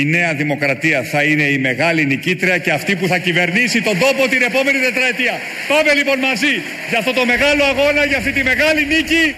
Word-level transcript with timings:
η 0.00 0.04
Νέα 0.04 0.34
Δημοκρατία 0.34 1.02
θα 1.02 1.22
είναι 1.22 1.42
η 1.42 1.58
μεγάλη 1.58 2.06
νικήτρια 2.06 2.58
και 2.58 2.70
αυτή 2.70 2.96
που 2.96 3.06
θα 3.06 3.18
κυβερνήσει 3.18 3.82
τον 3.82 3.98
τόπο 3.98 4.28
την 4.28 4.42
επόμενη 4.42 4.78
τετραετία. 4.78 5.32
Πάμε 5.68 5.92
λοιπόν 5.94 6.18
μαζί 6.18 6.54
για 6.88 6.98
αυτό 6.98 7.12
το 7.12 7.24
μεγάλο 7.26 7.64
αγώνα, 7.64 8.04
για 8.04 8.16
αυτή 8.16 8.32
τη 8.32 8.42
μεγάλη 8.42 8.86
νίκη. 8.86 9.36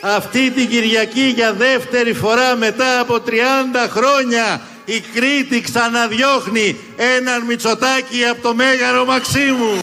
Αυτή 0.00 0.50
την 0.50 0.68
Κυριακή 0.68 1.32
για 1.34 1.52
δεύτερη 1.52 2.12
φορά 2.12 2.56
μετά 2.56 3.00
από 3.00 3.14
30 3.14 3.30
χρόνια 3.88 4.60
η 4.84 5.02
Κρήτη 5.14 5.60
ξαναδιώχνει 5.60 6.76
έναν 7.16 7.42
Μητσοτάκη 7.42 8.24
από 8.30 8.42
το 8.42 8.54
Μέγαρο 8.54 9.04
Μαξίμου. 9.04 9.78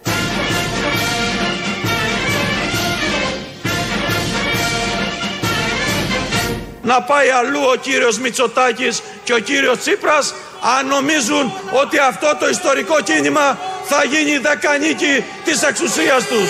Να 6.85 7.01
πάει 7.01 7.29
αλλού 7.29 7.61
ο 7.73 7.75
κύριος 7.75 8.19
Μητσοτάκης 8.19 9.01
και 9.23 9.33
ο 9.33 9.39
κύριος 9.39 9.77
Τσίπρας 9.77 10.33
αν 10.77 10.87
νομίζουν 10.87 11.53
ότι 11.71 11.97
αυτό 11.97 12.35
το 12.39 12.49
ιστορικό 12.49 13.01
κίνημα 13.01 13.57
θα 13.83 14.03
γίνει 14.03 14.37
δεκανίκη 14.37 15.23
της 15.43 15.61
εξουσίας 15.63 16.23
τους. 16.27 16.49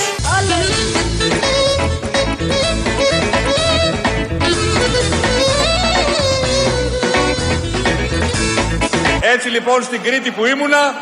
Έτσι 9.33 9.49
λοιπόν 9.49 9.83
στην 9.83 10.01
Κρήτη 10.01 10.31
που 10.31 10.45
ήμουνα 10.45 10.95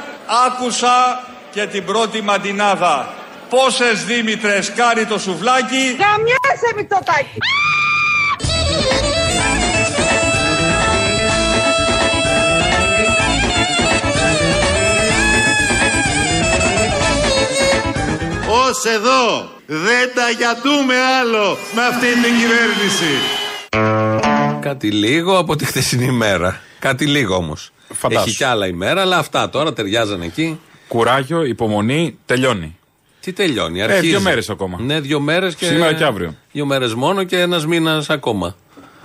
άκουσα 0.46 1.24
και 1.52 1.66
την 1.68 1.86
πρώτη 1.86 2.22
μαντινάδα. 2.22 3.14
Πόσες 3.50 4.06
Δήμητρες 4.06 4.72
κάνει 4.76 5.06
το 5.06 5.20
σουβλάκι. 5.20 5.96
Καμιάσαι 6.00 6.74
Μητσοτάκη. 6.76 7.38
Ως 18.56 18.86
εδώ 18.86 19.50
δεν 19.66 20.12
τα 20.16 20.30
γιατούμε 20.38 20.94
άλλο 21.22 21.58
με 21.76 21.82
αυτή 21.82 22.06
την 22.06 22.34
κυβέρνηση. 22.40 23.14
Κάτι 24.62 24.92
λίγο 24.92 25.38
από 25.38 25.56
τη 25.56 25.66
χθεσινή 25.66 26.06
ημέρα. 26.06 26.62
Κάτι 26.80 27.06
λίγο 27.06 27.36
όμως. 27.36 27.72
Φαντάσου. 27.94 28.28
Έχει 28.28 28.38
κι 28.38 28.44
άλλα 28.44 28.68
ημέρα, 28.68 29.02
αλλά 29.02 29.18
αυτά 29.18 29.50
τώρα 29.50 29.74
ταιριάζαν 29.74 30.22
εκεί. 30.22 30.60
Κουράγιο, 30.88 31.44
υπομονή, 31.44 32.18
τελειώνει. 32.26 32.78
Τι 33.20 33.34
τελειώνει, 33.34 33.82
αρχίζει. 33.82 34.08
δύο 34.08 34.20
μέρες 34.20 34.50
ακόμα. 34.50 34.78
Ναι, 34.82 35.00
δύο 35.00 35.20
μέρες 35.20 35.56
και. 35.56 35.66
Σήμερα 35.66 35.94
και 35.94 36.04
αύριο. 36.04 36.36
Δύο 36.52 36.66
μέρες 36.66 36.94
μόνο 36.94 37.24
και 37.24 37.40
ένας 37.40 37.66
μήνας 37.66 38.10
ακόμα. 38.10 38.56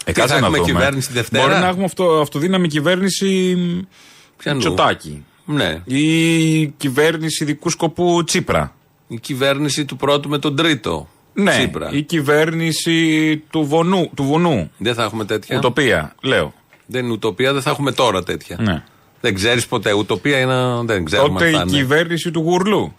Ε, 0.04 0.12
Τι 0.12 0.20
κάτσε 0.20 0.34
θα 0.34 0.40
να 0.40 0.46
έχουμε 0.46 0.58
δούμε. 0.58 0.72
κυβέρνηση 0.72 1.08
τη 1.08 1.12
Δευτέρα; 1.12 1.46
Μπορεί 1.46 1.58
να 1.60 1.66
έχουμε 1.68 1.84
αυτό, 1.84 2.20
αυτοδύναμη 2.20 2.68
κυβέρνηση 2.68 3.56
Ποιανού; 4.36 4.58
Τσοτάκη. 4.58 5.24
Ναι. 5.44 5.82
Ή 5.84 6.66
κυβέρνηση 6.66 7.44
δικού 7.44 7.70
σκοπού 7.70 8.24
Τσίπρα. 8.24 8.72
Η 9.08 9.18
κυβέρνηση 9.20 9.84
του 9.84 9.96
πρώτου 9.96 10.28
με 10.28 10.38
τον 10.38 10.56
τρίτο. 10.56 11.08
Ναι. 11.32 11.50
Τσίπρα. 11.50 11.88
Η 11.92 12.02
κυβέρνηση 12.02 13.36
του, 13.50 13.64
βονού, 13.64 14.10
του 14.14 14.24
βουνού. 14.24 14.70
Δεν 14.78 14.94
θα 14.94 15.02
έχουμε 15.04 15.24
τέτοια. 15.24 15.56
Ουτοπία, 15.56 16.14
λέω. 16.22 16.52
Δεν 16.86 17.04
είναι 17.04 17.12
ουτοπία, 17.12 17.52
δεν 17.52 17.62
θα 17.62 17.70
έχουμε 17.70 17.92
τώρα 17.92 18.22
τέτοια. 18.22 18.56
Ναι. 18.60 18.82
Δεν 19.20 19.34
ξέρεις 19.34 19.66
ποτέ. 19.66 19.92
Ουτοπία 19.92 20.38
είναι. 20.38 20.82
Δεν 20.84 21.04
ξέρουμε 21.04 21.28
Τότε 21.38 21.44
αν 21.46 21.52
θα 21.52 21.58
η 21.58 21.64
είναι. 21.68 21.78
κυβέρνηση 21.78 22.30
του 22.30 22.40
γουρλού. 22.40 22.94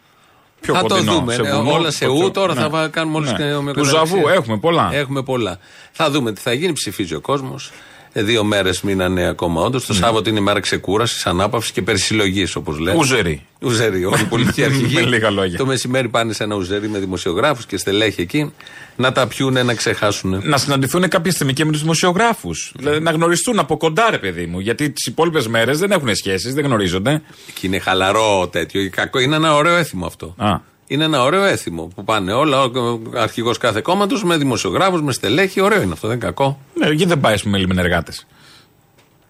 Πιο 0.61 0.73
Θα 0.73 0.81
το 0.81 0.87
κοντινό, 0.87 1.13
δούμε. 1.13 1.33
σε 1.33 1.41
ναι, 1.41 1.51
βουνό, 1.51 1.71
όλα 1.73 1.91
σε 1.91 2.05
το 2.05 2.11
ου. 2.11 2.17
πιο- 2.19 2.31
Τώρα 2.31 2.53
ναι. 2.53 2.59
θα 2.61 2.69
βα- 2.69 2.87
κάνουμε 2.87 3.17
όλες 3.17 3.31
Ναι. 3.31 3.37
και 3.37 3.43
Του 3.43 3.55
ομοιοκαταξίες. 3.57 3.97
Ζαβού 4.09 4.27
έχουμε 4.27 4.57
πολλά. 4.57 4.89
Έχουμε 4.93 5.23
πολλά. 5.23 5.59
Θα 5.91 6.11
δούμε 6.11 6.31
τι 6.33 6.41
θα 6.41 6.53
γίνει. 6.53 6.73
Ψηφίζει 6.73 7.15
ο 7.15 7.21
κόσμος. 7.21 7.71
Δύο 8.13 8.43
μέρες 8.43 8.81
μείνανε 8.81 9.27
ακόμα 9.27 9.61
όντως. 9.61 9.85
Το 9.85 9.93
Σάββατο 9.93 10.29
είναι 10.29 10.39
η 10.39 10.41
μέρα 10.41 10.59
ξεκούρασης, 10.59 11.25
ανάπαυσης 11.25 11.71
και 11.71 11.81
περισυλλογής, 11.81 12.55
όπως 12.55 12.79
λέμε. 12.79 12.97
Ουζερί. 12.97 13.45
Ουζερί, 13.61 14.05
όλοι 14.05 14.21
οι 14.21 14.25
πολιτικοί 14.35 14.63
αρχηγοί. 14.63 14.93
Με 14.95 15.01
λίγα 15.01 15.29
λόγια. 15.29 15.57
Το 15.57 15.65
μεσημέρι 15.65 16.09
πάνε 16.09 16.33
σε 16.33 16.43
ένα 16.43 16.55
ουζερί 16.55 16.89
με 16.89 16.99
δημοσιογράφους 16.99 17.65
και 17.65 17.77
στελέχη 17.77 18.21
εκεί 18.21 18.53
να 18.95 19.11
τα 19.11 19.27
πιούνε, 19.27 19.63
να 19.63 19.73
ξεχάσουν. 19.73 20.41
Να 20.43 20.57
συναντηθούν 20.57 21.07
κάποια 21.07 21.31
στιγμή 21.31 21.53
και 21.53 21.65
με 21.65 21.71
τους 21.71 21.81
δημοσιογράφους. 21.81 22.71
Δηλαδή 22.75 22.99
να 22.99 23.11
γνωριστούν 23.11 23.59
από 23.59 23.77
κοντά, 23.77 24.09
ρε 24.09 24.17
παιδί 24.17 24.45
μου. 24.45 24.59
Γιατί 24.59 24.89
τις 24.89 25.05
υπόλοιπες 25.05 25.47
μέρες 25.47 25.79
δεν 25.79 25.91
έχουν 25.91 26.15
σχέσεις, 26.15 26.53
δεν 26.53 26.65
γνωρίζονται. 26.65 27.21
Και 27.53 27.67
είναι 27.67 27.79
χαλαρό 27.79 28.47
τέτοιο. 28.51 28.89
Κακό. 28.89 29.19
Είναι 29.19 29.35
ένα 29.35 29.55
ωραίο 29.55 29.75
έθιμο 29.75 30.05
αυτό. 30.05 30.33
Α. 30.37 30.59
Είναι 30.91 31.03
ένα 31.03 31.23
ωραίο 31.23 31.43
έθιμο 31.43 31.91
που 31.95 32.03
πάνε 32.03 32.33
όλα, 32.33 32.63
ο 32.63 32.69
αρχηγός 33.15 33.57
κάθε 33.57 33.81
κόμματος 33.81 34.23
με 34.23 34.37
δημοσιογράφους, 34.37 35.01
με 35.01 35.11
στελέχη. 35.11 35.61
Ωραίο 35.61 35.81
είναι 35.81 35.93
αυτό, 35.93 36.07
δεν 36.07 36.15
είναι 36.17 36.25
κακό. 36.25 36.59
Ναι, 36.73 36.85
γιατί 36.87 37.05
δεν 37.05 37.19
πάει, 37.19 37.33
ας 37.33 37.43
πούμε, 37.43 37.57
λιμενεργάτε. 37.57 38.11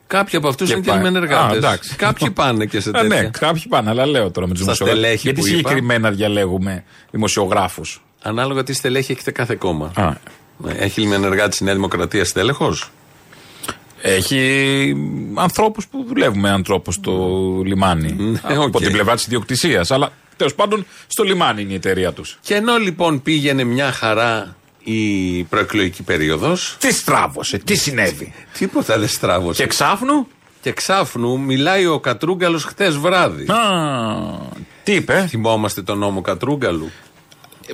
Κάποιοι 0.08 0.38
από 0.38 0.48
αυτούς 0.48 0.68
Και 0.68 0.74
είναι 0.74 0.82
και 0.84 0.90
πάει. 0.90 0.98
Α, 1.00 1.02
λιμενεργάτε. 1.04 1.56
εντάξει. 1.58 1.96
Κάποιοι 1.96 2.32
πάνε 2.32 2.66
και 2.66 2.80
σε 2.80 2.90
Α, 2.90 2.92
τέτοια. 2.92 3.22
ναι, 3.22 3.30
κάποιοι 3.30 3.64
πάνε, 3.70 3.90
αλλά 3.90 4.06
λέω 4.06 4.32
τώρα 4.32 4.48
με 4.48 4.54
τους 4.54 4.64
Στα 4.64 4.74
δημοσιογράφους. 4.74 5.00
στελέχη 5.02 5.22
Γιατί 5.28 5.42
που 5.42 5.48
είπα. 5.48 5.58
συγκεκριμένα 5.58 6.12
διαλέγουμε 6.12 6.84
δημοσιογράφους. 7.12 8.04
Ανάλογα 8.22 8.64
τι 8.64 8.74
στελέχη 8.74 9.12
έχετε 9.12 9.32
κάθε 9.32 9.56
κόμμα. 9.56 9.92
Α. 9.96 10.14
Ναι, 10.58 10.72
Έχει 10.74 11.02
λιμενεργάτη 11.02 11.58
η 11.62 11.64
Νέα 11.66 11.74
Δημοκρατία 11.74 12.26
στέλεχος. 12.26 12.76
Έχει 14.02 14.96
ανθρώπους 15.36 15.88
που 15.88 16.04
δουλεύουν 16.08 16.40
με 16.40 16.50
ανθρώπους 16.50 16.92
στο 16.92 17.12
λιμάνι. 17.66 18.12
Ναι, 18.18 18.40
από 18.44 18.62
οκ. 18.64 18.78
την 18.82 18.92
πλευρά 18.92 19.16
της 19.16 19.26
ιδιοκτησίας. 19.26 19.92
Αλλά 19.92 20.10
τέλος 20.40 20.56
πάντων 20.56 20.86
στο 21.08 21.24
λιμάνι 21.24 21.62
είναι 21.62 21.72
η 21.72 21.76
εταιρεία 21.76 22.12
τους. 22.14 22.38
Και 22.42 22.56
ενώ 22.56 22.78
λοιπόν 22.78 23.22
πήγαινε 23.22 23.64
μια 23.64 23.92
χαρά 23.92 24.56
η 24.84 25.44
προεκλογική 25.44 26.04
περίοδος. 26.04 26.76
Τι 26.80 26.94
στράβωσε, 26.94 27.58
τι 27.58 27.76
συνέβη. 27.76 28.34
Τίποτα 28.58 29.00
δεν 29.00 29.08
στράβωσε. 29.08 29.62
Και 29.62 29.68
ξάφνου; 29.68 30.28
Και 30.62 30.72
ξάφνου 30.72 31.40
μιλάει 31.40 31.86
ο 31.86 32.00
Κατρούγκαλος 32.00 32.64
χτες 32.64 32.98
βράδυ. 32.98 33.52
Α, 33.52 33.58
τι 34.84 34.94
είπε; 34.94 35.26
Θυμόμαστε 35.30 35.82
τον 35.82 35.98
νόμο 35.98 36.22
Κατρούγκαλου. 36.22 36.92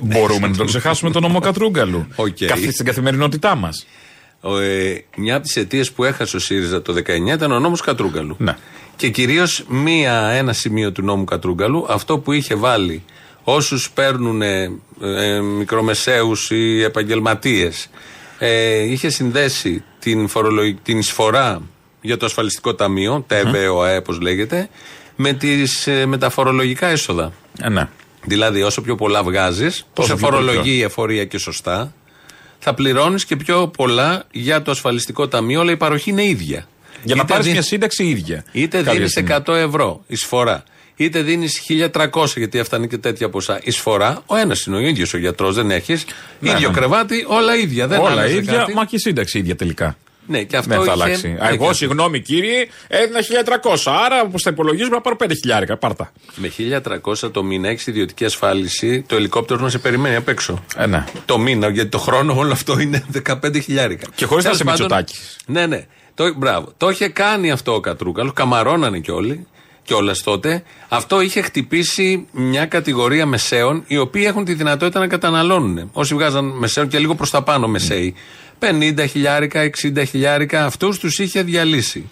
Μπορούμε 0.02 0.48
να 0.48 0.56
τον 0.56 0.66
ξεχάσουμε 0.66 1.10
τον 1.10 1.22
νόμο 1.22 1.38
Κατρούγκαλου. 1.38 2.06
Οκ. 2.16 2.36
Καθί 2.46 2.70
στην 2.70 2.84
καθημερινότητά 2.84 3.54
μας. 3.54 3.86
Ο, 4.40 4.58
ε, 4.58 5.04
μια 5.16 5.34
από 5.34 5.44
τις 5.44 5.56
αιτίες 5.56 5.92
που 5.92 6.04
έχασε 6.04 6.36
ο 6.36 6.38
ΣΥΡΙΖΑ 6.38 6.82
το 6.82 6.92
19 6.92 7.34
ήταν 7.34 7.52
ο 7.52 7.58
νόμος 7.58 7.80
Κατρούγκαλου. 7.80 8.36
Ναι. 8.38 8.56
Και 8.96 9.08
κυρίως 9.08 9.64
ένα 10.32 10.52
σημείο 10.52 10.92
του 10.92 11.02
νόμου 11.02 11.24
Κατρούγκαλου, 11.24 11.86
αυτό 11.88 12.18
που 12.18 12.32
είχε 12.32 12.54
βάλει 12.54 13.04
όσους 13.44 13.90
παίρνουν 13.90 14.42
ε, 14.42 14.70
ε, 15.02 15.40
μικρομεσαίους 15.40 16.50
ή 16.50 16.82
επαγγελματίες, 16.82 17.88
ε, 18.38 18.78
είχε 18.82 19.08
συνδέσει 19.10 19.84
την, 19.98 20.28
φορολογ- 20.28 20.76
την 20.82 20.98
εισφορά 20.98 21.62
για 22.00 22.16
το 22.16 22.26
ασφαλιστικό 22.26 22.74
ταμείο, 22.74 23.24
ΤΕΒΕ, 23.26 23.68
ΟΑΕΕ, 23.68 23.96
όπως 23.96 24.20
λέγεται, 24.20 24.68
με, 25.16 25.32
τις, 25.32 25.86
ε, 25.86 26.06
με 26.06 26.18
τα 26.18 26.30
φορολογικά 26.30 26.86
έσοδα. 26.86 27.32
Ε, 27.62 27.68
ναι. 27.68 27.88
Δηλαδή, 28.24 28.62
όσο 28.62 28.80
πιο 28.82 28.94
πολλά 28.94 29.22
βγάζεις, 29.22 29.80
που 29.82 29.88
Τόσο 29.94 30.08
σε 30.08 30.14
πιο 30.16 30.26
φορολογεί 30.26 30.58
πολύ. 30.58 30.70
η 30.70 30.82
εφορία 30.82 31.24
και 31.24 31.38
σωστά, 31.38 31.92
θα 32.58 32.74
πληρώνεις 32.74 33.24
και 33.24 33.36
πιο 33.36 33.68
πολλά 33.68 34.24
για 34.30 34.62
το 34.62 34.70
ασφαλιστικό 34.70 35.28
ταμείο, 35.28 35.60
αλλά 35.60 35.70
η 35.70 35.76
παροχή 35.76 36.10
είναι 36.10 36.24
ίδια. 36.24 36.66
Για 37.06 37.14
να 37.14 37.22
Είτε 37.22 37.32
πάρεις 37.32 37.44
δι- 37.44 37.52
μια 37.54 37.62
σύνταξη 37.62 38.04
ίδια. 38.04 38.44
Είτε 38.52 38.76
κάποια 38.78 38.92
δίνεις 38.92 39.10
στιγμή. 39.10 39.28
100 39.46 39.54
ευρώ 39.54 40.04
εισφορά, 40.06 40.64
είτε 40.96 41.20
δίνεις 41.22 41.60
1300 41.60 42.36
γιατί 42.36 42.58
έφτανε 42.58 42.86
και 42.86 42.98
τέτοια 42.98 43.28
ποσά 43.28 43.60
εισφορά. 43.62 44.22
Ο 44.26 44.36
ένας 44.36 44.64
είναι 44.66 44.76
ο 44.76 44.80
ίδιος 44.80 45.14
ο 45.14 45.18
γιατρός, 45.18 45.54
δεν 45.54 45.70
έχεις. 45.70 46.04
Ναι, 46.40 46.50
ίδιο 46.50 46.68
ναι. 46.68 46.74
κρεβάτι, 46.74 47.24
όλα 47.28 47.56
ίδια. 47.56 47.86
Δεν 47.86 48.00
Όλα 48.00 48.10
άλλαζε 48.10 48.34
ίδια, 48.36 48.52
κάτι. 48.56 48.74
μα 48.74 48.84
και 48.84 48.96
η 48.96 48.98
σύνταξη 48.98 49.38
ίδια 49.38 49.56
τελικά. 49.56 49.96
Ναι, 50.28 50.42
και 50.42 50.56
αυτό 50.56 50.70
Δεν 50.70 50.78
θα 50.84 50.92
είχε- 50.92 51.02
αλλάξει. 51.04 51.28
ναι, 51.28 51.44
Α, 51.44 51.48
εγώ, 51.48 51.68
και- 51.68 51.74
συγγνώμη 51.74 52.20
κύριε, 52.20 52.66
έδινα 52.88 53.22
1300. 53.22 53.90
Άρα, 54.04 54.20
όπως 54.22 54.42
τα 54.42 54.50
υπολογίζουμε, 54.50 54.94
να 54.96 55.00
πάρω 55.00 55.16
5 55.16 55.34
χιλιάρικα. 55.34 55.76
Πάρτα. 55.76 56.12
Με 56.36 56.48
1300 56.48 57.30
το 57.30 57.42
μήνα 57.42 57.68
έχεις 57.68 57.86
ιδιωτική 57.86 58.24
ασφάλιση, 58.24 59.02
το 59.02 59.16
ελικόπτερο 59.16 59.60
να 59.60 59.68
σε 59.68 59.78
περιμένει 59.78 60.14
απ' 60.16 60.28
έξω. 60.28 60.64
Ε, 60.76 60.86
ναι. 60.86 61.04
Το 61.24 61.38
μήνα, 61.38 61.68
γιατί 61.68 61.88
το 61.90 61.98
χρόνο 61.98 62.34
όλο 62.38 62.52
αυτό 62.52 62.78
είναι 62.78 63.04
15 63.12 63.58
χιλιάρικα. 63.60 64.06
Και 64.14 64.24
χωρίς 64.24 64.44
να 64.44 64.50
Τέλος 64.50 64.64
είσαι 64.74 64.80
πάντων, 64.80 64.96
Μητσοτάκης. 64.98 65.36
Ναι, 65.46 65.66
ναι. 65.66 65.86
Το, 66.16 66.34
μπράβο. 66.36 66.72
Το 66.76 66.88
είχε 66.88 67.08
κάνει 67.08 67.50
αυτό 67.50 67.74
ο 67.74 67.80
Κατρούκαλος, 67.80 68.32
καμαρώνανε 68.32 68.98
κι 68.98 69.10
όλοι. 69.10 69.46
Κιόλας 69.82 70.22
τότε, 70.22 70.62
αυτό 70.88 71.20
είχε 71.20 71.40
χτυπήσει 71.42 72.26
μια 72.32 72.66
κατηγορία 72.66 73.26
μεσαίων 73.26 73.82
οι 73.86 73.96
οποίοι 73.96 74.24
έχουν 74.26 74.44
τη 74.44 74.54
δυνατότητα 74.54 74.98
να 75.00 75.06
καταναλώνουν. 75.06 75.90
Όσοι 75.92 76.14
βγάζαν 76.14 76.44
μεσαίων 76.44 76.88
και 76.88 76.98
λίγο 76.98 77.14
προς 77.14 77.30
τα 77.30 77.42
πάνω 77.42 77.68
μεσαίοι. 77.68 78.14
50 78.58 79.04
χιλιάρικα, 79.08 79.70
60 79.82 80.02
χιλιάρικα, 80.08 80.64
αυτούς 80.64 80.98
τους 80.98 81.18
είχε 81.18 81.42
διαλύσει. 81.42 82.08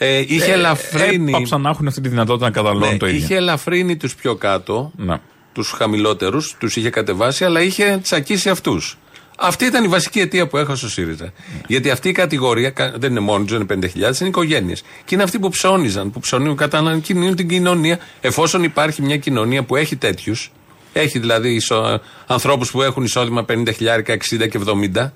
Ε, 0.00 0.18
είχε 0.26 0.52
ελαφρύνει. 0.52 1.32
Έπαψαν 1.32 1.60
να 1.60 1.70
έχουν 1.70 1.86
αυτή 1.86 2.00
τη 2.00 2.08
δυνατότητα 2.08 2.44
να 2.46 2.52
καταναλώνουν 2.52 2.92
ναι, 2.92 2.96
το 2.96 3.06
ίδιο. 3.06 3.18
είχε 3.18 3.34
ελαφρύνει 3.36 3.96
τους 3.96 4.14
πιο 4.14 4.34
κάτω, 4.34 4.92
Ναι. 4.96 5.20
τους 5.52 5.70
χαμηλότερους, 5.70 6.56
τους 6.58 6.76
είχε 6.76 6.90
κατεβάσει, 6.90 7.44
αλλά 7.44 7.60
είχε 7.62 7.98
τσακίσει 8.02 8.48
αυτούς. 8.50 8.98
Αυτή 9.40 9.64
ήταν 9.64 9.84
η 9.84 9.88
βασική 9.88 10.20
αιτία 10.20 10.46
που 10.46 10.56
έχασε 10.56 10.84
ο 10.86 10.88
ΣΥΡΙΖΑ. 10.88 11.32
Γιατί 11.66 11.90
αυτή 11.90 12.08
η 12.08 12.12
κατηγορία 12.12 12.70
κα- 12.70 12.92
δεν 12.98 13.10
είναι 13.10 13.20
μόνοι 13.20 13.44
του, 13.44 13.54
είναι 13.54 13.64
5.000, 13.64 14.20
είναι 14.20 14.28
οικογένειες. 14.28 14.82
Και 15.04 15.14
είναι 15.14 15.22
αυτοί 15.24 15.38
που 15.38 15.48
ψώνιζαν, 15.48 16.10
που 16.10 16.20
ψωνίζουν, 16.20 16.56
καταναλώνουν 16.56 17.34
την 17.36 17.48
κοινωνία. 17.48 17.98
Εφόσον 18.20 18.62
υπάρχει 18.62 19.02
μια 19.02 19.16
κοινωνία 19.16 19.62
που 19.62 19.76
έχει 19.76 19.96
τέτοιους, 19.96 20.52
Έχει 20.92 21.18
δηλαδή 21.18 21.54
ισο... 21.54 22.00
ανθρώπους 22.26 22.70
που 22.70 22.82
έχουν 22.82 23.04
εισόδημα 23.04 23.44
50 23.48 23.68
χιλιάρικα, 23.74 24.14
60 24.14 24.48
και 24.50 24.60
70. 24.94 25.10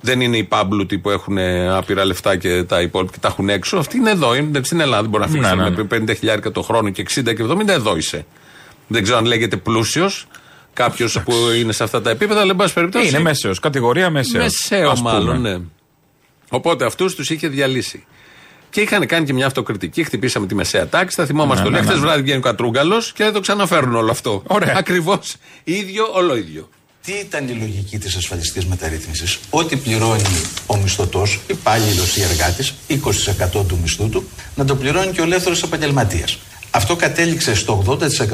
Δεν 0.00 0.20
είναι 0.20 0.36
οι 0.36 0.44
πάμπλουτοι 0.44 0.98
που 0.98 1.10
έχουν 1.10 1.38
άπειρα 1.70 2.04
λεφτά 2.04 2.36
και 2.36 2.62
τα 2.64 2.80
υπόλοιπα 2.80 3.12
και 3.12 3.18
τα 3.20 3.28
έχουν 3.28 3.48
έξω. 3.48 3.76
Αυτοί 3.76 3.96
είναι 3.96 4.10
εδώ. 4.10 4.34
Είναι 4.34 4.60
στην 4.62 4.80
Ελλάδα. 4.80 5.08
Μπορεί 5.08 5.22
να 5.22 5.28
φύγει 5.28 5.40
Ναι, 5.40 5.54
ναι, 5.54 5.70
με 5.70 5.86
50 6.12 6.16
χιλιάρικα 6.16 6.50
το 6.50 6.62
χρόνο 6.62 6.90
και 6.90 7.02
60 7.14 7.34
και 7.34 7.44
70. 7.50 7.68
Εδώ 7.68 7.96
είσαι. 7.96 8.26
Δεν 8.86 9.02
ξέρω 9.02 9.18
αν 9.18 9.24
λέγεται 9.24 9.56
πλούσιος 9.56 10.26
κάποιος 10.72 11.18
που 11.24 11.32
είναι 11.58 11.72
σε 11.72 11.82
αυτά 11.84 12.00
τα 12.02 12.10
επίπεδα, 12.10 12.40
αλλά 12.40 12.50
εν 12.50 12.56
πάση 12.56 12.74
περιπτώσει. 12.74 13.08
Είναι 13.08 13.18
μέσαιος, 13.20 13.58
κατηγορία 13.58 14.10
μέσαιος. 14.10 14.44
Μεσαίο 14.44 14.96
μάλλον, 14.96 15.40
ναι. 15.40 15.56
Οπότε 16.50 16.84
αυτούς 16.84 17.14
τους 17.14 17.30
είχε 17.30 17.48
διαλύσει. 17.48 18.04
Και 18.70 18.80
είχαν 18.80 19.06
κάνει 19.06 19.26
και 19.26 19.32
μια 19.32 19.46
αυτοκριτική, 19.46 20.04
χτυπήσαμε 20.04 20.46
τη 20.46 20.54
μεσαία 20.54 20.88
τάξη. 20.88 21.16
Θα 21.16 21.26
θυμόμαστε 21.26 21.62
Ναι, 21.62 21.68
όλοι. 21.68 21.76
ναι, 21.76 21.82
Χθες 21.82 21.94
ναι. 21.94 22.00
βράδυ 22.06 22.22
βγαίνει 22.22 22.38
ο 22.38 22.42
Κατρούγκαλος 22.42 23.12
και 23.12 23.24
δεν 23.24 23.32
το 23.32 23.40
ξαναφέρουν 23.40 23.94
όλο 23.94 24.10
αυτό. 24.10 24.42
Ωραία. 24.46 24.74
Ακριβώς 24.76 25.34
ίδιο, 25.64 26.08
όλο 26.12 26.36
ίδιο. 26.36 26.68
Τι 27.04 27.12
ήταν 27.12 27.48
η 27.48 27.52
λογική 27.52 27.98
της 27.98 28.16
ασφαλιστικής 28.16 28.66
μεταρρύθμισης; 28.66 29.38
Ό,τι 29.50 29.76
πληρώνει 29.76 30.22
ο 30.66 30.76
μισθωτός, 30.76 31.40
υπάλληλος 31.46 32.16
ή 32.16 32.22
εργάτης, 32.22 32.74
20% 32.88 33.64
του 33.66 33.78
μισθού 33.82 34.08
του, 34.08 34.28
να 34.54 34.64
το 34.64 34.76
πληρώνει 34.76 35.12
και 35.12 35.20
ο 35.20 35.24
ελεύθερος 35.24 35.62
επαγγελματίας. 35.62 36.38
Αυτό 36.70 36.96
κατέληξε 36.96 37.54
στο 37.54 37.84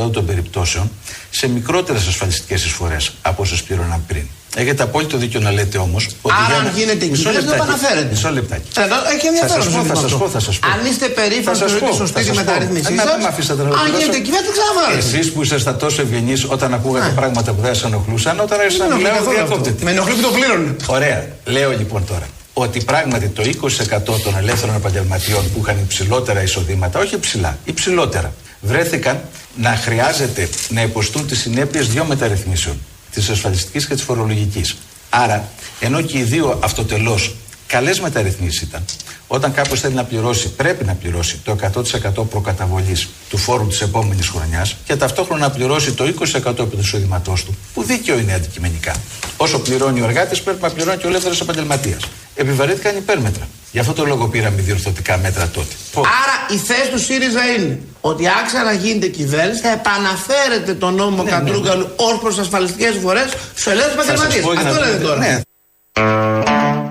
80% 0.06 0.12
των 0.12 0.26
περιπτώσεων 0.26 0.90
σε 1.30 1.48
μικρότερες 1.48 2.06
ασφαλιστικές 2.06 2.64
εισφορές 2.64 3.12
από 3.22 3.42
όσες 3.42 3.62
πλήρωναν 3.62 4.04
πριν. 4.06 4.22
Έχετε 4.58 4.82
απόλυτο 4.82 5.16
δίκιο 5.16 5.40
να 5.40 5.50
λέτε 5.52 5.78
όμως 5.78 6.04
ότι. 6.22 6.34
Άρα, 6.38 6.46
για 6.46 6.56
αν 6.56 6.64
να- 6.64 6.70
γίνεται 6.78 7.04
Μισό 7.06 7.16
κυβέρνηση, 7.16 7.44
δεν 7.46 7.54
λεπτάκι. 7.56 7.62
επαναφέρετε. 7.62 8.08
Μισό 8.14 8.30
λεπτάκι. 8.38 8.68
Εδώ 8.86 8.96
έχει 9.12 9.20
Θα 9.26 9.28
ενδιαφέρον 9.30 9.62
σας 9.62 9.72
πω, 9.74 9.78
ζήτημα 9.78 9.94
θα 9.94 10.00
σας 10.00 10.04
αυτό. 10.12 10.18
πω, 10.24 10.26
θα 10.36 10.40
σας 10.46 10.54
πω. 10.58 10.66
Αν 10.74 10.78
είστε 10.90 11.06
περήφανοι 11.18 11.44
Θα 11.50 11.54
σας 11.62 11.70
ότι 11.72 11.80
είναι 11.80 11.90
πω, 11.90 11.96
σωστή 12.02 12.14
θα 12.16 12.18
της 12.20 12.28
σας 12.28 12.36
πω. 12.36 12.42
μεταρρύθμιση 12.44 12.86
Ε, 12.92 12.94
μα- 12.98 13.02
σας, 13.06 13.12
μην 13.16 13.22
με 13.26 13.30
αφήσετε 13.34 13.60
να 13.62 13.62
αν 13.62 13.68
ολοκληρώσω. 13.74 13.98
γίνεται 14.02 14.18
κυβέρνηση, 14.26 14.52
ξαναβάλετε. 14.56 15.00
Εσείς 15.06 15.26
που 15.32 15.40
ήσασταν 15.46 15.74
τόσο 15.84 15.98
ευγενείς 16.06 16.40
όταν 16.54 16.68
ακούγατε 16.78 17.10
πράγματα 17.20 17.48
που 17.54 17.60
δεν 17.66 17.74
σας 17.78 17.84
ενοχλούσαν, 17.90 18.34
όταν 18.46 18.56
άρχισα 18.64 18.82
Δεν 18.82 18.88
να 18.90 18.94
με 18.94 19.00
μιλάω, 19.00 19.14
ενοχλεί 19.16 19.36
καθόλου 19.36 19.44
αυτό. 19.46 19.56
διακόπτεται. 19.56 19.80
Με 19.86 19.90
ενοχλεί 19.94 20.14
που 20.18 20.24
το 20.28 20.32
πλήρωνε. 20.36 20.70
Ωραία. 20.96 21.18
Λέω 21.56 21.70
λοιπόν 21.80 22.00
τώρα 22.12 22.26
ότι 22.58 22.84
πράγματι 22.84 23.28
το 23.28 23.42
20% 23.42 24.20
των 24.22 24.36
ελεύθερων 24.36 24.74
επαγγελματιών 24.74 25.52
που 25.52 25.60
είχαν 25.62 25.78
υψηλότερα 25.78 26.42
εισοδήματα, 26.42 26.98
όχι 26.98 27.14
υψηλά, 27.14 27.58
υψηλότερα, 27.64 28.32
βρέθηκαν 28.60 29.20
να 29.56 29.70
χρειάζεται 29.70 30.48
να 30.68 30.82
υποστούν 30.82 31.26
τις 31.26 31.40
συνέπειες 31.40 31.88
δύο 31.88 32.04
μεταρρυθμίσεων, 32.04 32.78
της 33.10 33.28
ασφαλιστικής 33.28 33.86
και 33.86 33.94
της 33.94 34.02
φορολογικής. 34.02 34.76
Άρα, 35.10 35.48
ενώ 35.80 36.00
και 36.02 36.18
οι 36.18 36.22
δύο 36.22 36.58
αυτοτελώς 36.62 37.34
καλές 37.66 38.00
μεταρρυθμίσεις 38.00 38.62
ήταν, 38.62 38.84
όταν 39.26 39.52
κάποιος 39.52 39.80
θέλει 39.80 39.94
να 39.94 40.04
πληρώσει, 40.04 40.48
πρέπει 40.48 40.84
να 40.84 40.94
πληρώσει 40.94 41.40
το 41.44 41.52
100% 41.52 42.24
προκαταβολής 42.30 43.08
του 43.28 43.36
φόρου 43.36 43.66
της 43.66 43.80
επόμενης 43.80 44.28
χρονιάς 44.28 44.76
και 44.84 44.96
ταυτόχρονα 44.96 45.40
να 45.40 45.50
πληρώσει 45.50 45.92
το 45.92 46.04
20% 46.04 46.58
επί 46.58 46.76
του 46.76 46.80
εισοδήματός 46.80 47.44
του, 47.44 47.56
που 47.74 47.82
δίκαιο 47.82 48.18
είναι 48.18 48.32
αντικειμενικά. 48.32 48.94
Όσο 49.36 49.58
πληρώνει 49.58 50.00
ο 50.00 50.04
εργάτης, 50.04 50.42
πρέπει 50.42 50.62
να 50.62 50.70
πληρώνει 50.70 50.96
και 50.96 51.06
ο 51.06 51.08
ελεύθερος 51.08 51.40
επαγγελματίας. 51.40 52.02
Επιβαρύνθηκαν 52.36 52.96
υπέρμετρα. 52.96 53.48
Γι' 53.72 53.78
αυτό 53.78 53.92
το 53.92 54.04
λόγο 54.04 54.28
πήραμε 54.28 54.60
διορθωτικά 54.60 55.18
μέτρα 55.18 55.48
τότε. 55.48 55.74
Άρα 55.96 56.36
η 56.50 56.56
θέση 56.56 56.90
του 56.90 56.98
ΣΥΡΙΖΑ 56.98 57.44
είναι 57.46 57.78
ότι 58.00 58.26
αν 58.26 58.46
ξαναγίνετε 58.46 59.06
κυβέρνηση 59.06 59.60
θα 59.60 59.68
επαναφέρετε 59.70 60.74
τον 60.74 60.94
νόμο 60.94 61.22
Ναι, 61.22 61.30
Κατρούγκαλου 61.30 61.88
ως 61.96 62.18
προς 62.18 62.38
ασφαλιστικές 62.38 62.96
φορές 63.02 63.32
στου 63.54 63.70
ελεύθερου 63.70 64.02
Θα 64.02 64.16
σας 64.16 64.18
πω 64.40 64.52
επαγγελματίε. 64.52 64.60
για 64.62 64.70
Αυτό 64.70 64.80
να- 64.80 64.86
λέτε 64.86 65.04
τώρα. 65.04 65.18
Ναι, 65.18 65.40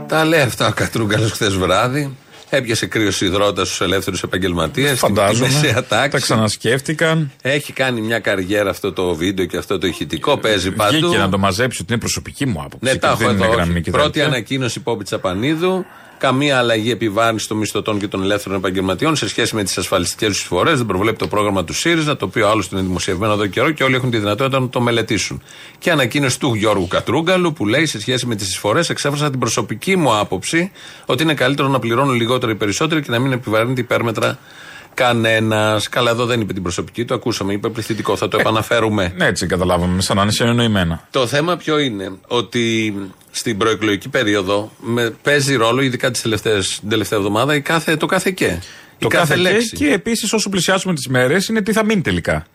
Τα 0.08 0.26
λέει 0.26 0.42
αυτά 0.42 0.68
ο 0.68 0.72
Κατρούγκαλος 0.72 1.32
χθες 1.32 1.56
βράδυ. 1.56 2.18
Έπιασε 2.56 2.86
κρύος 2.86 3.22
υδρότα 3.22 3.66
στους 3.66 3.82
ελεύθερους 3.82 4.24
επαγγελματίες. 4.24 5.00
Φαντάζομαι. 5.00 5.50
Στη 5.50 5.56
μεσαία 5.62 5.74
Τα 5.74 5.84
τάξη. 5.84 6.22
ξανασκέφτηκαν. 6.22 7.32
Έχει 7.42 7.74
κάνει 7.74 8.02
μια 8.02 8.20
καριέρα 8.20 8.70
αυτό 8.70 8.94
το 8.94 9.16
βίντεο 9.16 9.46
και 9.46 9.58
αυτό 9.58 9.78
το 9.78 9.88
ηχητικό. 9.88 10.38
Παίζει 10.38 10.72
παντού. 10.72 10.98
Βγήκε 11.08 11.18
να 11.18 11.30
το 11.30 11.38
μαζέψει 11.38 11.82
ότι 11.82 11.92
είναι 11.92 12.02
προσωπική 12.02 12.46
μου 12.46 12.60
άποψη. 12.60 12.78
Ναι, 12.82 12.92
και 12.92 12.98
τα 12.98 13.08
έχω 13.08 13.18
δεν 13.18 13.30
είναι 13.30 13.44
εδώ. 13.46 13.54
γραμμή 13.54 13.72
όχι. 13.74 13.82
και 13.82 13.92
Πρώτη 13.92 14.12
τέτοια. 14.12 14.26
ανακοίνωση 14.26 14.80
Πόπη 14.80 15.04
Τσαπανίδου. 15.04 15.86
Καμία 16.18 16.58
αλλαγή 16.58 16.92
επιβάρυνση 16.92 17.48
των 17.48 17.58
μισθωτών 17.58 18.00
και 18.00 18.08
των 18.08 18.22
ελεύθερων 18.24 18.58
επαγγελματιών 18.58 19.16
σε 19.16 19.28
σχέση 19.30 19.56
με 19.56 19.64
τις 19.64 19.78
ασφαλιστικές 19.78 20.28
τους 20.28 20.38
εισφορέ. 20.40 20.74
Δεν 20.74 20.86
προβλέπει 20.86 21.18
το 21.18 21.28
πρόγραμμα 21.28 21.64
του 21.64 21.74
ΣΥΡΙΖΑ, 21.74 22.16
το 22.18 22.26
οποίο 22.26 22.48
άλλωστε 22.50 22.76
είναι 22.78 22.86
δημοσιευμένο 22.86 23.34
εδώ 23.34 23.46
καιρό 23.48 23.72
και 23.72 23.84
όλοι 23.84 23.96
έχουν 23.96 24.12
τη 24.12 24.18
δυνατότητα 24.18 24.60
να 24.60 24.70
το 24.70 24.80
μελετήσουν. 24.82 25.42
Και 25.78 25.92
ανακοίνωση 25.92 26.40
του 26.40 26.54
Γιώργου 26.54 26.88
Κατρούγκαλου 26.88 27.54
που 27.54 27.66
λέει 27.66 27.86
σε 27.86 28.00
σχέση 28.00 28.26
με 28.26 28.36
τις 28.36 28.48
εισφορές, 28.48 28.90
εξέφρασα 28.90 29.30
την 29.30 29.40
προσωπική 29.40 29.96
μου 29.96 30.18
άποψη 30.18 30.72
ότι 31.06 31.24
είναι 31.24 31.34
καλύτερο 31.34 31.68
να 31.68 31.80
πληρώνουν 31.80 32.16
λιγότερο 32.16 32.45
ή 32.52 32.56
περισσότερο 32.56 33.00
και 33.00 33.12
να 33.12 33.20
μην 33.20 33.32
επιβαρύνεται 33.32 33.82
υπέρμετρα 33.82 34.38
κανένας. 34.94 35.90
Καλά, 35.90 36.12
εδώ 36.12 36.26
δεν 36.26 36.42
είπε 36.42 36.54
την 36.54 36.62
προσωπική, 36.62 37.06
το 37.06 37.14
ακούσαμε, 37.14 37.54
είπε 37.54 37.70
πληθυντικό, 37.70 38.16
θα 38.16 38.28
το 38.28 38.38
επαναφέρουμε. 38.40 39.14
Ναι, 39.16 39.26
έτσι 39.26 39.46
καταλάβαμε, 39.46 40.02
σαν 40.02 40.16
να 40.16 40.22
είναι 40.22 40.32
συνεννοημένα. 40.32 41.08
Το 41.12 41.28
θέμα 41.28 41.58
ποιο 41.58 41.80
είναι, 41.80 42.12
ότι 42.28 42.94
στην 43.32 43.58
προεκλογική 43.58 44.10
περίοδο 44.10 44.72
με, 44.80 45.10
παίζει 45.22 45.56
ρόλο, 45.56 45.82
ειδικά 45.82 46.12
τις 46.12 46.22
τελευταίες, 46.22 46.78
την 46.80 46.90
τελευταία 46.90 47.20
εβδομάδα, 47.20 47.56
η 47.56 47.62
κάθε, 47.62 47.96
το 47.96 48.06
κάθε 48.06 48.32
και. 48.32 48.48
Το 48.98 49.08
η 49.08 49.08
κάθε, 49.08 49.36
κάθε 49.36 49.36
λέξη. 49.36 49.70
και, 49.70 49.86
και 49.86 49.94
επίσης 49.94 50.34
όσο 50.34 50.50
πλησιάσουμε 50.50 50.94
τις 50.94 51.08
μέρες 51.08 51.48
είναι 51.48 51.62
τι 51.62 51.74
θα 51.74 51.86
μείνει 51.86 52.02
τελικά. 52.02 52.46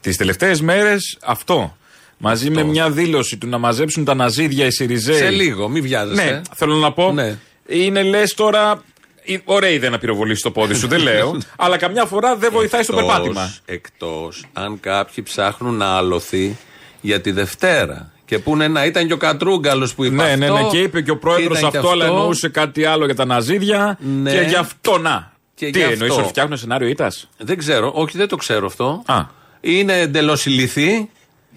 Τις 0.00 0.16
τελευταίες 0.16 0.60
μέρες 0.60 1.18
αυτό. 1.24 1.76
Μαζί 2.18 2.50
με 2.50 2.62
μια 2.62 2.90
δήλωση 2.90 3.36
του 3.36 3.46
να 3.46 3.58
μαζέψουν 3.58 4.04
τα 4.04 4.14
ναζίδια 4.14 4.66
οι 4.66 4.70
Σιριζέοι. 4.70 5.16
Σε 5.16 5.30
λίγο, 5.30 5.68
μην 5.68 5.82
βιάζεσαι. 5.82 6.24
Ναι, 6.24 6.40
θέλω 6.54 6.74
να 6.74 6.92
πω. 6.92 7.12
Ναι. 7.12 7.38
Είναι 7.66 8.02
λες 8.02 8.34
τώρα. 8.34 8.82
Η- 9.24 9.40
Ωραία 9.44 9.70
ιδέα 9.70 9.90
να 9.90 9.98
πυροβολήσει 9.98 10.42
το 10.42 10.50
πόδι 10.50 10.74
σου, 10.74 10.88
δεν 10.88 11.00
λέω. 11.00 11.38
αλλά 11.56 11.76
καμιά 11.76 12.04
φορά 12.04 12.36
δεν 12.36 12.50
βοηθάει 12.52 12.82
στο 12.82 12.92
Εκτός- 12.96 13.10
περπάτημα. 13.12 13.54
Εκτός 13.64 14.44
αν 14.52 14.80
κάποιοι 14.80 15.24
ψάχνουν 15.24 15.74
να 15.74 15.86
αλωθεί 15.96 16.56
για 17.00 17.20
τη 17.20 17.30
Δευτέρα. 17.30 18.12
Και 18.26 18.38
πούνε 18.38 18.68
να 18.68 18.84
ήταν 18.84 19.06
και 19.06 19.12
ο 19.12 19.16
Κατρούγκαλος 19.16 19.94
που 19.94 20.04
είπε 20.04 20.14
Ναι, 20.14 20.36
ναι, 20.36 20.46
αυτό, 20.46 20.62
ναι. 20.62 20.68
Και 20.70 20.78
είπε 20.78 21.00
και 21.00 21.10
ο 21.10 21.16
πρόεδρος 21.18 21.58
ήταν 21.58 21.68
αυτό, 21.68 21.80
και 21.80 21.88
αλλά 21.92 22.04
εννοούσε 22.06 22.48
κάτι 22.48 22.84
άλλο 22.84 23.04
για 23.04 23.14
τα 23.14 23.24
ναζίδια. 23.24 23.98
Ναι. 24.00 24.30
Και 24.32 24.40
γι' 24.40 24.54
αυτό 24.54 24.98
να. 24.98 25.32
Και 25.54 25.70
Τι 25.70 25.78
γι' 25.78 25.84
εννοείς, 25.84 26.02
αυτό. 26.10 26.14
ότι 26.20 26.28
φτιάχνουν 26.28 26.56
σενάριο 26.58 26.88
ήττα. 26.88 27.12
Δεν 27.38 27.58
ξέρω, 27.58 27.92
όχι 27.94 28.16
δεν 28.16 28.28
το 28.28 28.36
ξέρω 28.36 28.66
αυτό. 28.66 29.02
Α. 29.06 29.20
Είναι 29.60 30.00
εντελώς 30.00 30.46
ηλίθιοι 30.46 31.10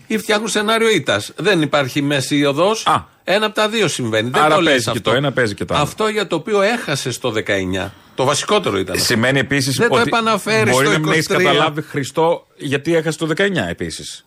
ή 0.07 0.17
φτιάχνουν 0.17 0.47
σενάριο 0.47 0.89
ήττας. 0.89 1.31
Δεν 1.35 1.61
υπάρχει 1.61 2.01
μέση 2.01 2.45
οδός. 2.45 2.85
Α. 2.87 3.03
Ένα 3.23 3.45
από 3.45 3.55
τα 3.55 3.69
δύο 3.69 3.87
συμβαίνει. 3.87 4.29
δεν 4.29 4.41
Άρα 4.41 4.55
το 4.55 4.61
λες 4.61 4.71
παίζει 4.71 4.83
και 4.83 4.89
αυτό. 4.89 5.09
το 5.09 5.15
ένα, 5.15 5.31
παίζει 5.31 5.53
και 5.53 5.65
το 5.65 5.73
άλλο. 5.73 5.83
Αυτό 5.83 6.07
για 6.07 6.27
το 6.27 6.35
οποίο 6.35 6.61
έχασες 6.61 7.19
το 7.19 7.31
19. 7.31 7.91
Το 8.15 8.23
βασικότερο 8.23 8.77
ήταν. 8.77 8.95
αυτό. 8.95 9.07
Σημαίνει 9.07 9.39
επίσης 9.39 9.75
Δεν 9.75 9.89
το 9.89 9.95
ότι 9.95 10.03
επαναφέρεις 10.07 10.73
μπορεί 10.73 10.85
στο 10.85 10.93
να 10.93 10.99
μην 10.99 11.11
έχεις 11.11 11.27
23. 11.29 11.31
καταλάβει 11.37 11.81
Χριστό 11.81 12.47
γιατί 12.57 12.95
έχασες 12.95 13.15
το 13.15 13.27
19 13.27 13.67
επίσης. 13.69 14.25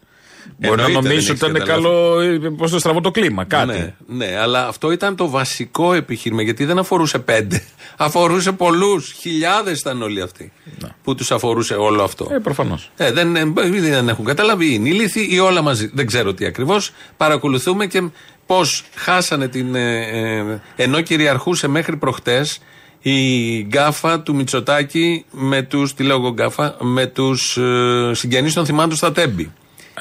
Μπορεί 0.56 0.76
να 0.76 0.84
Εννοείται 0.84 1.08
νομίζεις 1.08 1.26
δεν 1.26 1.36
ότι 1.36 1.44
ήταν 1.44 1.54
έχεις 1.54 1.68
καλό. 1.68 2.16
Πώς 2.56 2.70
το 2.70 2.78
στραβώ 2.78 3.00
το 3.00 3.10
κλίμα, 3.10 3.44
κάτι. 3.44 3.66
Ναι, 3.66 3.94
ναι, 4.06 4.36
αλλά 4.38 4.68
αυτό 4.68 4.90
ήταν 4.92 5.16
το 5.16 5.28
βασικό 5.28 5.92
επιχείρημα 5.92 6.42
γιατί 6.42 6.64
δεν 6.64 6.78
αφορούσε 6.78 7.18
πέντε. 7.18 7.62
Αφορούσε 7.96 8.52
πολλούς. 8.52 9.12
Χιλιάδες 9.12 9.80
ήταν 9.80 10.02
όλοι 10.02 10.22
αυτοί 10.22 10.52
που 11.02 11.14
τους 11.14 11.30
αφορούσε 11.30 11.74
όλο 11.74 12.02
αυτό. 12.02 12.28
Ε, 12.30 12.38
προφανώς. 12.38 12.90
Ε, 12.96 13.12
δεν, 13.12 13.36
ε, 13.36 13.40
επειδή 13.40 13.90
δεν 13.90 14.08
έχουν 14.08 14.24
καταλάβει, 14.24 14.74
είναι 14.74 14.88
ηλίθιοι 14.88 15.28
ή 15.30 15.38
όλα 15.38 15.62
μαζί. 15.62 15.90
Δεν 15.94 16.06
ξέρω 16.06 16.34
τι 16.34 16.44
ακριβώς. 16.44 16.92
Παρακολουθούμε 17.16 17.86
και 17.86 18.02
πώς 18.46 18.84
χάσανε 18.94 19.48
την. 19.48 19.74
Ε, 19.74 20.00
ε, 20.38 20.60
ενώ 20.76 21.00
κυριαρχούσε 21.00 21.68
μέχρι 21.68 21.96
προχτές 21.96 22.60
η 23.02 23.62
γκάφα 23.62 24.20
του 24.20 24.34
Μητσοτάκη 24.34 25.24
με 25.30 25.62
τους. 25.62 25.94
Τι 25.94 26.02
λέω 26.02 26.16
εγώ 26.16 26.32
γκάφα, 26.32 26.76
με 26.80 27.06
τους 27.06 27.56
ε, 27.56 28.10
συγγενείς 28.14 28.54
των 28.54 28.66
θυμάτων 28.66 28.96
στα 28.96 29.12
Τέμπη. 29.12 29.52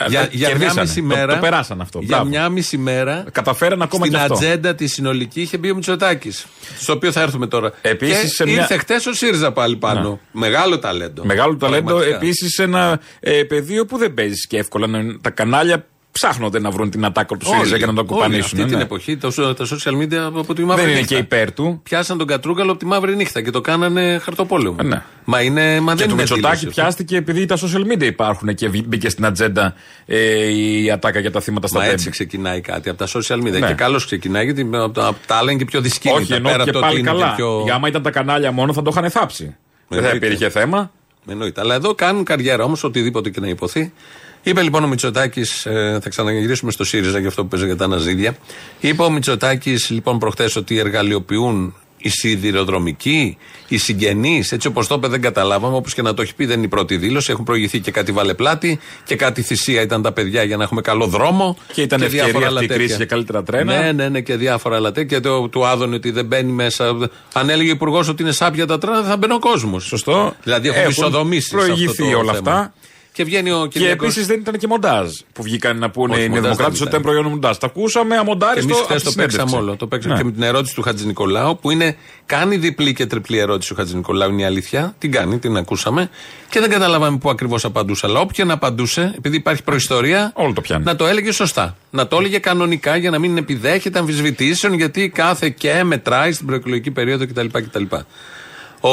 Ε, 0.05 0.09
για 0.09 0.21
το 0.21 0.27
για 0.31 0.47
μια 0.47 0.47
κερδίσανε. 0.57 0.81
μισή 0.81 0.99
Το- 0.99 1.05
μέρα. 1.05 1.33
το 1.33 1.39
περάσαν 1.39 1.81
αυτό. 1.81 1.99
Για 1.99 2.07
Μπράβο. 2.15 2.29
μια 2.29 2.49
μισή 2.49 2.77
μέρα. 2.77 3.25
Καταφέραν 3.31 3.81
ακόμα 3.81 4.05
στην 4.05 4.17
και 4.17 4.21
αυτό. 4.23 4.33
ατζέντα 4.33 4.75
τη 4.75 4.87
συνολική 4.87 5.41
είχε 5.41 5.57
μπει 5.57 5.71
ο 5.71 5.75
Μητσοτάκης. 5.75 6.45
Στο 6.79 6.93
οποίο 6.93 7.11
θα 7.11 7.21
έρθουμε 7.21 7.47
τώρα. 7.47 7.73
Επίσης, 7.81 8.21
και 8.21 8.27
σε 8.27 8.43
μια- 8.43 8.53
Ναι. 8.55 8.61
ήρθε 8.61 8.77
χτες 8.77 9.05
ο 9.05 9.13
ΣΥΡΙΖΑ 9.13 9.51
πάλι 9.51 9.75
πάνω. 9.75 10.19
Μεγάλο 10.31 10.79
ταλέντο. 10.79 11.25
Μεγάλο 11.25 11.57
ταλέντο 11.57 11.85
Πραγματικά. 11.85 12.15
επίσης 12.15 12.53
σε 12.53 12.63
ένα 12.63 12.99
ε, 13.19 13.43
πεδίο 13.43 13.85
που 13.85 13.97
δεν 13.97 14.13
παίζεις 14.13 14.47
και 14.47 14.57
εύκολα. 14.57 14.87
Να- 14.87 15.19
Τα 15.21 15.29
κανάλια 15.29 15.85
ψάχνονται 16.21 16.59
να 16.59 16.69
βρουν 16.71 16.89
την 16.89 17.05
ατάκα 17.05 17.35
τους 17.37 17.47
ΣΥΡΙΖΑ 17.47 17.69
Όλοι, 17.69 17.79
και 17.79 17.85
να 17.85 17.93
το 17.93 17.99
όλοι 17.99 18.09
κουπανίσουν. 18.09 18.43
Αυτή 18.59 18.63
την 18.69 18.77
ναι. 18.77 18.83
εποχή 18.83 19.17
το, 19.17 19.53
τα 19.53 19.65
social 19.65 19.91
media 20.01 20.31
από 20.37 20.53
τη 20.53 20.63
μαύρη 20.63 20.81
Δεν 20.83 20.91
είναι 20.91 20.99
νύχτα. 20.99 21.15
και 21.15 21.21
υπέρ 21.21 21.53
του. 21.53 21.79
Πιάσαν 21.83 22.17
τον 22.17 22.27
Κατρούγκαλο 22.27 22.69
από 22.71 22.79
τη 22.79 22.85
μαύρη 22.85 23.15
νύχτα 23.15 23.41
και 23.41 23.51
το 23.51 23.61
κάνανε 23.61 24.19
χαρτοπόλεμο. 24.23 24.75
Ε, 24.79 24.83
ναι. 24.83 25.01
Μα, 25.23 25.41
είναι, 25.41 25.79
μα 25.79 25.91
Και 25.91 25.97
δεν 25.97 26.07
του 26.07 26.13
είναι 26.13 26.21
Μητσοτάκη 26.21 26.55
δήλωση 26.55 26.67
αυτό. 26.67 26.81
πιάστηκε 26.81 27.15
επειδή 27.15 27.45
τα 27.45 27.57
social 27.57 27.93
media 27.93 28.03
υπάρχουν 28.03 28.55
και 28.55 28.69
βγ- 28.69 28.85
μπήκε 28.87 29.09
στην 29.09 29.25
ατζέντα 29.25 29.73
ε, 30.05 30.45
η 30.53 30.91
ατάκα 30.91 31.19
για 31.19 31.31
τα 31.31 31.41
θύματα 31.41 31.67
στα 31.67 31.77
Μα 31.77 31.83
τέμπη. 31.83 31.95
έτσι 31.95 32.09
ξεκινάει 32.09 32.61
κάτι 32.61 32.89
από 32.89 32.97
τα 32.97 33.07
social 33.07 33.37
media. 33.47 33.59
Ναι. 33.59 33.67
Και 33.67 33.73
καλώς 33.73 34.05
ξεκινάει 34.05 34.43
γιατί 34.43 34.69
από 34.73 34.89
τα, 34.89 35.05
από 35.07 35.17
τα 35.27 35.35
άλλα 35.35 35.51
είναι 35.51 35.59
και 35.59 35.65
πιο 35.65 35.81
δυσκίνητα. 35.81 36.19
Όχι, 36.21 36.33
ενώ 36.33 36.49
πέρα 36.49 36.63
και 36.63 36.69
από 36.69 36.71
το 36.71 36.77
ότι 36.77 36.87
πάλι 36.87 36.99
είναι 36.99 37.09
καλά. 37.09 37.27
και 37.29 37.33
πιο... 37.35 37.61
Για 37.63 37.73
άμα 37.73 37.87
ήταν 37.87 38.01
τα 38.01 38.11
κανάλια 38.11 38.51
μόνο 38.51 38.73
θα 38.73 38.81
το 38.81 38.89
είχαν 38.93 39.09
θάψει. 39.11 39.43
Δεν 39.43 39.55
θα 39.87 39.95
Εννοείται. 40.07 40.25
υπήρχε 40.25 40.49
θέμα. 40.49 40.91
Εννοείται. 41.27 41.61
Αλλά 41.61 41.75
εδώ 41.75 41.95
κάνουν 41.95 42.23
καριέρα 42.23 42.63
όμως, 42.63 42.83
οτιδήποτε 42.83 43.29
και 43.29 43.39
να 43.39 43.47
υποθεί. 43.47 43.93
Είπε 44.43 44.61
λοιπόν 44.61 44.83
ο 44.83 44.87
Μητσοτάκης, 44.87 45.67
θα 46.01 46.09
ξαναγυρίσουμε 46.09 46.71
στο 46.71 46.83
ΣΥΡΙΖΑ 46.83 47.19
για 47.19 47.27
αυτό 47.27 47.41
που 47.41 47.47
παίζει 47.47 47.65
για 47.65 47.75
τα 47.75 47.85
αναζίδια. 47.85 48.37
Είπε 48.79 49.01
ο 49.03 49.09
Μητσοτάκης 49.09 49.89
λοιπόν 49.89 50.19
προχθές 50.19 50.55
ότι 50.55 50.77
εργαλειοποιούν 50.77 51.75
οι 52.01 52.09
σιδηροδρομικοί, 52.09 53.37
οι 53.67 53.77
συγγενείς, 53.77 54.51
έτσι 54.51 54.67
όπως 54.67 54.87
το 54.87 54.95
είπε 54.95 55.07
δεν 55.07 55.21
καταλάβαμε, 55.21 55.75
όπως 55.75 55.93
και 55.93 56.01
να 56.01 56.13
το 56.13 56.21
έχει 56.21 56.35
πει 56.35 56.45
δεν 56.45 56.55
είναι 56.57 56.65
η 56.65 56.69
πρώτη 56.69 56.97
δήλωση. 56.97 57.31
Έχουν 57.31 57.43
προηγηθεί 57.43 57.79
και 57.79 57.91
κάτι 57.91 58.11
βαλεπλάτη 58.11 58.79
και 59.05 59.15
κάτι 59.15 59.41
θυσία 59.41 59.81
ήταν 59.81 60.01
τα 60.01 60.11
παιδιά 60.11 60.43
για 60.43 60.57
να 60.57 60.63
έχουμε 60.63 60.81
καλό 60.81 61.05
δρόμο. 61.07 61.57
Και 61.73 61.81
ήταν 61.81 62.01
ευκαιρία 62.01 62.47
αυτή 62.47 62.63
η 62.63 62.67
κρίση 62.67 62.95
για 62.95 63.05
καλύτερα 63.05 63.43
τρένα. 63.43 63.79
Ναι, 63.81 63.91
ναι, 63.91 64.09
ναι, 64.09 64.21
και 64.21 64.35
διάφορα 64.35 64.75
άλλα 64.75 64.91
τέτοια. 64.91 65.17
Και 65.17 65.23
το, 65.27 65.47
του 65.49 65.65
Άδωνη 65.65 65.95
ότι 65.95 66.11
δεν 66.11 66.25
μπαίνει 66.25 66.51
μέσα. 66.51 66.97
Αν 67.33 67.49
έλεγε 67.49 67.69
ο 67.69 67.73
Υπουργός 67.73 68.07
ότι 68.07 68.21
είναι 68.21 68.31
σάπια 68.31 68.65
τα 68.67 68.77
τρένα, 68.77 69.01
δεν 69.01 69.09
θα 69.09 69.17
μπαίνει 69.17 69.33
ο 69.33 69.39
κόσμος. 69.39 69.83
Σωστό. 69.83 70.35
Δηλαδή 70.43 70.67
έχουν, 70.67 70.79
Έχουν 70.79 70.91
ισοδομήσεις. 70.91 71.49
προηγηθεί 71.49 72.13
όλα 72.13 72.31
αυτά. 72.31 72.73
Και 73.11 73.23
βγαίνει 73.23 73.51
ο 73.51 73.61
Και 73.61 73.79
Κυριακός- 73.79 74.03
επίσης 74.07 74.27
δεν 74.27 74.39
ήταν 74.39 74.57
και 74.57 74.67
μοντάζ 74.67 75.11
που 75.33 75.43
βγήκαν 75.43 75.77
να 75.77 75.89
πούνε 75.89 76.13
Όχι, 76.13 76.23
οι 76.23 76.27
μοντάζ 76.27 76.41
Δημοκράτε 76.43 76.63
δεν 76.71 76.81
ότι 76.81 76.89
ήταν 76.89 76.89
ήταν. 76.99 77.01
προϊόν 77.01 77.25
μοντάζ. 77.25 77.57
Τα 77.57 77.65
ακούσαμε 77.65 78.13
Και 78.13 78.19
αμοντάριστο. 78.19 78.61
εμείς 78.61 78.75
από 78.77 78.85
χθες 78.85 79.03
τη 79.03 79.07
το 79.07 79.13
παίξαμε 79.21 79.29
συνέντευξη. 79.31 79.55
όλο. 79.69 79.75
Το 79.75 79.87
παίξαμε 79.87 80.13
Ναι. 80.13 80.19
και 80.19 80.25
με 80.25 80.31
την 80.31 80.41
ερώτηση 80.43 80.75
του 80.75 80.81
Χατζη 80.81 81.05
Νικολάου, 81.05 81.57
που 81.61 81.71
είναι, 81.71 81.95
κάνει 82.25 82.57
διπλή 82.57 82.93
και 82.93 83.05
τριπλή 83.05 83.37
ερώτηση 83.37 83.73
ο 83.73 83.75
Χατζη 83.75 83.95
Νικολάου, 83.95 84.29
είναι 84.31 84.41
η 84.41 84.45
αλήθεια. 84.45 84.95
Την 84.97 85.11
κάνει, 85.11 85.39
την 85.39 85.57
ακούσαμε. 85.57 86.09
Και 86.49 86.59
δεν 86.59 86.69
καταλάβαμε 86.69 87.17
πού 87.17 87.29
ακριβώς 87.29 87.65
απαντούσε. 87.65 88.05
Αλλά 88.05 88.19
όποιον 88.19 88.51
απαντούσε, 88.51 89.13
επειδή 89.17 89.35
υπάρχει 89.35 89.63
προϊστορία, 89.63 90.31
Όλο 90.35 90.53
το 90.53 90.61
πιάνει. 90.61 90.83
να 90.83 90.95
το 90.95 91.05
έλεγε 91.07 91.31
σωστά. 91.31 91.75
Να 91.89 92.07
το 92.07 92.17
έλεγε 92.17 92.37
κανονικά 92.39 92.95
για 92.97 93.09
να 93.09 93.19
μην 93.19 93.37
επιδέχεται 93.37 93.99
αμφισβητήσεων, 93.99 94.73
γιατί 94.73 95.09
κάθε 95.09 95.49
και 95.49 95.83
μετράει 95.83 96.31
στην 96.31 96.45
προεκλογική 96.45 96.91
περίοδο 96.91 97.27
κτλ. 97.27 97.45
κτλ. 97.51 97.83
Ο, 98.81 98.89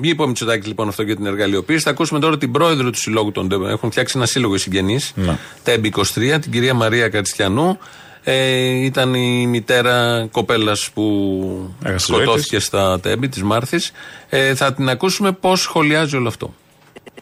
είπε 0.00 0.22
ο 0.22 0.26
Μητσοτάκη 0.26 0.68
λοιπόν 0.68 0.88
αυτό 0.88 1.02
για 1.02 1.16
την 1.16 1.26
εργαλειοποίηση. 1.26 1.82
Θα 1.82 1.90
ακούσουμε 1.90 2.20
τώρα 2.20 2.38
την 2.38 2.52
πρόεδρο 2.52 2.90
του 2.90 2.98
συλλόγου 2.98 3.32
των 3.32 3.48
ΤΕΜ. 3.48 3.66
Έχουν 3.66 3.90
φτιάξει 3.90 4.14
ένα 4.16 4.26
σύλλογο 4.26 4.54
οι 4.54 4.58
συγγενείς. 4.58 5.12
Ναι. 5.14 5.38
ΤΕΜ 5.62 5.80
23, 5.82 6.38
την 6.40 6.50
κυρία 6.50 6.74
Μαρία 6.74 7.08
Κατσιανού. 7.08 7.78
Ε, 8.26 8.84
ήταν 8.84 9.14
η 9.14 9.46
μητέρα 9.46 10.26
κοπέλας 10.30 10.90
που 10.94 11.74
Έχασε 11.82 12.06
τη 12.06 12.12
ζωή 12.12 12.22
σκοτώθηκε 12.22 12.58
στα 12.58 13.00
τέμπη 13.00 13.28
της 13.28 13.42
Μάρθης. 13.42 13.92
Ε, 14.28 14.54
θα 14.54 14.72
την 14.72 14.88
ακούσουμε 14.88 15.32
πώς 15.32 15.60
σχολιάζει 15.60 16.16
όλο 16.16 16.28
αυτό. 16.28 16.54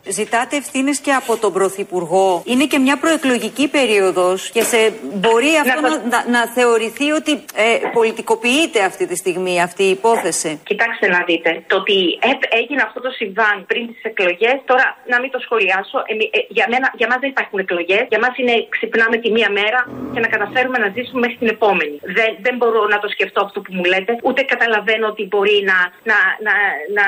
Ζητάτε 0.09 0.57
ευθύνες 0.57 0.99
και 1.01 1.13
από 1.13 1.37
τον 1.37 1.53
Πρωθυπουργό. 1.53 2.43
Είναι 2.47 2.65
και 2.65 2.79
μια 2.79 2.97
προεκλογική 2.99 3.69
περίοδος 3.69 4.51
και 4.51 4.63
σε 4.63 4.93
μπορεί 5.15 5.51
αυτό 5.65 5.81
να, 5.81 5.91
να, 6.13 6.19
να 6.35 6.47
θεωρηθεί 6.57 7.11
ότι 7.11 7.33
ε, 7.55 7.79
πολιτικοποιείται 7.93 8.81
αυτή 8.85 9.07
τη 9.07 9.17
στιγμή 9.17 9.63
αυτή 9.63 9.83
η 9.83 9.91
υπόθεση. 9.91 10.61
Κοιτάξτε 10.65 11.07
να 11.09 11.21
δείτε, 11.27 11.63
το 11.67 11.77
ότι 11.77 12.19
έπ- 12.33 12.49
έγινε 12.61 12.83
αυτό 12.89 13.01
το 13.01 13.11
συμβάν 13.11 13.65
πριν 13.67 13.87
τις 13.93 14.03
εκλογές, 14.03 14.57
τώρα 14.65 14.87
να 15.13 15.21
μην 15.21 15.31
το 15.31 15.39
σχολιάσω, 15.47 15.99
εμεί- 16.13 16.31
ε, 16.37 16.39
για, 16.49 16.67
μένα, 16.73 16.87
για 17.01 17.07
μας 17.11 17.19
δεν 17.23 17.31
υπάρχουν 17.31 17.59
εκλογές. 17.59 18.03
Για 18.13 18.19
μας 18.25 18.33
είναι 18.41 18.55
ξυπνάμε 18.75 19.17
τη 19.17 19.29
μία 19.37 19.51
μέρα 19.61 19.81
και 20.15 20.21
να 20.25 20.29
καταφέρουμε 20.35 20.79
να 20.85 20.89
ζήσουμε 20.97 21.21
μέχρι 21.25 21.37
την 21.43 21.49
επόμενη. 21.57 21.97
Δεν, 22.19 22.31
δεν 22.47 22.55
μπορώ 22.59 22.81
να 22.95 22.99
το 23.03 23.09
σκεφτώ 23.15 23.41
αυτό 23.45 23.59
που 23.65 23.73
μου 23.77 23.85
λέτε, 23.93 24.13
ούτε 24.23 24.41
καταλαβαίνω 24.43 25.07
ότι 25.13 25.23
μπορεί 25.31 25.57
να, 25.71 25.79
να, 26.11 26.19
να, 26.47 26.55
να, 26.97 27.07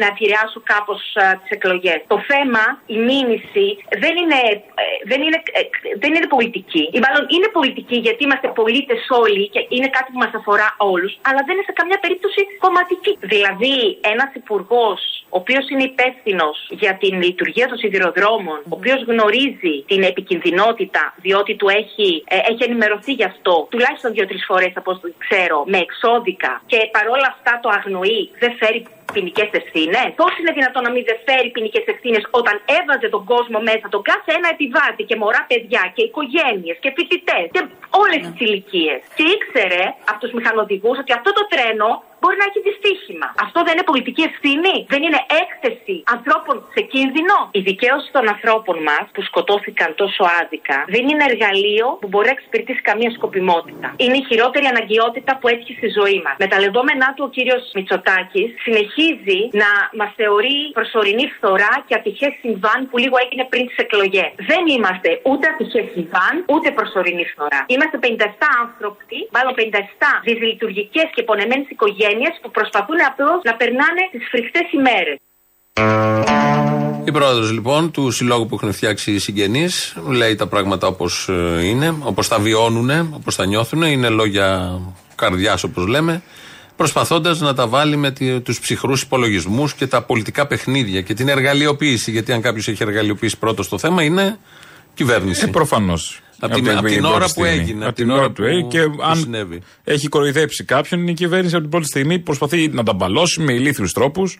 να 0.00 0.06
επηρεάσω 0.12 0.58
κάπως 0.72 1.00
τις 1.42 1.50
εκλογές. 1.56 1.98
Το 2.06 2.18
θέμα, 2.30 2.64
η 2.96 2.96
μήνυση, 3.10 3.66
δεν 4.02 4.14
είναι, 4.20 4.40
ε, 4.82 4.84
δεν 5.10 5.20
είναι, 5.24 5.38
ε, 5.58 5.62
δεν 6.02 6.10
είναι 6.14 6.28
πολιτική. 6.36 6.84
Ή 6.96 6.98
μάλλον 7.04 7.24
είναι 7.34 7.48
πολιτική 7.58 7.96
γιατί 8.06 8.20
είμαστε 8.24 8.48
πολίτες 8.60 9.00
όλοι 9.22 9.44
και 9.54 9.60
είναι 9.68 9.88
κάτι 9.96 10.08
που 10.12 10.20
μας 10.24 10.34
αφορά 10.40 10.68
όλους, 10.92 11.12
αλλά 11.28 11.40
δεν 11.46 11.54
είναι 11.54 11.68
σε 11.70 11.76
καμιά 11.80 11.98
περίπτωση 12.04 12.40
κομματική. 12.64 13.12
Δηλαδή, 13.32 13.76
ένας 14.12 14.30
υπουργός, 14.40 15.00
ο 15.34 15.36
οποίος 15.42 15.64
είναι 15.70 15.82
υπεύθυνος 15.92 16.56
για 16.70 16.92
την 17.02 17.22
λειτουργία 17.22 17.66
των 17.68 17.78
σιδηροδρόμων, 17.78 18.58
ο 18.72 18.74
οποίος 18.78 19.00
γνωρίζει 19.10 19.74
την 19.86 20.02
επικινδυνότητα, 20.02 21.14
διότι 21.16 21.52
του 21.56 21.68
έχει, 21.68 22.24
ε, 22.28 22.36
έχει 22.50 22.62
ενημερωθεί 22.68 23.12
γι' 23.12 23.24
αυτό 23.24 23.66
τουλάχιστον 23.70 24.12
δύο-τρεις 24.12 24.44
φορές 24.46 24.72
από 24.74 24.90
όσο 24.90 25.08
ξέρω, 25.18 25.64
με 25.66 25.78
εξώδικα 25.78 26.62
και 26.66 26.78
παρόλα 26.92 27.28
αυτά 27.34 27.52
το 27.62 27.68
αγνοεί, 27.78 28.30
δεν 28.38 28.52
φέρει 28.60 28.86
ποινικές 29.14 29.50
ευθύνες. 29.60 30.08
Πώς 30.20 30.32
είναι 30.38 30.52
δυνατόν 30.58 30.82
να 30.86 30.90
μην 30.94 31.02
δεν 31.08 31.18
φέρει 31.26 31.48
ποινικές 31.56 31.84
ευθύνες 31.92 32.22
όταν 32.40 32.54
έβαζε 32.78 33.08
τον 33.14 33.22
κόσμο 33.32 33.58
μέσα, 33.68 33.86
τον 33.94 34.02
κάθε 34.10 34.30
ένα 34.38 34.48
επιβάτη 34.56 35.02
και 35.08 35.16
μωρά 35.22 35.42
παιδιά 35.50 35.82
και 35.94 36.02
οικογένειες 36.08 36.76
και 36.82 36.90
φοιτητές 36.96 37.46
και 37.54 37.62
όλες 38.02 38.20
τις 38.26 38.38
ηλικίες. 38.46 38.98
Και 39.16 39.24
ήξερε 39.34 39.82
από 40.10 40.18
τους 40.22 40.32
μηχανοδηγούς 40.36 40.96
ότι 41.02 41.12
αυτό 41.18 41.30
το 41.38 41.42
τρένο 41.52 41.88
μπορεί 42.24 42.36
να 42.42 42.46
έχει 42.50 42.60
δυστύχημα. 42.68 43.28
Αυτό 43.44 43.58
δεν 43.66 43.72
είναι 43.74 43.86
πολιτική 43.92 44.22
ευθύνη. 44.30 44.74
Δεν 44.94 45.00
είναι 45.06 45.20
έκθεση 45.42 45.94
ανθρώπων 46.14 46.54
σε 46.74 46.80
κίνδυνο. 46.92 47.36
Η 47.58 47.60
δικαίωση 47.70 48.08
των 48.16 48.24
ανθρώπων 48.34 48.76
μας 48.88 49.04
που 49.14 49.22
σκοτώθηκαν 49.28 49.88
τόσο 50.02 50.22
άδικα 50.40 50.76
δεν 50.94 51.02
είναι 51.10 51.24
εργαλείο 51.30 51.86
που 52.00 52.08
μπορεί 52.10 52.26
να 52.30 52.34
εξυπηρετήσει 52.38 52.82
καμία 52.90 53.10
σκοπιμότητα. 53.18 53.86
Είναι 54.02 54.16
η 54.22 54.24
χειρότερη 54.28 54.66
αναγκαιότητα 54.74 55.32
που 55.38 55.46
έτυχε 55.52 55.72
στη 55.80 55.88
ζωή 55.98 56.18
μας. 56.24 56.34
Με 56.42 56.46
τα 56.52 56.58
λεγόμενά 56.64 57.08
του 57.14 57.22
ο 57.28 57.30
κύριος 57.36 57.62
Μητσοτάκης 57.76 58.48
συνεχίζει 58.64 59.40
να 59.62 59.70
μας 60.00 60.10
θεωρεί 60.20 60.56
προσωρινή 60.78 61.26
φθορά 61.36 61.72
και 61.86 61.94
ατυχές 62.00 62.32
συμβάν 62.42 62.78
που 62.88 62.96
λίγο 63.04 63.16
έγινε 63.24 63.44
πριν 63.52 63.62
τις 63.68 63.78
εκλογές. 63.84 64.30
Δεν 64.50 64.62
είμαστε 64.74 65.08
ούτε 65.30 65.44
ατυχές 65.52 65.86
συμβάν 65.94 66.34
ούτε 66.54 66.68
προσωρινή 66.78 67.24
φθορά. 67.32 67.60
Είμαστε 67.72 67.96
57 68.02 68.06
άνθρωποι, 68.64 69.18
μάλλον 69.36 69.52
57 69.54 69.60
δυσλειτουργικές 70.28 71.06
και 71.14 71.22
πονεμένες 71.22 71.68
οικογένειες 71.74 72.13
που 72.42 72.50
προσπαθούν 72.50 72.96
απλώς 73.10 73.40
να 73.44 73.54
περνάνε 73.54 74.02
τις 74.12 74.28
φρικτές 74.30 74.66
ημέρες. 74.72 75.18
Η 77.04 77.12
πρόεδρος 77.12 77.52
λοιπόν 77.52 77.90
του 77.90 78.10
συλλόγου 78.10 78.46
που 78.46 78.54
έχουν 78.54 78.72
φτιάξει 78.72 79.12
οι 79.12 79.18
συγγενείς 79.18 79.96
λέει 80.08 80.34
τα 80.34 80.46
πράγματα 80.46 80.86
όπως 80.86 81.28
είναι, 81.62 81.94
όπως 82.00 82.28
τα 82.28 82.38
βιώνουν, 82.38 82.90
όπως 83.14 83.36
τα 83.36 83.46
νιώθουν. 83.46 83.82
Είναι 83.82 84.08
λόγια 84.08 84.78
καρδιάς 85.14 85.64
όπως 85.64 85.86
λέμε. 85.86 86.22
Προσπαθώντας 86.76 87.40
να 87.40 87.54
τα 87.54 87.66
βάλει 87.66 87.96
με 87.96 88.10
τους 88.44 88.60
ψυχρούς 88.60 89.02
υπολογισμούς 89.02 89.74
και 89.74 89.86
τα 89.86 90.02
πολιτικά 90.02 90.46
παιχνίδια 90.46 91.00
και 91.00 91.14
την 91.14 91.28
εργαλειοποίηση. 91.28 92.10
Γιατί 92.10 92.32
αν 92.32 92.40
κάποιος 92.40 92.68
έχει 92.68 92.82
εργαλειοποιήσει 92.82 93.38
πρώτος 93.38 93.68
το 93.68 93.78
θέμα 93.78 94.02
είναι 94.02 94.38
κυβέρνηση. 94.94 95.44
Ε, 95.48 95.50
Προφανώς. 95.50 96.22
Απ' 96.38 96.52
την- 96.54 96.70
απ' 96.70 96.86
την 96.86 97.04
ώρα 97.04 97.26
που 97.34 97.44
έγινε, 97.44 97.86
Από 97.86 97.94
την 97.94 98.10
ώρα 98.10 98.30
που 98.30 98.42
έγινε 98.42 98.68
και 98.68 98.80
που 98.82 99.02
αν 99.02 99.16
συνέβη. 99.16 99.60
έχει 99.84 100.08
κοροϊδέψει 100.08 100.64
κάποιον, 100.64 101.08
η 101.08 101.14
κυβέρνηση 101.14 101.52
από 101.54 101.62
την 101.62 101.70
πρώτη 101.70 101.86
στιγμή 101.86 102.18
προσπαθεί 102.18 102.68
να 102.68 102.82
τα 102.82 102.92
μπαλώσει 102.92 103.40
με 103.40 103.52
ηλίθιους 103.52 103.92
τρόπους. 103.92 104.38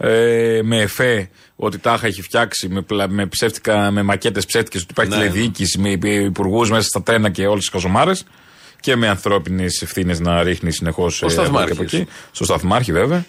Ε, 0.00 0.60
με 0.62 0.80
εφέ 0.80 1.28
ότι 1.56 1.78
τάχα 1.78 2.06
έχει 2.06 2.22
φτιάξει 2.22 2.68
με, 2.68 2.82
πλα- 2.82 3.08
με, 3.10 3.26
ψεύτικα, 3.26 3.90
με 3.90 4.02
μακέτες 4.02 4.46
ψεύτικες 4.46 4.82
ότι 4.82 4.90
υπάρχει 4.90 5.10
Ναι. 5.10 5.16
τηλεδιοίκηση 5.16 5.78
με 5.78 5.90
υπουργούς 6.02 6.70
μέσα 6.70 6.82
στα 6.88 7.02
τρένα 7.02 7.30
και 7.30 7.46
όλες 7.46 7.60
τις 7.60 7.68
καζομάρες 7.70 8.24
και 8.80 8.96
με 8.96 9.08
ανθρώπινες 9.08 9.82
ευθύνες 9.82 10.20
να 10.20 10.42
ρίχνει 10.42 10.72
συνεχώς 10.72 11.22
Ο 11.22 11.26
ε, 11.26 11.28
από 11.28 11.40
εκεί 11.40 11.42
Σταθμάρχης. 11.48 11.72
από 11.78 11.82
εκεί. 11.82 12.06
Στο 12.32 12.44
Σταθμάρχη 12.44 12.92
βέβαια 12.92 13.24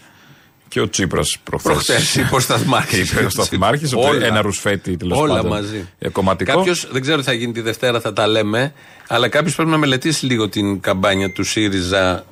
και 0.70 0.82
ο 0.82 0.90
Τσίπρας 0.90 1.38
προχθές 1.44 1.86
Προχτέ 1.86 2.20
είπε 2.22 2.36
ο 2.36 2.40
Σταθμάρχης. 2.40 3.10
Είπε 3.12 3.26
ο 3.26 3.30
Σταθμάρχης 3.30 3.94
ότι 3.94 4.24
ένα 4.24 4.42
ρουσφέτη 4.42 4.98
τέλος 4.98 5.18
Όλα 5.18 5.34
πάντων, 5.34 5.52
μαζί. 5.52 5.88
ε, 6.00 6.10
κομματικό. 6.10 6.56
Κάποιος, 6.56 6.88
δεν 6.92 7.02
ξέρω 7.02 7.18
τι 7.18 7.24
θα 7.24 7.34
γίνει 7.34 7.52
τη 7.52 7.62
Δευτέρα, 7.62 8.00
θα 8.00 8.14
τα 8.14 8.28
λέμε, 8.28 8.74
αλλά 9.08 9.28
κάποιος 9.30 9.56
πρέπει 9.56 9.70
να 9.70 9.78
μελετήσει 9.78 10.26
λίγο 10.26 10.50
την 10.50 10.80
καμπάνια 10.80 11.32
του 11.32 11.44
ΣΥΡΙΖΑ 11.44 12.26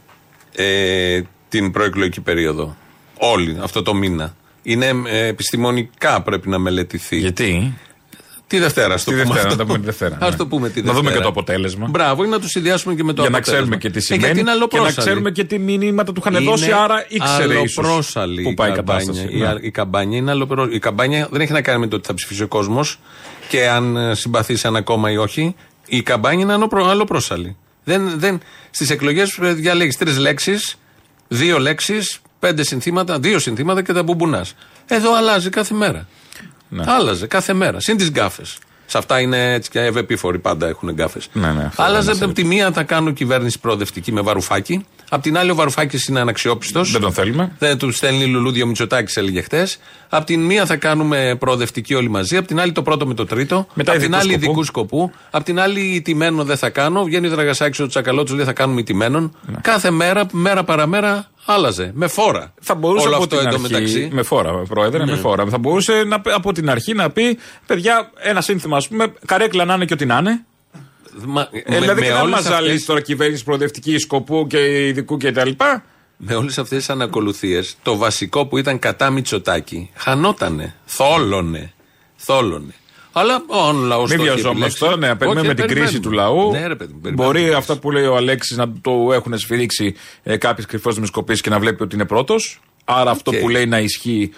ε, 0.56 1.22
την 1.50 1.72
προεκλογική 1.72 2.22
περίοδο. 2.22 2.76
Όλοι, 3.18 3.58
αυτό 3.62 3.82
το 3.82 3.94
μήνα. 3.94 4.36
Είναι 4.64 4.92
ε, 5.06 5.28
επιστημονικά 5.28 6.22
πρέπει 6.22 6.50
να 6.50 6.58
μελετηθεί. 6.58 7.18
Γιατί; 7.18 7.74
Τη 8.48 8.60
Δευτέρα, 8.60 8.94
ας 8.94 9.04
το 9.04 9.12
Τη 9.12 9.22
πούμε. 9.22 9.34
Δευτέρα, 9.34 9.48
αυτό. 9.48 9.50
να 9.50 9.58
τα 9.58 9.66
πούμε 9.66 9.80
τη 9.80 9.86
Δευτέρα, 9.86 10.18
Ας 10.22 10.30
ναι. 10.32 10.36
το 10.36 10.48
πούμε 10.48 10.70
τη 10.70 10.80
Να 10.80 10.86
Δευτέρα. 10.86 10.98
δούμε 11.02 11.12
και 11.16 11.20
το 11.22 11.28
αποτέλεσμα. 11.28 11.88
Μπράβο, 11.90 12.24
ή 12.24 12.28
να 12.28 12.40
τους 12.40 12.50
συνδυάσουμε 12.52 12.96
και 12.96 13.04
με 13.04 13.14
το 13.14 13.22
για 13.22 13.30
να 13.30 13.38
αποτέλεσμα. 13.38 13.78
ξέρουμε 13.78 13.78
και 13.78 13.90
τι 13.90 13.98
Ε, 13.98 14.02
σημαίνει 14.02 14.24
γιατί 14.26 14.40
είναι 14.40 14.50
και 14.50 14.56
να 14.56 14.58
αλλοπρόσαλη. 14.58 14.96
ξέρουμε 15.08 15.32
και 15.32 15.44
τι 15.44 15.60
μηνύματα 15.60 16.12
του 16.14 16.22
είχαν 16.26 16.42
Είναι 16.42 16.50
δώσει, 16.52 16.72
άρα 16.72 17.06
ήξερε 17.08 17.54
ίσως 17.60 17.78
αλλοπρόσαλη 17.78 18.42
που 18.42 18.54
πάει 18.54 18.70
η 18.70 18.74
καμπάνια. 18.74 19.06
κατάσταση. 19.06 19.36
Η, 19.38 19.40
Ναι. 19.42 19.54
η 19.62 19.72
καμπάνια 19.72 20.18
είναι 20.18 20.32
αλλοπρό... 20.32 20.68
Η 20.72 20.80
καμπάνια 20.80 21.28
δεν 21.32 21.42
έχει 21.42 21.52
να 21.52 21.62
κάνει 21.62 21.80
με 21.80 21.88
το 21.88 21.96
ότι 21.96 22.08
θα 22.08 22.14
ψηφίσει 22.14 22.44
ο 22.44 22.48
κόσμος 22.48 23.00
και 23.50 23.68
αν 23.70 23.96
ε, 23.98 24.16
συμπαθεί 24.16 24.56
σε 24.56 24.68
ένα 24.68 24.82
κόμμα 24.82 25.12
ή 25.12 25.18
όχι. 25.18 25.56
Η 25.86 26.02
καμπάνια 26.02 26.44
είναι 26.44 26.54
αλλοπρό... 26.54 26.86
αλλοπρόσαλη. 26.90 27.56
Δεν, 27.84 28.20
δεν... 28.20 28.40
Στις 28.72 28.90
εκλογές 28.90 29.38
διαλέγεις 29.42 29.98
τρεις 29.98 30.18
λέξεις, 30.18 30.76
δύο 31.28 31.60
λέξεις, 31.60 32.20
πέντε 32.40 32.64
συνθήματα, 32.64 33.20
δύο 33.20 33.40
συνθήματα 33.40 33.82
και 33.84 33.94
τα 33.94 34.04
μπουμπονά. 34.04 34.46
Εδώ 34.88 35.16
αλλάζει 35.16 35.50
κάθε 35.50 35.74
μέρα. 35.74 36.08
Ναι. 36.70 36.84
Άλλαζε 36.88 37.28
κάθε 37.28 37.54
μέρα. 37.54 37.80
Συν 37.80 37.98
τις 37.98 38.10
γκάφες. 38.12 38.58
Σε 38.86 38.98
αυτά 38.98 39.20
είναι 39.20 39.54
έτσι 39.54 39.70
και 39.70 39.80
ευεπίφοροι 39.80 40.40
πάντα 40.40 40.68
έχουν 40.68 40.94
γκάφες. 40.94 41.30
Ναι, 41.34 41.52
ναι, 41.52 41.64
αυτό 41.64 41.84
Άλλαζε 41.84 42.12
είναι 42.12 42.26
από 42.26 42.34
τη 42.34 42.44
μία 42.44 42.72
θα 42.72 42.84
κάνω 42.84 43.12
κυβέρνηση 43.12 43.60
προοδευτική 43.60 44.12
με 44.12 44.22
βαρουφάκι. 44.22 44.86
Απ' 45.10 45.22
την 45.22 45.38
άλλη 45.38 45.52
ο 45.52 45.56
βαρουφάκι 45.56 45.98
είναι 46.10 46.20
αναξιόπιστος. 46.20 46.92
Δεν 46.92 47.02
τον 47.02 47.14
θέλουμε. 47.14 47.52
Δεν 47.60 47.78
του 47.78 47.92
στέλνει 47.92 48.26
λουλούδια 48.26 48.64
ο 48.64 48.68
Μητσοτάκης, 48.68 49.18
έλεγε 49.18 49.42
χτες. 49.42 49.80
Απ' 50.10 50.26
την 50.26 50.42
μία 50.46 50.66
θα 50.66 50.76
κάνουμε 50.76 51.36
προοδευτική 51.40 51.94
όλοι 51.94 52.10
μαζί. 52.10 52.38
Απ' 52.38 52.46
την 52.48 52.60
άλλη 52.60 52.72
το 52.72 52.82
πρώτο 52.82 53.08
με 53.08 53.14
το 53.14 53.26
τρίτο. 53.26 53.68
Μετά 53.74 53.92
Απ' 53.92 53.98
την 54.00 54.06
ειδικού 54.14 54.20
άλλη 54.22 54.32
σκοπού. 54.32 54.46
ειδικού 54.46 54.64
σκοπού. 54.64 55.12
Απ' 55.32 55.44
την 55.44 55.60
άλλη 55.60 55.80
ηττημένων 55.82 56.46
δεν 56.46 56.58
θα 56.58 56.70
κάνω. 56.70 57.04
Βγαίνει 57.04 57.28
ο 57.28 57.30
Δραγασάκης 57.30 57.80
ο 57.80 57.88
Τσακαλώτσο 57.88 58.36
λέει 58.36 58.46
θα 58.46 58.54
κάνουμε 58.54 58.80
ηττημένων. 58.80 59.36
Ναι. 59.46 59.56
Κάθε 59.62 59.92
μέρα, 59.92 60.26
μέρα 60.32 60.64
παραμέρα 60.64 61.28
άλλαζε. 61.46 61.92
Με 61.94 62.08
φόρα. 62.08 62.54
Θα 62.62 62.76
μπορούσε 62.76 63.08
Όλο 63.08 63.16
από 63.16 63.24
αυτό 63.24 63.38
την 63.38 63.48
αρχή, 63.48 63.60
εντωμεταξύ. 63.66 64.10
με 64.12 64.24
φόρα, 64.24 64.52
πρόεδρε, 64.68 65.06
με 65.06 65.16
φόρα. 65.16 65.46
Θα 65.46 65.58
μπορούσε 65.58 66.04
να, 66.08 66.22
πει- 66.22 66.32
από 66.34 66.52
την 66.52 66.70
αρχή 66.70 66.94
να 66.94 67.10
πει, 67.10 67.38
παιδιά, 67.66 68.12
ένα 68.18 68.42
σύνθημα, 68.42 68.78
ας 68.78 68.88
πούμε, 68.88 69.14
καρέκλα 69.26 69.66
να 69.66 69.74
είναι 69.74 69.86
και 69.86 69.94
ό,τι 69.94 70.06
να 70.06 70.18
είναι. 70.18 70.46
Μα- 71.26 71.50
Ε, 71.52 71.80
δηλαδή, 71.80 72.02
και 72.02 72.10
να 72.10 72.20
όλες 72.22 72.32
μας 72.36 72.40
αυτές- 72.46 72.56
ζαλίσει 72.66 72.86
τώρα 72.86 73.02
κυβέρνηση 73.02 73.44
προοδευτική 73.44 73.98
σκοπού 73.98 74.48
και 74.48 74.88
ειδικού 74.88 75.18
κτλ. 75.18 75.50
με 76.18 76.36
όλες 76.36 76.58
αυτές 76.58 76.78
τις 76.78 76.90
ανακολουθίες, 76.90 77.78
το 77.84 77.98
βασικό 77.98 78.46
που 78.46 78.58
ήταν 78.58 78.80
κατά 78.80 79.10
Μητσοτάκη, 79.10 79.90
χανότανε, 79.96 80.76
θόλωνε. 80.86 81.72
Θόλωνε. 82.16 82.74
Αλλά 83.12 83.44
ο 83.48 83.72
λαός 83.72 84.10
Μην 84.10 84.22
βιαζόμαστε 84.22 84.86
τώρα, 84.86 84.98
ναι, 84.98 85.16
περιμένουμε 85.16 85.54
την 85.54 85.68
κρίση 85.68 86.00
του 86.00 86.12
λαού. 86.12 86.52
Ναι, 86.52 86.68
ρε, 86.68 86.76
παιδί, 86.76 86.94
μου, 86.94 87.00
περιμένουμε 87.02 87.24
Μπορεί 87.40 87.44
την 87.48 87.56
αυτά 87.56 87.66
κρίση. 87.66 87.80
που 87.80 87.92
λέει 87.92 88.06
ο 88.06 88.16
Αλέξης 88.16 88.58
να 88.58 88.72
το 88.82 89.10
έχουν 89.14 89.38
σφυρίξει 89.38 89.96
ε, 90.24 90.38
κάποιες 90.38 90.66
κρυφές 90.66 90.94
δημοσκοπήσεις 90.96 91.42
και 91.42 91.50
να 91.50 91.60
βλέπει 91.60 91.84
ότι 91.84 91.96
είναι 91.96 92.06
πρώτος. 92.06 92.60
Άρα 92.86 93.12
αυτό 93.12 93.32
Οκ. 93.32 93.38
που 93.40 93.50
λέει 93.50 93.66
να 93.66 93.80
ισχύει 93.80 94.32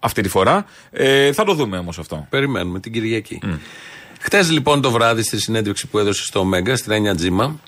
αυτή 0.00 0.22
τη 0.22 0.28
φορά. 0.28 0.64
Ε, 0.90 1.32
θα 1.32 1.44
το 1.44 1.52
δούμε 1.54 1.78
όμως 1.78 1.98
αυτό. 1.98 2.26
Περιμένουμε 2.30 2.80
την 2.80 2.92
Κυριακή. 2.92 3.38
Χτες 4.26 4.50
λοιπόν 4.50 4.80
το 4.80 4.90
βράδυ 4.90 5.22
στη 5.22 5.40
συνέντευξη 5.40 5.86
που 5.86 5.98
έδωσε 5.98 6.24
στο 6.24 6.44
Mega, 6.44 6.76
στη 6.76 6.88
Ρένια 6.88 7.14
Τζίμα, 7.14 7.60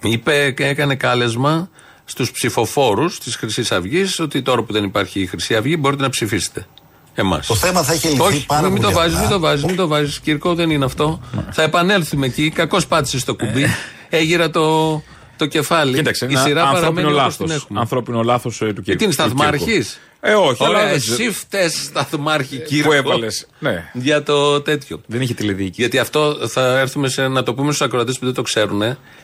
είπε 0.00 0.50
και 0.50 0.66
έκανε 0.66 0.94
κάλεσμα 0.94 1.70
στους 2.04 2.30
ψηφοφόρους 2.30 3.18
της 3.18 3.36
Χρυσής 3.36 3.72
Αυγής 3.72 4.20
ότι 4.20 4.42
τώρα 4.42 4.62
που 4.62 4.72
δεν 4.72 4.84
υπάρχει 4.84 5.20
η 5.20 5.26
Χρυσή 5.26 5.56
Αυγή 5.56 5.76
μπορείτε 5.78 6.02
να 6.02 6.08
ψηφίσετε. 6.08 6.66
Εμάς. 7.14 7.46
Το 7.46 7.54
θέμα 7.54 7.82
θα 7.82 7.92
έχει 7.92 8.08
λυθεί 8.08 8.20
Όχι, 8.20 8.46
πάρα 8.46 8.68
μην 8.68 8.70
πολύ 8.70 8.82
το 8.82 8.92
βάζεις, 8.98 9.14
απλά. 9.16 9.28
μην 9.28 9.36
το 9.36 9.40
βάζεις, 9.40 9.64
μην 9.64 9.76
το 9.76 9.86
βάζεις. 9.88 10.20
Κυρκό 10.20 10.54
δεν 10.54 10.70
είναι 10.70 10.84
αυτό. 10.84 11.20
Θα 11.50 11.62
επανέλθουμε 11.62 12.26
εκεί. 12.26 12.50
Κακώς 12.50 12.86
πάτησες 12.86 13.20
στο 13.20 13.34
κουμπί. 13.34 13.66
Έγειρα 14.08 14.50
το, 14.50 15.02
το 15.38 15.46
κεφάλι. 15.46 15.94
Κοίταξε, 15.96 16.24
η 16.24 16.28
ένα 16.32 16.40
σειρά 16.42 16.60
ανθρώπινο 16.60 16.80
παραμένει 16.80 17.06
όπως 17.06 17.16
λάθος. 17.22 17.46
την 17.46 17.56
έχουμε. 17.56 17.80
Ανθρώπινο 17.80 18.22
λάθος 18.22 18.56
του 18.56 18.64
Κύρκου. 18.64 18.82
Και 18.82 18.96
τι 18.96 19.04
είναι, 19.04 19.14
του 19.14 19.22
Κύρκου. 19.22 19.38
σταθμάρχη. 19.38 19.84
Ε, 20.20 20.32
όχι, 20.34 20.64
αλλά 20.64 20.68
Ωραία, 20.78 20.84
δεν- 20.86 20.94
εσύ 20.96 21.30
φταίει 21.30 21.68
σταθμάρχη, 21.68 22.58
Κύρκο. 22.58 22.88
Που 22.88 22.94
έβαλες. 22.94 23.46
Ναι. 23.58 23.90
Για 23.92 24.22
το 24.22 24.60
τέτοιο. 24.60 25.00
Δεν 25.06 25.20
είχε 25.20 25.34
τηλεδιοίκηση. 25.34 25.80
Γιατί 25.80 25.98
αυτό 25.98 26.36
θα 26.48 26.78
έρθουμε 26.78 27.08
σε, 27.08 27.28
να 27.28 27.42
το 27.42 27.54
πούμε 27.54 27.72
στους 27.72 27.86
ακροατές 27.86 28.18
που 28.18 28.24
δεν 28.24 28.34
το 28.34 28.42
ξέρουν. 28.42 28.82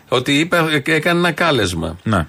Ότι 0.09 0.39
είπε, 0.39 0.83
έκανε 0.85 1.19
ένα 1.19 1.33
κάλεσμα. 1.33 1.99
Ναι. 2.03 2.27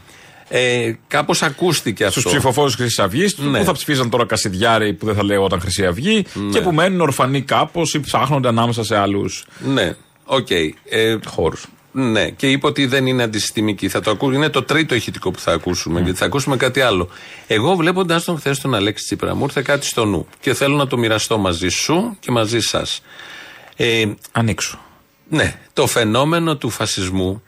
Ε, 0.50 0.92
Κάπως 1.08 1.42
ακούστηκε 1.42 2.06
αυτό. 2.06 2.20
Στους 2.20 2.30
ψηφοφόρους 2.30 2.75
Χρυσής 2.75 3.00
Αυγής, 3.00 3.38
Ναι. 3.38 3.60
που 3.60 3.65
θα 3.65 3.72
ψηφίζαν 3.72 4.10
τώρα 4.10 4.25
Κασιδιάρη 4.25 4.94
που 4.94 5.06
δεν 5.06 5.15
θα 5.15 5.24
λέγονταν 5.24 5.60
Χρυσή 5.62 5.86
Αυγή 5.86 6.25
και 6.51 6.62
που 6.62 6.72
μένουν 6.74 7.01
ορφανοί 7.01 7.42
κάπως 7.42 7.94
ή 7.94 8.00
ψάχνονται 8.00 8.48
ανάμεσα 8.48 8.84
σε 8.84 8.98
άλλους 8.98 9.46
Ναι, 9.74 9.96
οκ. 10.25 10.50
Ε, 10.50 11.18
χώρους. 11.25 11.65
Ναι, 11.98 12.30
και 12.30 12.52
είπε 12.52 12.68
ότι 12.68 12.86
δεν 12.86 13.06
είναι 13.06 13.24
αντισυστημική. 13.24 13.90
Θα 13.90 14.02
το 14.02 14.12
ακού... 14.12 14.32
Είναι 14.32 14.50
το 14.50 14.64
τρίτο 14.64 14.96
ηχητικό 14.96 15.32
που 15.32 15.40
θα 15.40 15.52
ακούσουμε, 15.52 16.02
γιατί 16.02 16.18
θα 16.18 16.25
ακούσουμε 16.25 16.58
κάτι 16.58 16.82
άλλο. 16.82 17.10
Εγώ 17.48 17.75
βλέποντας 17.75 18.22
τον 18.22 18.38
χθες 18.38 18.60
τον 18.60 18.75
Αλέξη 18.75 19.04
Τσίπρα, 19.04 19.36
μου 19.36 19.44
ήρθε 19.44 19.62
κάτι 19.62 19.86
στο 19.86 20.06
νου 20.06 20.28
και 20.40 20.54
θέλω 20.54 20.75
να 20.75 20.88
το 20.88 20.98
μοιραστώ 20.98 21.38
μαζί 21.38 21.68
σου 21.68 22.18
και 22.20 22.32
μαζί 22.32 22.60
σας. 22.60 23.02
Ε, 23.75 24.06
Ανοίξου. 24.32 24.78
ναι, 25.30 25.60
το 25.74 25.88
φαινόμενο 25.88 26.58
του 26.58 26.70
φασισμού 26.70 27.44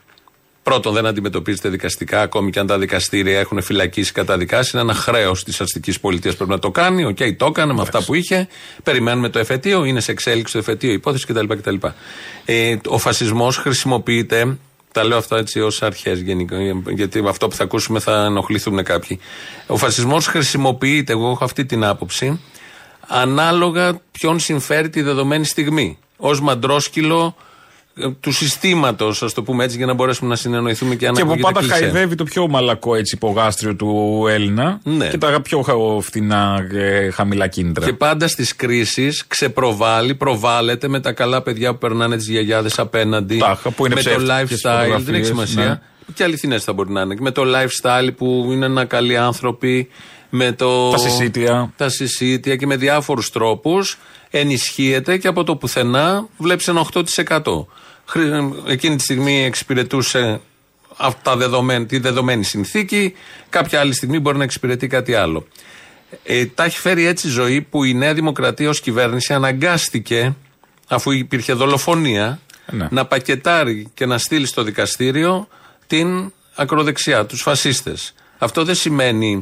πρώτον 0.68 0.94
δεν 0.94 1.06
αντιμετωπίζεται 1.06 1.70
δικαστικά, 1.70 2.22
ακόμη 2.22 2.52
και 2.52 2.60
αν 2.60 2.68
τα 2.68 2.78
δικαστήρια 2.78 3.40
έχουν 3.40 3.62
φυλακίσει 3.62 4.12
καταδικάσει. 4.12 4.72
Είναι 4.74 4.82
ένα 4.82 4.94
χρέος 4.94 5.44
της 5.44 5.62
αστικής 5.62 6.00
πολιτείας 6.00 6.36
πρέπει 6.36 6.52
να 6.52 6.60
το 6.60 6.72
κάνει. 6.72 7.06
Οκ, 7.06 7.18
το 7.38 7.46
έκανε 7.46 7.74
με 7.74 7.82
αυτά 7.82 8.04
που 8.04 8.14
είχε. 8.14 8.48
Περιμένουμε 8.84 9.30
το 9.30 9.40
εφετείο, 9.40 9.84
είναι 9.84 10.00
σε 10.00 10.12
εξέλιξη 10.12 10.54
το 10.54 10.60
εφετείο, 10.60 10.92
υπόθεση 10.92 11.26
κτλ. 11.26 11.46
κτλ. 11.46 11.76
Ε, 12.46 12.78
ο 12.88 12.98
φασισμός 12.98 13.58
χρησιμοποιείται. 13.58 14.58
Τα 14.92 15.04
λέω 15.04 15.18
αυτά 15.18 15.38
έτσι 15.38 15.60
ως 15.60 15.82
αρχές 15.82 16.20
γενικά, 16.20 16.58
γιατί 16.96 17.22
με 17.22 17.30
αυτό 17.30 17.48
που 17.48 17.56
θα 17.56 17.64
ακούσουμε 17.64 18.00
θα 18.00 18.26
ενοχληθούν 18.26 18.84
κάποιοι. 18.84 19.20
Ο 19.68 19.78
φασισμός 19.78 20.28
χρησιμοποιείται, 20.28 21.12
εγώ 21.12 21.30
έχω 21.30 21.44
αυτή 21.44 21.66
την 21.66 21.84
άποψη, 21.84 22.40
ανάλογα 23.08 24.02
ποιον 24.12 24.40
συμφέρει 24.40 24.90
τη 24.90 25.02
δεδομένη 25.02 25.46
στιγμή. 25.46 25.98
Ω 26.18 26.42
μαντρόσκυλο 26.42 27.36
ε, 27.36 27.47
του 28.20 28.32
συστήματος, 28.32 29.24
ας 29.24 29.34
το 29.34 29.44
πούμε 29.44 29.64
έτσι, 29.64 29.78
για 29.78 29.86
να 29.86 29.94
μπορέσουμε 29.94 30.30
να 30.30 30.36
συνεννοηθούμε 30.36 30.96
και 30.96 31.06
να 31.06 31.12
Και 31.12 31.20
που 31.20 31.26
ακούγεται 31.32 31.42
πάντα 31.54 31.60
κλισέ. 31.60 31.74
χαϊδεύει 31.80 32.16
το 32.16 32.24
πιο 32.24 32.48
μαλακό 32.48 32.96
έτσι 32.96 33.16
υπογάστριο 33.16 33.76
του 33.76 34.24
Έλληνα 34.30 34.80
Ναι. 34.84 35.08
και 35.08 35.18
τα 35.18 35.42
πιο 35.42 35.62
χα- 35.62 36.02
φθηνά 36.02 36.68
και 36.72 37.12
χαμηλά 37.14 37.48
κίνητρα. 37.48 37.86
Και 37.86 37.94
πάντα 37.94 38.28
στις 38.28 38.56
κρίσεις 38.56 39.24
ξεπροβάλλει, 39.28 40.16
προβάλλεται 40.16 40.88
με 40.88 41.00
τα 41.00 41.12
καλά 41.12 41.42
παιδιά 41.42 41.72
που 41.72 41.78
περνάνε 41.78 42.18
τις 42.18 42.28
γιαγιάδες 42.28 42.80
απέναντι. 42.80 43.38
Τάχα, 43.38 43.70
που 43.72 43.86
είναι 43.86 43.96
με 43.96 44.02
το 44.02 44.10
ψεύτικες 44.10 44.36
lifestyle, 44.62 44.70
δεν 44.72 44.82
φωτογραφίες, 44.82 45.16
έχει 45.18 45.26
σημασία. 45.26 45.66
ναι. 45.66 45.80
Και 46.14 46.24
αληθινές 46.24 46.64
θα 46.64 46.74
μπορεί 46.74 46.92
να 46.92 47.02
είναι. 47.02 47.16
Με 47.20 47.32
το 47.32 47.44
lifestyle 47.46 48.10
που 48.18 48.50
είναι 48.52 48.66
ένα 48.66 48.86
καλοί 48.86 49.18
άνθρωποι. 49.18 49.88
Με 50.30 50.52
το... 50.52 50.90
Τα 50.90 50.98
συσίτια. 50.98 51.74
Τα 51.78 51.90
συσίτια 51.90 52.56
και 52.56 52.66
με 52.66 52.76
διάφορους 52.76 53.30
τρόπους 53.30 53.98
ενισχύεται 54.30 55.18
και 55.18 55.28
από 55.28 55.44
το 55.44 55.56
πουθενά 55.56 56.28
βλέπεις 56.38 56.68
ένα 56.68 56.86
8%. 57.26 57.66
Χρη- 58.08 58.54
Εκείνη 58.68 58.96
τη 58.96 59.04
στιγμή 59.04 59.44
εξυπηρετούσε 59.44 60.42
αυτά 60.98 61.36
δεδομένα, 61.36 61.86
τη 61.86 61.98
δεδομένη 62.00 62.44
συνθήκη, 62.44 63.14
κάποια 63.50 63.80
άλλη 63.80 63.94
στιγμή 63.94 64.20
μπορεί 64.20 64.38
να 64.38 64.44
εξυπηρετεί 64.44 64.88
κάτι 64.88 65.14
άλλο. 65.14 65.48
Ε, 66.24 66.46
τα 66.46 66.64
έχει 66.64 66.80
φέρει 66.80 67.06
έτσι 67.06 67.28
η 67.28 67.30
ζωή 67.30 67.62
που 67.62 67.84
η 67.84 67.94
Νέα 67.94 68.14
Δημοκρατία 68.14 68.70
ως 68.70 68.80
κυβέρνηση 68.80 69.34
αναγκάστηκε, 69.34 70.36
αφού 70.88 71.12
υπήρχε 71.12 71.54
δολοφονία, 71.54 72.40
Ναι. 72.72 72.88
να 72.92 73.06
πακετάρει 73.06 73.88
και 73.94 74.06
να 74.06 74.18
στείλει 74.18 74.46
στο 74.46 74.64
δικαστήριο 74.64 75.48
την 75.88 76.32
ακροδεξιά, 76.56 77.26
τους 77.26 77.42
φασίστες. 77.42 78.14
Αυτό 78.38 78.64
δεν 78.64 78.76
σημαίνει 78.76 79.42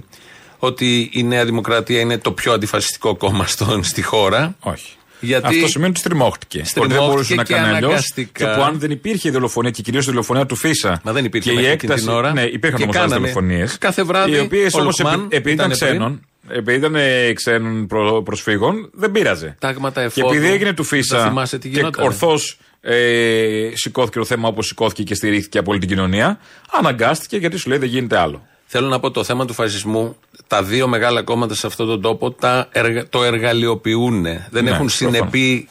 ότι 0.60 1.10
η 1.14 1.24
Νέα 1.24 1.46
Δημοκρατία 1.46 2.00
είναι 2.00 2.18
το 2.18 2.32
πιο 2.32 2.54
αντιφασιστικό 2.54 3.16
κόμμα 3.16 3.48
στο, 3.48 3.80
στη 3.84 4.02
χώρα. 4.02 4.56
Όχι. 4.60 4.92
Γιατί 5.20 5.48
Αυτό 5.48 5.68
σημαίνει 5.68 5.90
ότι 5.90 6.00
στριμώχτηκε. 6.00 6.58
Ότι 6.58 6.68
δεν 6.68 6.68
Στριμώχτηκε 6.88 7.06
μπορούσε 7.12 7.36
να 7.36 7.44
και 7.44 7.54
κάνει 7.54 7.68
αλλιώς. 7.68 7.84
αναγκαστικά. 7.84 8.46
Και 8.52 8.56
που 8.58 8.64
αν 8.64 8.80
δεν 8.80 8.92
υπήρχε 8.92 9.28
η 9.28 9.32
δολοφονία 9.32 9.72
και 9.72 9.82
κυρίως 9.82 10.04
η 10.04 10.10
δολοφονία 10.10 10.46
του 10.46 10.56
Φίσα. 10.56 11.00
Μα 11.04 11.12
δεν 11.12 11.26
υπήρχε 11.26 11.50
και 11.50 11.54
η 11.54 11.58
μέχρι 11.58 11.72
εκείνη 11.72 11.92
έκταση. 11.92 12.08
την 12.08 12.18
ώρα. 12.18 12.34
Ναι, 12.34 12.42
υπήρχαν 12.42 12.78
Και 12.80 12.84
όμως 12.84 12.96
άλλες 12.96 13.10
κάνανε 13.10 13.32
δολοφονίες. 13.32 13.78
κάθε 13.78 14.04
βράδυ 14.04 14.32
Οι 14.36 14.40
οποίες 14.40 14.74
ο 14.74 14.78
όμω 14.80 14.88
Λουκμάν 14.98 15.28
επειδή 15.30 15.54
ήταν 15.54 15.72
ήτανε 15.72 15.76
πριν. 15.78 15.90
ξένων, 15.90 16.22
επειδή 16.58 16.78
ήταν 16.78 16.96
ε, 16.96 17.34
ξένων 17.34 17.88
προ- 17.88 18.24
προσφύγων, 18.24 18.90
δεν 18.94 19.12
πείραζε. 19.12 19.56
Τάγματα 19.60 20.00
Και 20.02 20.06
εφόδου. 20.06 20.28
επειδή 20.36 20.52
έγινε 20.54 20.74
του 20.74 20.84
Δεν 20.84 21.00
Φίσα 21.00 21.28
θυμάσαι 21.28 21.58
τι 21.58 21.70
και 21.70 21.78
γινότανε. 21.78 22.08
ορθώς 22.08 22.60
ε, 22.82 23.70
σηκώθηκε 23.74 24.20
το 24.20 24.26
θέμα 24.26 24.48
όπως 24.48 24.68
σηκώθηκε 24.68 25.04
και 25.04 25.16
στηρίχθηκε 25.16 25.58
από 25.58 25.72
όλη 25.72 25.80
την 25.80 25.90
κοινωνία, 25.90 26.40
αναγκάστηκε 26.72 27.38
γιατί 27.38 27.58
σου 27.58 27.70
λέει 27.70 27.78
δεν 27.78 27.90
γίνεται 27.90 28.18
άλλο. 28.18 28.48
Θέλω 28.78 28.88
να 28.88 29.00
πω 29.00 29.12
το 29.12 29.24
θέμα 29.24 29.46
του 29.46 29.54
φασισμού, 29.54 30.16
τα 30.48 30.64
δύο 30.64 30.88
μεγάλα 30.88 31.22
κόμματα 31.24 31.56
σε 31.56 31.68
αυτόν 31.68 31.88
τον 31.88 32.02
τόπο 32.02 32.32
τα 32.32 32.68
εργα- 32.72 33.10
το 33.10 33.24
εργαλειοποιούν. 33.24 34.22
Δεν 34.24 34.34
Ναι, 34.64 34.70
έχουν 34.70 34.86
προφανώς. 34.86 34.94
συνεπή 34.94 35.70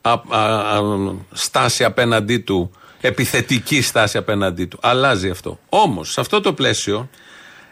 α- 0.00 0.10
α- 0.28 0.76
α- 0.76 1.14
στάση 1.32 1.84
απέναντί 1.84 2.38
του, 2.38 2.70
επιθετική 3.00 3.82
στάση 3.82 4.18
απέναντί 4.18 4.64
του. 4.64 4.78
Αλλάζει 4.82 5.30
αυτό. 5.30 5.58
Όμως, 5.68 6.12
σε 6.12 6.20
αυτό 6.20 6.40
το 6.40 6.52
πλαίσιο 6.52 7.08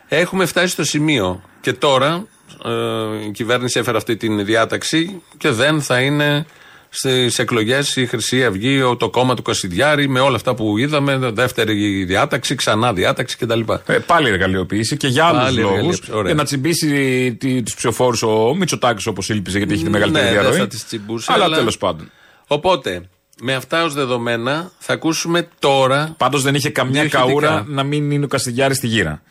έχουμε 0.08 0.46
φτάσει 0.46 0.68
στο 0.72 0.84
σημείο 0.84 1.42
και 1.60 1.72
τώρα 1.72 2.26
ε, 2.64 3.24
η 3.26 3.30
κυβέρνηση 3.30 3.78
έφερε 3.78 3.96
αυτή 3.96 4.16
την 4.16 4.44
διάταξη 4.44 5.22
και 5.36 5.50
δεν 5.50 5.82
θα 5.82 6.00
είναι 6.00 6.46
στις 6.92 7.38
εκλογές 7.38 7.96
η 7.96 8.06
Χρυσή 8.06 8.44
Αυγή, 8.44 8.82
ο- 8.82 8.96
το 8.96 9.10
κόμμα 9.10 9.34
του 9.34 9.42
Κασιδιάρη, 9.42 10.08
με 10.08 10.20
όλα 10.20 10.36
αυτά 10.36 10.54
που 10.54 10.78
είδαμε, 10.78 11.16
δεύτερη 11.16 12.04
διάταξη, 12.04 12.54
ξανά 12.54 12.92
διάταξη 12.92 13.36
κτλ. 13.36 13.60
Ε, 13.86 13.98
πάλι 13.98 14.28
εργαλειοποίηση 14.28 14.96
και 14.96 15.06
για 15.08 15.24
άλλους 15.24 15.42
Πάλι 15.42 15.56
λόγους. 15.60 15.72
εργαλειοποίηση, 15.76 16.12
ωραία. 16.12 16.24
Για 16.26 16.34
να 16.34 16.44
τσιμπήσει 16.44 17.34
τους 17.64 17.74
ψηφοφόρους 17.74 18.22
ο 18.22 18.54
Μητσοτάκης 18.58 19.06
όπως 19.06 19.28
ήλπιζε 19.28 19.58
γιατί 19.58 19.72
έχει 19.72 19.82
τη 19.84 19.90
μεγαλύτερη 19.90 20.24
Ναι, 20.24 20.30
δεν 20.30 20.40
διαρροή. 20.40 20.58
θα 20.60 20.66
τις 20.66 20.86
τσιμπούσε, 20.86 21.32
Αλλά 21.32 21.44
αλλά- 21.44 21.56
τέλος 21.56 21.78
πάντων. 21.78 22.10
Οπότε, 22.46 23.02
με 23.42 23.54
αυτά 23.54 23.84
ως 23.84 23.94
δεδομένα, 23.94 24.70
θα 24.78 24.92
ακούσουμε 24.92 25.48
τώρα. 25.58 26.14
Πάντως 26.16 26.42
δεν 26.42 26.54
είχε 26.54 26.70
καμιά 26.70 27.00
Διοικητικά. 27.00 27.26
καούρα 27.28 27.64
να 27.68 27.82
μην 27.82 28.10
είναι 28.10 28.24
ο 28.24 28.28
Κασιδιάρης 28.28 28.76
στη 28.76 28.86
γύρα. 28.86 29.22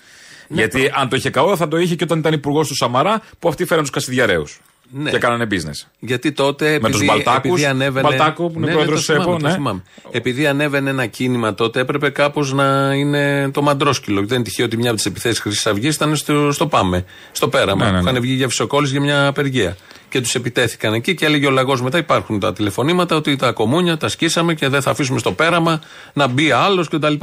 Ναι, 0.47 0.61
Γιατί 0.61 0.91
αν 0.95 1.09
το 1.09 1.15
είχε 1.15 1.29
καούρα 1.29 1.55
θα 1.55 1.67
το 1.67 1.77
είχε 1.77 1.95
και 1.95 2.03
όταν 2.03 2.19
ήταν 2.19 2.33
υπουργός 2.33 2.67
του 2.67 2.75
Σαμαρά 2.75 3.21
που 3.39 3.47
αυτοί 3.49 3.65
φέραν 3.65 3.83
τους 3.83 3.91
Κασιδιαρέου. 3.93 4.45
Ναι. 4.91 5.09
Και 5.09 5.17
κάνανε 5.17 5.47
business. 5.51 5.87
Γιατί 5.99 6.31
τότε. 6.31 6.73
Επειδή, 6.73 6.91
τους 6.91 7.05
Μπαλτάκους, 7.05 7.49
επειδή 7.49 7.65
ανέβαινε. 7.65 8.07
Μπαλτάκο, 8.07 8.49
που 8.49 8.53
είναι 8.57 8.67
ναι, 8.67 8.71
πρόεδρος 8.71 9.05
το 9.05 9.13
της 9.13 9.23
θυμάμαι, 9.23 9.31
ΕΠΟ, 9.31 9.41
το 9.41 9.47
ναι. 9.47 9.53
θυμάμαι. 9.53 9.83
Επειδή 10.11 10.47
ανέβαινε 10.47 10.89
ένα 10.89 11.05
κίνημα 11.05 11.53
τότε, 11.53 11.79
έπρεπε 11.79 12.09
κάπως 12.09 12.53
να 12.53 12.93
είναι 12.93 13.49
το 13.51 13.61
μαντρόσκυλο. 13.61 14.25
Δεν 14.25 14.35
είναι 14.35 14.43
τυχαίο 14.43 14.65
ότι 14.65 14.77
μια 14.77 14.87
από 14.87 14.95
τις 14.95 15.05
επιθέσεις 15.05 15.39
Χρυσής 15.39 15.67
Αυγής 15.67 15.95
ήταν 15.95 16.15
στο, 16.15 16.51
στο 16.51 16.67
Πάμε, 16.67 17.05
στο 17.31 17.47
πέραμα. 17.47 17.85
Ναι, 17.85 17.91
ναι, 17.91 18.01
ναι. 18.01 18.09
Είχαν 18.09 18.21
βγει 18.21 18.33
για 18.33 18.47
φυσοκόλληση 18.47 18.91
για 18.91 19.01
μια 19.01 19.27
απεργία. 19.27 19.77
Και 20.09 20.21
τους 20.21 20.35
επιτέθηκαν 20.35 20.93
εκεί 20.93 21.15
και 21.15 21.25
έλεγε 21.25 21.47
ο 21.47 21.51
λαγός 21.51 21.81
μετά: 21.81 21.97
Υπάρχουν 21.97 22.39
τα 22.39 22.53
τηλεφωνήματα 22.53 23.15
ότι 23.15 23.35
τα 23.35 23.51
κομμούνια 23.51 23.97
τα 23.97 24.07
σκίσαμε 24.07 24.53
και 24.53 24.67
δεν 24.67 24.81
θα 24.81 24.91
αφήσουμε 24.91 25.19
στο 25.19 25.31
πέραμα 25.31 25.81
να 26.13 26.27
μπει 26.27 26.51
άλλος 26.51 26.87
κτλ. 26.87 27.13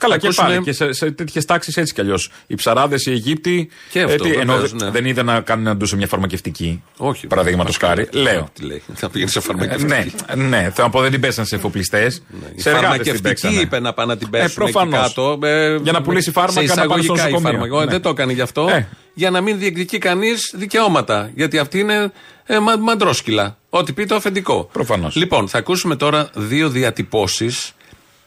Κτλ. 0.00 0.06
Καλά, 0.06 0.14
Θα 0.14 0.18
και 0.20 0.26
ακούσουμε- 0.26 0.48
πάλι 0.50 0.62
και 0.62 0.72
σε, 0.72 0.92
σε 0.92 1.10
τέτοιες 1.10 1.44
τάξεις 1.44 1.76
έτσι 1.76 1.94
κι 1.94 2.00
αλλιώς. 2.00 2.30
Οι 2.46 2.54
ψαράδες, 2.54 3.06
οι 3.06 3.10
Αιγύπτιοι. 3.10 3.70
Και 3.90 4.00
αυτό, 4.02 4.26
ε, 4.26 4.30
τι, 4.30 4.36
ενώ 4.38 4.52
βεβαίως, 4.52 4.70
δεν- 4.72 4.84
ναι. 4.84 4.90
δεν 4.90 5.04
είδαν 5.04 5.26
να 5.26 5.40
κάνουν 5.40 5.64
να 5.64 5.76
ντου 5.76 5.96
μια 5.96 6.06
φαρμακευτική. 6.06 6.82
Όχι. 6.96 7.26
Παραδείγματος 7.26 7.76
χάρη. 7.76 8.08
Λέω. 8.12 8.48
Τι 8.52 8.62
λέει, 8.64 8.82
θα 8.94 9.10
πήγαινε 9.10 9.30
σε 9.30 9.38
Ε, 9.38 9.42
φαρμακευτική. 9.42 9.88
ναι, 9.92 10.04
ναι, 10.48 10.58
θέλω 10.74 10.86
να 10.86 10.90
πω 10.90 11.00
δεν 11.00 11.10
την 11.10 11.20
πέσαν 11.20 11.44
σε 11.46 11.54
εφοπλιστές. 11.56 12.22
Η 12.56 12.60
σε 12.60 12.68
εργάτες 12.70 12.72
την 12.72 12.72
φαρμακευτική 12.80 13.22
παίξανε. 13.22 13.60
είπε 13.60 13.80
να 13.80 13.92
πάνε 13.92 14.12
να 14.12 14.18
την 14.18 14.30
πέσουν 14.30 14.62
Ε, 14.62 14.64
εκεί 14.64 14.72
προφανώς. 14.72 15.00
κάτω. 15.14 15.38
ε, 15.42 15.76
Για 15.82 15.92
να 15.92 16.02
πουλήσει 16.02 16.30
φάρμακα, 16.30 16.60
σε 16.72 16.80
να 16.80 16.86
πάνε 16.86 17.02
στο 17.02 17.12
εισαγωγικά 17.14 17.28
η 17.28 17.32
νοσοκομείο. 17.32 17.58
φάρμακα. 17.60 17.84
Ναι. 17.84 17.90
Δεν 17.90 18.02
το 18.02 18.08
έκανε 18.08 18.32
γι' 18.32 18.40
αυτό. 18.40 18.68
Ε. 18.70 18.88
Για 19.14 19.30
να 19.30 19.40
μην 19.40 19.58
διεκδικεί 19.58 19.98
κανείς 19.98 20.52
δικαιώματα. 20.56 21.30
Γιατί 21.34 21.58
αυτή 21.58 21.78
είναι 21.78 22.12
ε, 22.46 22.58
μα, 22.58 22.76
μαντρόσκυλα. 22.76 23.56
Ό,τι 23.70 23.92
πει 23.92 24.06
το 24.06 24.14
αφεντικό. 24.14 24.68
Προφανώς. 24.72 25.14
Λοιπόν, 25.16 25.48
θα 25.48 25.58
ακούσουμε 25.58 25.96
τώρα 25.96 26.30
δύο 26.34 26.68
διατυπώσεις 26.68 27.72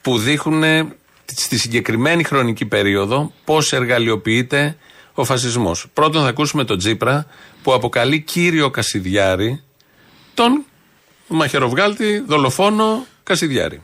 που 0.01 0.17
δείχνουν 0.17 0.93
στη 1.35 1.57
συγκεκριμένη 1.57 2.23
χρονική 2.23 2.65
περίοδο 2.65 3.31
πώς 3.43 3.73
εργαλειοποιείται 3.73 4.77
ο 5.13 5.23
φασισμός. 5.23 5.85
Πρώτον, 5.93 6.21
θα 6.21 6.27
ακούσουμε 6.27 6.63
τον 6.63 6.77
Τζίπρα 6.77 7.25
που 7.63 7.73
αποκαλεί 7.73 8.21
κύριο 8.21 8.69
Κασιδιάρη 8.69 9.63
τον 10.33 10.63
μαχαιροβγάλτη, 11.27 12.23
δολοφόνο 12.27 13.05
Κασιδιάρη. 13.23 13.81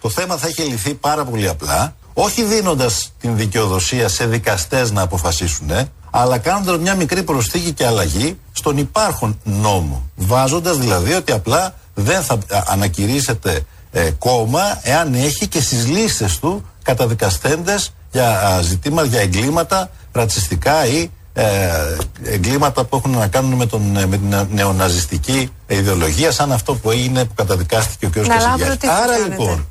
Το 0.00 0.08
θέμα 0.08 0.36
θα 0.36 0.46
έχει 0.46 0.62
λυθεί 0.62 0.94
πάρα 0.94 1.24
πολύ 1.24 1.48
απλά, 1.48 1.96
όχι 2.14 2.42
δίνοντας 2.42 3.12
την 3.20 3.36
δικαιοδοσία 3.36 4.08
σε 4.08 4.26
δικαστές 4.26 4.90
να 4.90 5.02
αποφασίσουν, 5.02 5.70
ε, 5.70 5.88
αλλά 6.10 6.38
κάνοντας 6.38 6.78
μια 6.78 6.94
μικρή 6.94 7.22
προσθήκη 7.22 7.72
και 7.72 7.86
αλλαγή 7.86 8.38
στον 8.52 8.76
υπάρχον 8.76 9.40
νόμο. 9.44 10.10
Βάζοντας 10.14 10.78
δηλαδή 10.78 11.12
ότι 11.12 11.32
απλά 11.32 11.74
δεν 11.94 12.22
θα 12.22 12.38
ανακηρύσσεται 12.66 13.64
ε, 13.94 14.10
κόμμα 14.18 14.80
εάν 14.82 15.14
έχει 15.14 15.48
και 15.48 15.60
στις 15.60 15.88
λίστες 15.88 16.38
του 16.38 16.64
καταδικαστέντες 16.82 17.94
για 18.12 18.60
ζητήματα, 18.62 19.06
για 19.06 19.20
εγκλήματα 19.20 19.90
ρατσιστικά 20.12 20.86
ή 20.86 21.10
ε, 21.32 21.44
εγκλήματα 22.22 22.84
που 22.84 22.96
έχουν 22.96 23.10
να 23.10 23.28
κάνουν 23.28 23.52
με, 23.52 23.66
τον, 23.66 23.82
με 23.90 24.16
την 24.16 24.46
νεοναζιστική 24.50 25.50
ιδεολογία, 25.66 26.30
σαν 26.30 26.52
αυτό 26.52 26.74
που 26.74 26.90
έγινε 26.90 27.24
που 27.24 27.34
καταδικάστηκε 27.34 28.06
ο 28.06 28.10
κ. 28.10 28.26
Κασιδιάρη. 28.26 28.78
Άρα 28.82 29.18
λοιπόν. 29.18 29.68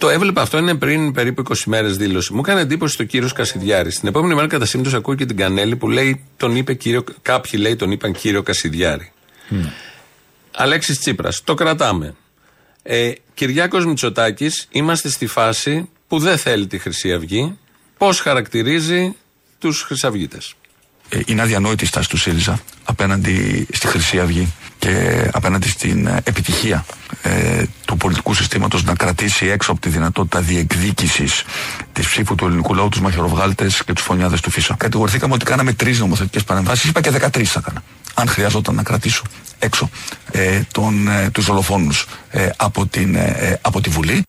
Το 0.00 0.08
έβλεπα 0.08 0.42
αυτό 0.42 0.58
είναι 0.58 0.74
πριν 0.74 1.12
περίπου 1.12 1.42
20 1.48 1.54
μέρες 1.66 1.96
δήλωση. 1.96 2.32
Μου 2.32 2.40
έκανε 2.44 2.60
εντύπωση 2.60 2.96
το 2.96 3.04
κύριος 3.04 3.32
Κασιδιάρης. 3.32 3.98
Την 3.98 4.08
επόμενη 4.08 4.34
μέρα 4.34 4.46
κατά 4.46 4.66
σύμπτωση 4.66 4.96
ακούω 4.96 5.14
και 5.14 5.26
την 5.26 5.36
Κανέλη 5.36 5.76
που 5.76 5.88
λέει 5.88 6.24
τον 6.36 6.56
είπε 6.56 6.74
κύριο, 6.74 7.04
κάποιοι 7.22 7.60
λέει 7.62 7.76
τον 7.76 7.90
είπαν 7.90 8.12
κύριο 8.12 8.42
Κασιδιάρη. 8.42 9.12
Mm. 9.50 9.54
Αλέξης 10.56 10.98
Τσίπρας. 10.98 11.42
Το 11.44 11.54
κρατάμε. 11.54 12.14
Ε, 12.82 13.12
Κυριάκος 13.34 13.86
Μητσοτάκης 13.86 14.68
είμαστε 14.70 15.08
στη 15.08 15.26
φάση 15.26 15.88
που 16.08 16.18
δεν 16.18 16.38
θέλει 16.38 16.66
τη 16.66 16.78
Χρυσή 16.78 17.12
Αυγή. 17.12 17.58
Πώς 17.98 18.20
χαρακτηρίζει 18.20 19.16
τους 19.58 19.82
Χρυσαυγίτες; 19.82 20.54
Ε, 21.08 21.20
είναι 21.26 21.42
αδιανόητη 21.42 21.84
η 21.84 21.86
στάση 21.86 22.08
του 22.08 22.16
ΣΥΡΙΖΑ 22.16 22.60
απέναντι 22.84 23.66
στη 23.72 23.86
Χρυσή 23.86 24.20
Αυγή 24.20 24.52
και 24.78 25.24
απέναντι 25.32 25.68
στην 25.68 26.06
ε, 26.06 26.20
επιτυχία 26.24 26.84
ε, 27.22 27.64
του 27.86 27.96
πολιτικού 27.96 28.34
συστήματος 28.34 28.84
να 28.84 28.94
κρατήσει 28.94 29.46
έξω 29.46 29.72
από 29.72 29.80
τη 29.80 29.88
δυνατότητα 29.88 30.40
διεκδίκησης 30.40 31.44
της 31.92 32.06
ψήφου 32.06 32.34
του 32.34 32.46
ελληνικού 32.46 32.74
λαού 32.74 32.88
τους 32.88 33.00
μαχαιροβγάλτες 33.00 33.84
και 33.84 33.92
τους 33.92 34.04
φωνιάδες 34.04 34.40
του 34.40 34.50
ΦΙΣΑ. 34.50 34.74
Κατηγορηθήκαμε 34.78 35.34
ότι 35.34 35.44
κάναμε 35.44 35.72
τρεις 35.72 35.98
νομοθετικές 35.98 36.44
παρεμβάσεις, 36.44 36.88
είπα 36.88 37.00
και 37.00 37.10
13 37.10 37.42
θα 37.44 37.62
έκανα. 37.64 37.82
Αν 38.18 38.28
χρειαζόταν 38.28 38.74
να 38.74 38.82
κρατήσω 38.82 39.22
έξω 39.58 39.90
ε, 40.30 40.62
τον, 40.72 41.08
ε, 41.08 41.30
τους 41.30 41.44
δολοφόνους 41.44 42.06
ε, 42.30 42.50
από, 42.56 42.86
την, 42.86 43.14
ε, 43.14 43.58
από 43.62 43.80
τη 43.80 43.90
Βουλή. 43.90 44.22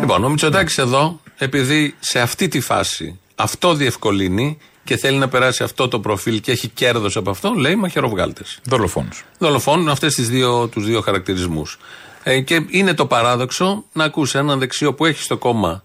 Λοιπόν, 0.00 0.24
ο 0.24 0.28
Μητσοτάκης 0.28 0.78
εδώ, 0.78 1.20
επειδή 1.38 1.94
σε 2.00 2.20
αυτή 2.20 2.48
τη 2.48 2.60
φάση 2.60 3.18
αυτό 3.34 3.74
διευκολύνει 3.74 4.58
και 4.84 4.96
θέλει 4.96 5.18
να 5.18 5.28
περάσει 5.28 5.62
αυτό 5.62 5.88
το 5.88 6.00
προφίλ 6.00 6.40
και 6.40 6.52
έχει 6.52 6.68
κέρδος 6.68 7.16
από 7.16 7.30
αυτό, 7.30 7.52
λέει 7.52 7.74
μαχαιροβγάλτες. 7.74 8.58
Δολοφόνους. 8.62 9.24
Δολοφόνου, 9.38 9.90
αυτές 9.90 10.14
του 10.14 10.22
δύο, 10.22 10.68
τους 10.68 10.84
δύο 10.84 11.00
χαρακτηρισμούς. 11.00 11.78
Ε, 12.22 12.40
και 12.40 12.66
είναι 12.68 12.94
το 12.94 13.06
παράδοξο 13.06 13.84
να 13.92 14.04
ακούσει 14.04 14.38
έναν 14.38 14.58
δεξιό 14.58 14.94
που 14.94 15.04
έχει 15.06 15.22
στο 15.22 15.36
κόμμα 15.36 15.84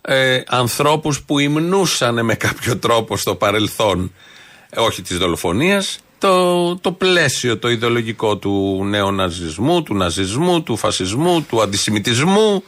ε, 0.00 0.40
ανθρώπους 0.46 1.22
που 1.22 1.38
υμνούσαν 1.38 2.24
με 2.24 2.34
κάποιο 2.34 2.76
τρόπο 2.76 3.16
στο 3.16 3.34
παρελθόν, 3.34 4.00
ε, 4.02 4.12
όχι 4.76 5.02
της 5.02 5.18
δολοφονίας, 5.18 5.98
το, 6.18 6.76
το 6.76 6.92
πλαίσιο 6.92 7.58
το 7.58 7.70
ιδεολογικό 7.70 8.36
του 8.36 8.84
νεοναζισμού, 8.84 9.82
του 9.82 9.94
ναζισμού, 9.94 10.62
του 10.62 10.76
φασισμού, 10.76 11.42
του 11.42 11.62
αντισημιτισμού. 11.62 12.62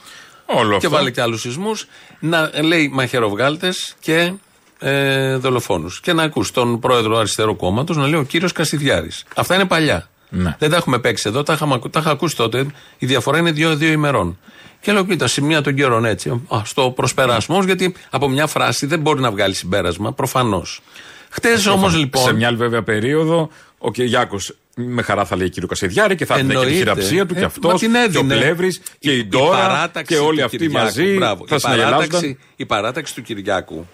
Όλο 0.46 0.70
και 0.70 0.76
αυτό. 0.76 0.90
βάλε 0.90 1.10
και 1.10 1.20
άλλους 1.20 1.40
σεισμούς. 1.40 1.86
Να 2.20 2.50
λέει 2.62 2.90
μαχαιροβγάλτες 2.92 3.94
και 4.00 4.32
ε, 4.78 5.36
δολοφόνους. 5.36 6.00
Και 6.00 6.12
να 6.12 6.22
ακούς 6.22 6.50
τον 6.50 6.80
πρόεδρο 6.80 7.16
αριστερού 7.16 7.56
κόμματος 7.56 7.96
να 7.96 8.06
λέει 8.06 8.20
ο 8.20 8.24
κύριος 8.24 8.52
Κασιδιάρη. 8.52 9.10
Αυτά 9.36 9.54
είναι 9.54 9.64
παλιά. 9.64 10.08
Ναι. 10.28 10.56
Δεν 10.58 10.70
τα 10.70 10.76
έχουμε 10.76 10.98
παίξει 10.98 11.28
εδώ, 11.28 11.42
τα, 11.42 11.52
είχαμε, 11.52 11.74
ακου- 11.74 11.92
τα 11.92 12.00
είχα 12.00 12.10
ακούσει 12.10 12.36
τότε. 12.36 12.66
Η 12.98 13.06
διαφορά 13.06 13.38
είναι 13.38 13.50
δύο-δύο 13.52 13.92
ημερών. 13.92 14.38
Και 14.80 14.92
λέω, 14.92 15.04
κοίτα, 15.04 15.26
σημεία 15.26 15.60
των 15.60 15.74
καιρών 15.74 16.04
έτσι. 16.04 16.30
Α 16.48 16.62
το 16.74 16.90
προσπεράσουμε 16.90 17.56
όμω, 17.56 17.66
γιατί 17.66 17.94
από 18.10 18.28
μια 18.28 18.46
φράση 18.46 18.86
δεν 18.86 19.00
μπορεί 19.00 19.20
να 19.20 19.30
βγάλει 19.30 19.54
συμπέρασμα, 19.54 20.12
προφανώς. 20.12 20.80
Χτες 21.36 21.66
όμως 21.66 21.96
λοιπόν. 21.96 22.22
Σε 22.22 22.32
μια 22.32 22.46
άλλη 22.48 22.56
βέβαια 22.56 22.82
περίοδο, 22.82 23.48
ο 23.78 23.90
Κυριάκο 23.90 24.36
με 24.74 25.02
χαρά 25.02 25.24
θα 25.24 25.36
λέει 25.36 25.48
κύριος 25.48 25.68
Κασιδιάρη 25.70 26.14
και 26.14 26.24
θα 26.26 26.34
έδινε 26.34 26.52
και 26.54 26.58
τη 26.58 26.66
Εννοείται. 26.66 26.78
χειραψία 26.90 27.26
του 27.26 27.34
Ε, 27.36 27.38
και 27.38 27.44
αυτός. 27.44 27.72
μα 27.72 27.78
την 27.78 27.90
Και 27.92 27.96
ο 27.98 28.00
έδινε. 28.20 28.34
Πλεύρης 28.34 28.80
και 28.98 29.12
η 29.12 29.24
Ντόρα 29.26 29.56
παράταξη 29.58 30.14
και 30.14 30.20
όλοι 30.20 30.38
του 30.38 30.44
αυτοί 30.44 30.56
Κυριάκου, 30.56 30.84
μαζί 30.84 31.14
μπράβο. 31.16 31.44
θα 31.48 31.54
η, 31.54 31.58
συναγελάζονταν. 31.58 32.08
παράταξη, 32.08 32.38
η 32.56 32.66
παράταξη 32.66 33.14
του 33.14 33.22
Κυριάκου 33.22 33.86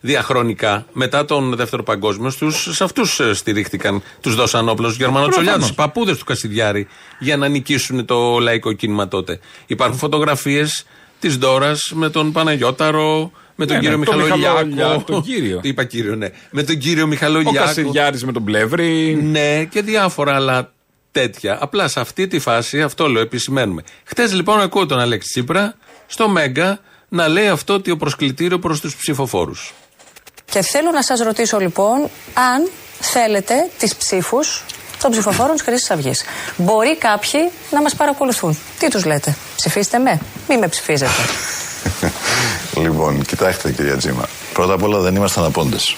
διαχρονικά 0.00 0.86
μετά 0.92 1.24
τον 1.24 1.56
Δεύτερο 1.56 1.82
Παγκόσμιο 1.82 2.30
στους, 2.30 2.68
σε 2.70 2.84
αυτούς 2.84 3.20
στηρίχτηκαν. 3.32 4.02
Τους 4.20 4.34
δώσαν 4.34 4.68
όπλος 4.68 4.92
του 4.92 5.02
Γερμανοτσολιάδους, 5.02 5.44
Προφανώς. 5.66 5.70
οι 5.70 5.74
παππούδες 5.74 6.18
του 6.18 6.24
Κασιδιάρη, 6.24 6.86
για 7.18 7.36
να 7.36 7.48
νικήσουν 7.48 8.04
το 8.04 8.38
λαϊκό 8.38 8.72
κίνημα 8.72 9.08
τότε. 9.08 9.40
Υπάρχουν 9.66 9.98
φωτογραφίες 9.98 10.86
της 11.20 11.38
Ντόρας 11.38 11.92
με 11.94 12.10
τον 12.10 12.32
Παναγιώταρο, 12.32 13.30
με 13.60 13.66
τον 13.66 13.76
Ναι, 13.76 13.82
κύριο 13.82 13.96
ναι, 13.96 14.04
τον 14.04 14.16
Μιχαλολιάκο. 14.16 14.64
Μιχαλολιάκο, 14.64 15.02
τον 15.02 15.22
κύριο. 15.22 15.60
Είπα 15.70 15.84
κύριο, 15.84 16.16
ναι. 16.16 16.28
Με 16.50 16.62
τον 16.62 16.78
κύριο 16.78 17.04
Ο 17.04 17.06
Μιχαλολιάκο. 17.06 17.66
Κασιδιάρη 17.66 18.18
με 18.24 18.32
τον 18.32 18.44
Πλεύρη. 18.44 19.14
Ναι, 19.22 19.64
και 19.64 19.82
διάφορα 19.82 20.34
άλλα 20.34 20.72
τέτοια. 21.12 21.58
Απλά 21.60 21.88
σε 21.88 22.00
αυτή 22.00 22.26
τη 22.26 22.38
φάση, 22.38 22.82
αυτό 22.82 23.06
λέω, 23.06 23.22
επισημαίνουμε. 23.22 23.82
Χτε 24.04 24.26
λοιπόν 24.26 24.60
ακούω 24.60 24.86
τον 24.86 24.98
Αλέξη 24.98 25.28
Τσίπρα 25.28 25.74
στο 26.06 26.28
Μέγκα 26.28 26.80
να 27.08 27.28
λέει 27.28 27.48
αυτό 27.48 27.80
το 27.80 27.96
προσκλητήριο 27.96 28.58
προς 28.58 28.80
τους 28.80 28.96
ψηφοφόρους. 28.96 29.74
Και 30.50 30.62
θέλω 30.62 30.90
να 30.90 31.02
σας 31.02 31.20
ρωτήσω 31.20 31.58
λοιπόν 31.58 31.98
αν 32.34 32.68
θέλετε 33.00 33.54
τις 33.78 33.96
ψήφους 33.96 34.64
των 35.02 35.10
ψηφοφόρων 35.10 35.52
της 35.52 35.62
Χρυσής 35.62 35.90
Αυγής. 35.90 36.24
Μπορεί 36.56 36.96
κάποιοι 36.96 37.50
να 37.70 37.82
μας 37.82 37.94
παρακολουθούν. 37.94 38.58
Τι 38.78 38.88
τους 38.88 39.04
λέτε, 39.04 39.36
ψηφίστε 39.56 39.98
με, 39.98 40.20
μη 40.48 40.58
με 40.58 40.68
ψηφίζετε. 40.68 41.10
Λοιπόν, 42.82 43.24
κοιτάξτε 43.24 43.72
κυρία 43.72 43.96
Τζίμα. 43.96 44.28
Πρώτα 44.52 44.72
απ' 44.72 44.82
όλα 44.82 44.98
δεν 44.98 45.14
ήμασταν 45.14 45.44
απόντες. 45.44 45.96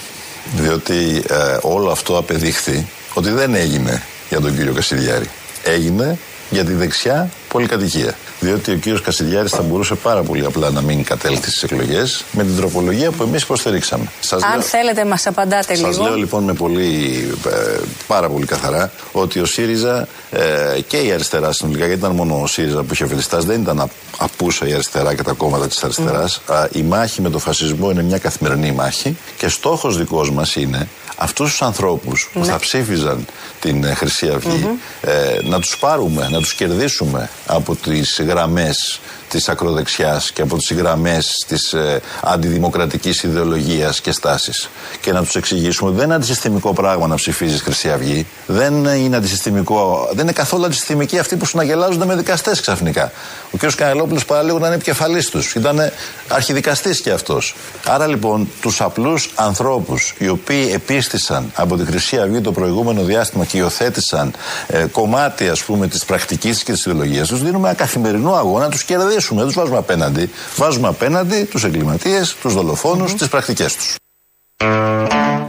Διότι 0.55 1.23
ε, 1.29 1.57
όλο 1.61 1.91
αυτό 1.91 2.17
απεδείχθη 2.17 2.87
ότι 3.13 3.29
δεν 3.29 3.55
έγινε 3.55 4.03
για 4.29 4.41
τον 4.41 4.55
κύριο 4.55 4.73
Κασιδιάρη. 4.73 5.29
Έγινε 5.63 6.17
για 6.53 6.65
τη 6.65 6.73
δεξιά 6.73 7.29
πολυκατοικία. 7.47 8.15
Διότι 8.39 8.71
ο 8.71 8.75
κύριος 8.75 9.01
Κασιδιάρης 9.01 9.51
θα 9.51 9.61
μπορούσε 9.61 9.95
πάρα 9.95 10.21
πολύ 10.23 10.45
απλά 10.45 10.69
να 10.69 10.81
μην 10.81 11.03
κατέλθει 11.03 11.49
στις 11.49 11.63
εκλογές 11.63 12.23
με 12.31 12.43
την 12.43 12.55
τροπολογία 12.55 13.11
που 13.11 13.23
εμείς 13.23 13.41
υποστηρίξαμε. 13.41 14.05
Σας 14.19 14.43
αν 14.43 14.51
λέω- 14.51 14.61
θέλετε 14.61 15.05
μας 15.05 15.27
απαντάτε 15.27 15.75
Σας 15.75 15.89
λίγο. 15.89 16.03
λέω 16.03 16.15
λοιπόν 16.15 16.43
με 16.43 16.53
πολύ, 16.53 17.27
ε, 17.47 17.79
πάρα 18.07 18.29
πολύ 18.29 18.45
καθαρά 18.45 18.91
ότι 19.11 19.39
ο 19.39 19.45
ΣΥΡΙΖΑ 19.45 20.07
ε, 20.31 20.79
και 20.87 20.97
η 20.97 21.11
αριστερά 21.11 21.51
συνολικά, 21.51 21.85
γιατί 21.85 21.99
ήταν 21.99 22.11
μόνο 22.15 22.41
ο 22.41 22.47
ΣΥΡΙΖΑ 22.47 22.83
που 22.83 22.93
είχε 22.93 23.07
φιλιστά, 23.07 23.39
δεν 23.39 23.61
ήταν 23.61 23.79
α- 23.79 23.87
απούσα 24.17 24.67
η 24.67 24.73
αριστερά 24.73 25.13
και 25.15 25.23
τα 25.23 25.31
κόμματα 25.31 25.67
της 25.67 25.83
αριστεράς. 25.83 26.41
Η 26.71 26.81
μάχη 26.81 27.21
με 27.21 27.29
τον 27.29 27.39
φασισμό 27.39 27.91
είναι 27.91 28.03
μια 28.03 28.17
καθημερινή 28.17 28.71
μάχη 28.71 29.17
και 29.37 29.47
στόχος 29.47 29.97
δικός 29.97 30.31
μας 30.31 30.55
είναι 30.55 30.87
αυτούς 31.17 31.49
τους 31.49 31.61
ανθρώπους 31.61 32.29
που 32.33 32.45
θα 32.45 32.59
ψήφιζαν 32.59 33.25
την 33.59 33.83
ε, 33.83 33.93
Χρυσή 33.93 34.29
Αυγή, 34.29 34.67
ε, 35.01 35.37
να 35.43 35.59
τους 35.59 35.77
πάρουμε, 35.77 36.27
να 36.29 36.39
τους 36.39 36.53
κερδίσουμε 36.53 37.29
από 37.45 37.75
τις 37.75 38.21
γραμμές 38.25 38.99
της 39.33 39.49
ακροδεξιάς 39.49 40.31
και 40.31 40.41
από 40.41 40.57
τις 40.57 40.73
γραμμές 40.73 41.45
της 41.47 41.73
ε, 41.73 42.01
αντιδημοκρατικής 42.21 43.23
ιδεολογίας 43.23 44.01
και 44.01 44.11
στάσης. 44.11 44.69
Και 45.01 45.11
να 45.11 45.23
τους 45.23 45.35
εξηγήσουμε 45.35 45.89
ότι 45.89 45.97
δεν 45.97 46.05
είναι 46.05 46.15
αντισυστημικό 46.15 46.73
πράγμα 46.73 47.07
να 47.07 47.15
ψηφίζεις 47.15 47.61
Χρυσή 47.61 47.89
Αυγή. 47.89 48.27
Δεν 48.45 48.85
είναι 48.85 49.15
αντισυστημικό, 49.15 50.09
δεν 50.11 50.23
είναι 50.23 50.31
καθόλου 50.31 50.65
αντισυστημικοί 50.65 51.19
αυτοί 51.19 51.35
που 51.35 51.45
συναγελάζονται 51.45 52.05
με 52.05 52.15
δικαστές 52.15 52.59
ξαφνικά. 52.59 53.11
Ο 53.51 53.57
κ. 53.57 53.75
Κανελόπουλος 53.75 54.25
παραλίγο 54.25 54.59
να 54.59 54.65
είναι 54.65 54.75
επικεφαλής 54.75 55.29
τους. 55.29 55.55
Ήταν 55.55 55.91
αρχιδικαστής 56.27 57.01
κι 57.01 57.09
αυτός. 57.09 57.55
Άρα 57.85 58.07
λοιπόν 58.07 58.49
τους 58.61 58.81
απλούς 58.81 59.31
ανθρώπους 59.35 60.15
οι 60.17 60.27
οποίοι 60.27 60.71
επίστησαν 60.73 61.51
από 61.55 61.77
τη 61.77 61.85
Χρυσή 61.85 62.17
Αυγή 62.17 62.41
το 62.41 62.51
προηγούμενο 62.51 63.03
διάστημα 63.03 63.45
και 63.45 63.57
υιοθέτησαν 63.57 64.33
ε, 64.67 64.85
κομμάτι 64.91 65.47
ας 65.49 65.63
πούμε 65.63 65.87
της 65.87 66.05
πρακτικής 66.05 66.63
και 66.63 66.71
της 66.71 66.85
ιδεολογίας 66.85 67.27
τους, 67.27 67.41
δίνουμε 67.43 67.67
ένα 67.67 67.77
καθημερινό 67.77 68.33
αγώνα 68.33 68.63
να 68.63 68.69
τους 68.69 68.83
κερδίσουμε. 69.23 69.39
Δεν 69.39 69.47
τους 69.47 69.55
βάζουμε 69.55 69.77
απέναντι. 69.77 70.29
Βάζουμε 70.55 70.87
απέναντι 70.87 71.43
τους 71.43 71.63
εγκληματίες, 71.63 72.35
τους 72.41 72.53
δολοφόνους, 72.53 73.13
τις 73.13 73.27
πρακτικές 73.27 73.75
τους. 73.75 73.95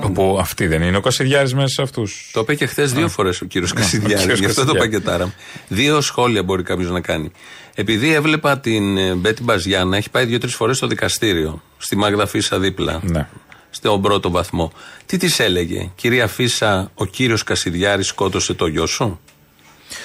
Όπου 0.02 0.36
αυτή 0.40 0.66
δεν 0.66 0.82
είναι 0.82 0.96
ο 0.96 1.00
Κασιδιάρης 1.00 1.54
μέσα 1.54 1.68
σε 1.68 1.82
αυτούς. 1.82 2.30
Το 2.32 2.40
είπε 2.40 2.54
και 2.54 2.66
χθες 2.66 2.92
δύο 2.92 3.08
φορές 3.08 3.40
ο 3.40 3.44
κύριος 3.44 3.70
ο 3.70 3.74
Κασιδιάρης. 3.74 4.20
κύριος 4.20 4.38
Γι' 4.38 4.46
αυτό 4.46 4.64
το 4.64 4.72
Κασιδιάρης. 4.72 5.04
πακετάρα. 5.04 5.34
Δύο 5.68 6.00
σχόλια 6.00 6.42
μπορεί 6.42 6.62
κάποιος 6.62 6.90
να 6.90 7.00
κάνει. 7.00 7.30
Επειδή 7.74 8.12
έβλεπα 8.14 8.58
την 8.58 8.96
ε, 8.98 9.14
Μπέτη 9.14 9.42
Μπαζιά 9.42 9.84
να 9.84 9.96
έχει 9.96 10.10
πάει 10.10 10.24
δύο-τρεις 10.24 10.54
φορές 10.54 10.76
στο 10.76 10.86
δικαστήριο, 10.86 11.62
στη 11.76 11.96
Μάγδα 11.96 12.26
Φίσα 12.26 12.58
δίπλα, 12.58 13.00
Ναι. 13.02 13.28
στον 13.70 14.02
πρώτο 14.02 14.30
βαθμό. 14.30 14.72
Τι 15.06 15.16
της 15.16 15.38
έλεγε, 15.40 15.90
Κυρία 15.94 16.26
Φίσα, 16.26 16.90
ο 16.94 17.04
κύριος 17.04 17.42
Κασιδιάρης 17.42 18.06
σκότωσε 18.06 18.54
το 18.54 18.66
γιο 18.66 18.86
σου. 18.86 19.20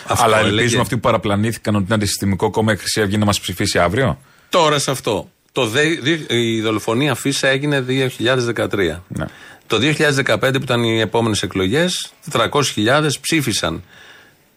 Αυτό 0.07 0.23
Αλλά 0.25 0.37
έλεγε. 0.39 0.55
ελπίζουμε 0.55 0.81
αυτοί 0.81 0.93
που 0.95 1.01
παραπλανήθηκαν 1.01 1.75
ότι 1.75 1.83
είναι 1.85 1.93
αντισυστημικό 1.95 2.49
κόμμα 2.49 2.71
η 2.73 2.77
Χρυσή 2.77 3.01
Αυγή 3.01 3.17
να 3.17 3.25
μας 3.25 3.39
ψηφίσει 3.39 3.79
αύριο. 3.79 4.19
Τώρα 4.49 4.79
σε 4.79 4.91
αυτό. 4.91 5.29
Το 5.51 5.65
δε, 5.67 5.81
δι- 6.01 6.31
η 6.31 6.61
δολοφονία 6.61 7.15
Φίσα 7.15 7.47
έγινε 7.47 7.81
2013. 7.81 9.03
Ναι. 9.07 9.25
Το 9.67 9.77
2015 9.77 10.39
που 10.39 10.63
ήταν 10.63 10.83
οι 10.83 10.99
επόμενες 10.99 11.43
εκλογές, 11.43 12.11
400.000 12.31 13.19
ψήφισαν 13.21 13.83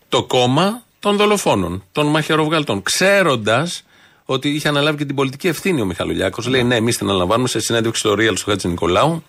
το 0.08 0.24
κόμμα 0.24 0.82
των 1.00 1.16
δολοφόνων, 1.16 1.84
των 1.92 2.06
μαχαιροβγαλτών. 2.06 2.82
Ξέροντας 2.82 3.84
ότι 4.24 4.48
είχε 4.48 4.68
αναλάβει 4.68 4.96
και 4.96 5.04
την 5.04 5.14
πολιτική 5.14 5.48
ευθύνη 5.48 5.80
ο 5.80 5.84
Μιχαλολιάκος. 5.84 6.46
Λέει 6.46 6.62
ναι, 6.64 6.74
εμείς 6.76 6.96
την 6.96 7.08
αναλαμβάνουμε 7.08 7.48
σε 7.48 7.60
συνέντευξη 7.60 8.00
στο 8.00 8.12
Real 8.12 8.32
του 8.34 8.50
Χατζη 8.50 8.68
Νικολάου. 8.68 9.24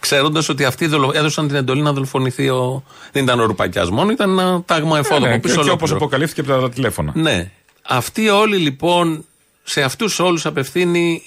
Ξέροντας 0.00 0.48
ότι 0.48 0.64
αυτοί 0.64 0.86
δολο- 0.86 1.12
έδωσαν 1.14 1.46
την 1.46 1.56
εντολή 1.56 1.82
να 1.82 1.92
δολοφονηθεί 1.92 2.48
ο. 2.48 2.82
Δεν 3.12 3.22
ήταν 3.24 3.40
ο 3.40 3.44
Ρουπακιάς 3.44 3.90
μόνο, 3.90 4.10
ήταν 4.10 4.38
ένα 4.38 4.62
τάγμα 4.66 4.98
εφόδο 4.98 5.20
Ναι, 5.20 5.26
από 5.26 5.34
και, 5.34 5.40
πίσω. 5.40 5.54
και 5.54 5.60
όπως 5.60 5.72
ολόκληρο. 5.90 5.96
αποκαλύφθηκε 5.96 6.40
από 6.52 6.60
τα 6.60 6.70
τηλέφωνα. 6.70 7.12
Ναι. 7.14 7.50
Αυτοί 7.82 8.28
όλοι 8.28 8.56
λοιπόν, 8.56 9.24
σε 9.62 9.82
αυτούς 9.82 10.18
όλους 10.18 10.46
απευθύνει 10.46 11.22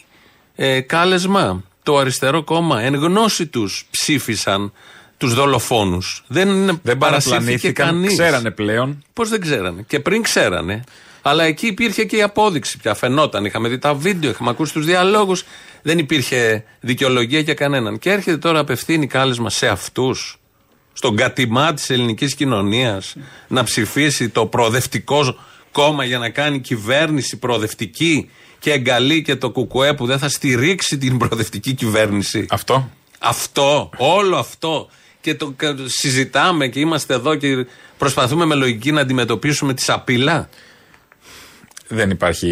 ε, 0.56 0.80
κάλεσμα. 0.82 1.64
Το 1.84 1.98
αριστερό 1.98 2.44
κόμμα, 2.44 2.82
εν 2.82 2.96
γνώση 2.96 3.48
τους 3.48 3.86
ψήφισαν 3.92 4.72
τους 5.18 5.34
δολοφόνους. 5.34 6.24
Δεν, 6.28 6.50
είναι 6.50 6.80
Δεν 6.84 6.98
παρασύρθηκε 6.98 7.32
παραπλανήθηκαν, 7.38 7.88
κανείς. 7.88 8.12
ξέρανε 8.14 8.52
πλέον. 8.52 9.04
Πώς 9.14 9.30
δεν 9.30 9.42
ξέρανε. 9.42 9.84
Και 9.88 10.00
πριν 10.00 10.22
ξέρανε. 10.22 10.84
Αλλά 11.22 11.44
εκεί 11.44 11.68
υπήρχε 11.68 12.04
και 12.06 12.16
η 12.18 12.22
απόδειξη 12.22 12.78
πια. 12.78 12.94
Φαινόταν. 12.94 13.46
Είχαμε 13.46 13.70
δει 13.70 13.78
τα 13.78 13.94
βίντεο, 13.94 14.30
είχαμε 14.30 14.50
ακούσει 14.50 14.74
τους 14.74 14.86
διαλόγους. 14.86 15.44
Δεν 15.82 15.98
υπήρχε 15.98 16.64
δικαιολογία 16.80 17.40
για 17.40 17.54
κανέναν. 17.54 18.00
Και 18.00 18.12
έρχεται 18.12 18.38
τώρα 18.38 18.60
απευθύνει 18.60 19.08
κάλεσμα 19.08 19.50
σε 19.50 19.68
αυτούς 19.68 20.36
στον 20.94 21.16
κατημά 21.16 21.74
της 21.74 21.90
ελληνικής 21.90 22.36
κοινωνίας 22.36 23.16
να 23.48 23.64
ψηφίσει 23.64 24.30
το 24.30 24.46
προοδευτικό 24.46 25.36
κόμμα 25.72 26.04
για 26.04 26.18
να 26.18 26.30
κάνει 26.30 26.60
κυβέρνηση 26.60 27.38
προοδευτική 27.38 28.30
και 28.60 28.72
εγκαλεί 28.72 29.22
και 29.22 29.36
το 29.36 29.50
κουκουέ 29.50 29.94
που 29.94 30.06
δεν 30.06 30.20
θα 30.20 30.30
στηρίξει 30.30 30.98
την 30.98 31.18
προοδευτική 31.18 31.74
κυβέρνηση. 31.74 32.46
Αυτό. 32.50 32.90
Αυτό, 33.20 33.90
όλο 33.98 34.38
αυτό. 34.38 34.90
Και 35.22 35.36
το 35.36 35.54
κα- 35.56 35.76
συζητάμε 35.86 36.68
και 36.68 36.80
είμαστε 36.80 37.14
εδώ 37.14 37.36
και 37.36 37.66
προσπαθούμε 37.98 38.46
με 38.46 38.56
λογική 38.56 38.92
να 38.92 39.02
αντιμετωπίσουμε 39.02 39.74
τη 39.74 39.82
σαπίλα. 39.82 40.50
Δεν 41.94 42.10
υπάρχει. 42.10 42.48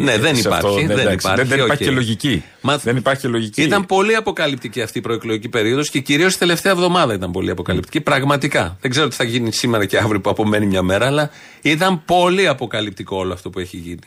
Ναι, 0.00 0.18
δεν 0.18 0.34
σε 0.34 0.40
υπάρχει, 0.40 0.66
αυτό, 0.66 0.74
δεν 0.74 0.90
εντάξει, 0.90 1.12
υπάρχει, 1.12 1.36
Δεν, 1.36 1.46
δεν 1.48 1.58
υπάρχει 1.58 1.82
οκ. 1.82 1.88
και 1.88 1.94
λογική. 1.94 2.44
Μα- 2.60 2.76
Δεν 2.76 2.96
υπάρχει 2.96 3.20
και 3.20 3.28
λογική. 3.28 3.62
Ήταν 3.62 3.86
πολύ 3.86 4.14
αποκαλυπτική 4.14 4.82
αυτή 4.82 4.98
η 4.98 5.00
προεκλογική 5.00 5.48
περίοδος 5.48 5.90
και 5.90 5.98
κυρίως 6.00 6.34
η 6.34 6.38
τελευταία 6.38 6.72
εβδομάδα 6.72 7.14
ήταν 7.14 7.30
πολύ 7.30 7.50
αποκαλυπτική. 7.50 8.00
Πραγματικά. 8.00 8.76
Δεν 8.80 8.90
ξέρω 8.90 9.08
τι 9.08 9.16
θα 9.16 9.24
γίνει 9.24 9.52
σήμερα 9.52 9.84
και 9.84 9.98
αύριο 9.98 10.20
που 10.20 10.30
απομένει 10.30 10.66
μια 10.66 10.82
μέρα, 10.82 11.06
αλλά 11.06 11.30
ήταν 11.62 12.04
πολύ 12.04 12.48
αποκαλυπτικό 12.48 13.16
όλο 13.16 13.32
αυτό 13.32 13.50
που 13.50 13.58
έχει 13.58 13.76
γίνει. 13.76 13.98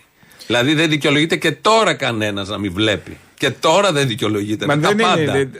Δηλαδή 0.47 0.73
δεν 0.73 0.89
δικαιολογείται 0.89 1.36
και 1.36 1.51
τώρα 1.51 1.93
κανένας 1.93 2.47
να 2.49 2.57
μην 2.57 2.71
βλέπει. 2.73 3.17
Και 3.38 3.49
τώρα 3.49 3.91
δεν 3.91 4.07
δικαιολογείται. 4.07 4.65
Μα 4.65 4.75
με 4.75 4.81
δεν, 4.88 4.97
τα 4.97 5.13
είναι, 5.17 5.25
πάντα. 5.25 5.31
δεν, 5.38 5.51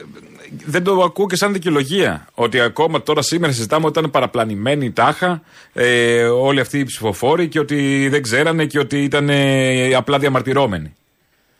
δεν 0.64 0.82
το 0.84 1.02
ακούω 1.02 1.26
και 1.26 1.36
σαν 1.36 1.52
δικαιολογία. 1.52 2.26
Ότι 2.34 2.60
ακόμα 2.60 3.02
τώρα 3.02 3.22
σήμερα 3.22 3.52
συζητάμε 3.52 3.86
ότι 3.86 3.98
ήταν 3.98 4.10
παραπλανημένοι 4.10 4.90
τάχα 4.90 5.42
ε, 5.72 6.22
όλοι 6.24 6.60
αυτοί 6.60 6.78
οι 6.78 6.84
ψηφοφόροι 6.84 7.48
και 7.48 7.58
ότι 7.58 8.08
δεν 8.08 8.22
ξέρανε 8.22 8.66
και 8.66 8.78
ότι 8.78 9.02
ήταν 9.02 9.28
ε, 9.28 9.94
απλά 9.94 10.18
διαμαρτυρώμενοι. 10.18 10.94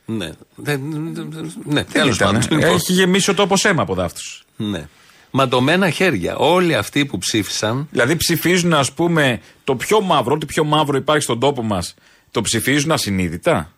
Ναι, 0.04 0.30
δεν, 0.54 0.80
ναι 1.64 1.82
Δεν 1.84 1.86
τέλος 1.92 2.16
ήταν, 2.16 2.38
πάντων. 2.48 2.62
ε. 2.62 2.68
Έχει 2.68 2.92
γεμίσει 2.92 3.30
ο 3.30 3.34
τόπο 3.34 3.54
αίμα 3.62 3.82
από 3.82 3.94
δάφτους. 3.94 4.44
Ναι. 4.56 4.88
Ματωμένα 5.30 5.90
χέρια. 5.90 6.36
Όλοι 6.36 6.74
αυτοί 6.74 7.06
που 7.06 7.18
ψήφισαν. 7.18 7.88
Δηλαδή 7.90 8.16
ψηφίζουν, 8.16 8.72
ας 8.74 8.92
πούμε, 8.92 9.40
το 9.64 9.76
πιο 9.76 10.00
μαύρο, 10.00 10.34
ό,τι 10.34 10.46
πιο 10.46 10.64
μαύρο 10.64 10.96
υπάρχει 10.96 11.22
στον 11.22 11.40
τόπο 11.40 11.62
μας, 11.62 11.94
το 12.30 12.40
ψηφίζουν 12.40 12.90
ασυνείδητα; 12.92 13.72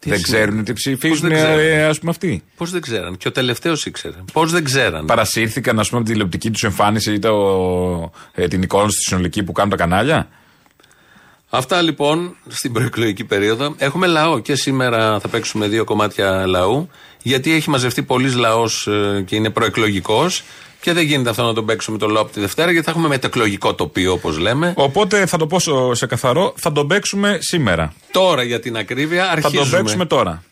Τι 0.00 0.08
δεν 0.08 0.18
ασυνείδητα; 0.18 0.46
ξέρουν 0.46 0.64
τι 0.64 0.72
Πώς 0.72 0.82
ψηφίζουν, 0.82 1.28
δεν 1.28 1.38
ξέρουν; 1.38 1.88
ας 1.88 1.98
πούμε, 1.98 2.10
αυτοί. 2.10 2.42
Πώς 2.56 2.70
δεν 2.70 2.80
ξέραν; 2.80 3.16
Και 3.16 3.28
ο 3.28 3.32
τελευταίος 3.32 3.86
ήξερε. 3.86 4.14
Πώς 4.32 4.52
δεν 4.52 4.64
ξέραν; 4.64 5.04
Παρασύρθηκαν, 5.04 5.78
ας 5.78 5.88
πούμε, 5.88 6.00
από 6.00 6.08
τη 6.08 6.14
τηλεοπτική 6.14 6.50
τους 6.50 6.62
εμφάνιση 6.62 7.12
ή 7.12 7.18
το, 7.18 8.12
ε, 8.34 8.48
την 8.48 8.62
εικόνα 8.62 8.88
στη 8.88 9.00
συνολική 9.00 9.42
που 9.42 9.52
κάνουν 9.52 9.70
τα 9.70 9.76
κανάλια; 9.76 10.28
Αυτά 11.50 11.82
λοιπόν 11.82 12.36
στην 12.48 12.72
προεκλογική 12.72 13.24
περίοδο. 13.24 13.74
Έχουμε 13.78 14.06
λαό 14.06 14.38
και 14.38 14.54
σήμερα 14.54 15.20
θα 15.20 15.28
παίξουμε 15.28 15.68
δύο 15.68 15.84
κομμάτια 15.84 16.46
λαού. 16.46 16.88
Γιατί 17.28 17.52
έχει 17.54 17.70
μαζευτεί 17.70 18.02
πολλής 18.02 18.34
λαός 18.34 18.88
και 19.24 19.36
είναι 19.36 19.50
προεκλογικός. 19.50 20.42
Και 20.80 20.92
δεν 20.92 21.04
γίνεται 21.04 21.30
αυτό 21.30 21.42
να 21.42 21.52
τον 21.52 21.64
παίξουμε 21.66 21.98
το 21.98 22.06
λαό 22.08 22.22
από 22.22 22.32
τη 22.32 22.40
Δευτέρα, 22.40 22.70
γιατί 22.70 22.84
θα 22.86 22.90
έχουμε 22.92 23.08
μετεκλογικό 23.08 23.74
τοπίο, 23.74 24.12
όπως 24.12 24.38
λέμε. 24.38 24.72
Οπότε 24.76 25.26
θα 25.26 25.36
το 25.38 25.46
πω 25.46 25.60
στο- 25.60 25.90
σε 25.94 26.06
καθαρό, 26.06 26.52
θα 26.56 26.72
τον 26.72 26.86
παίξουμε 26.86 27.38
σήμερα. 27.40 27.92
Τώρα 28.12 28.42
για 28.42 28.60
την 28.60 28.76
ακρίβεια 28.76 29.24
Θα 29.24 29.30
αρχίζουμε. 29.30 29.60
τον 29.70 29.70
παίξουμε 29.70 30.04
τώρα. 30.06 30.42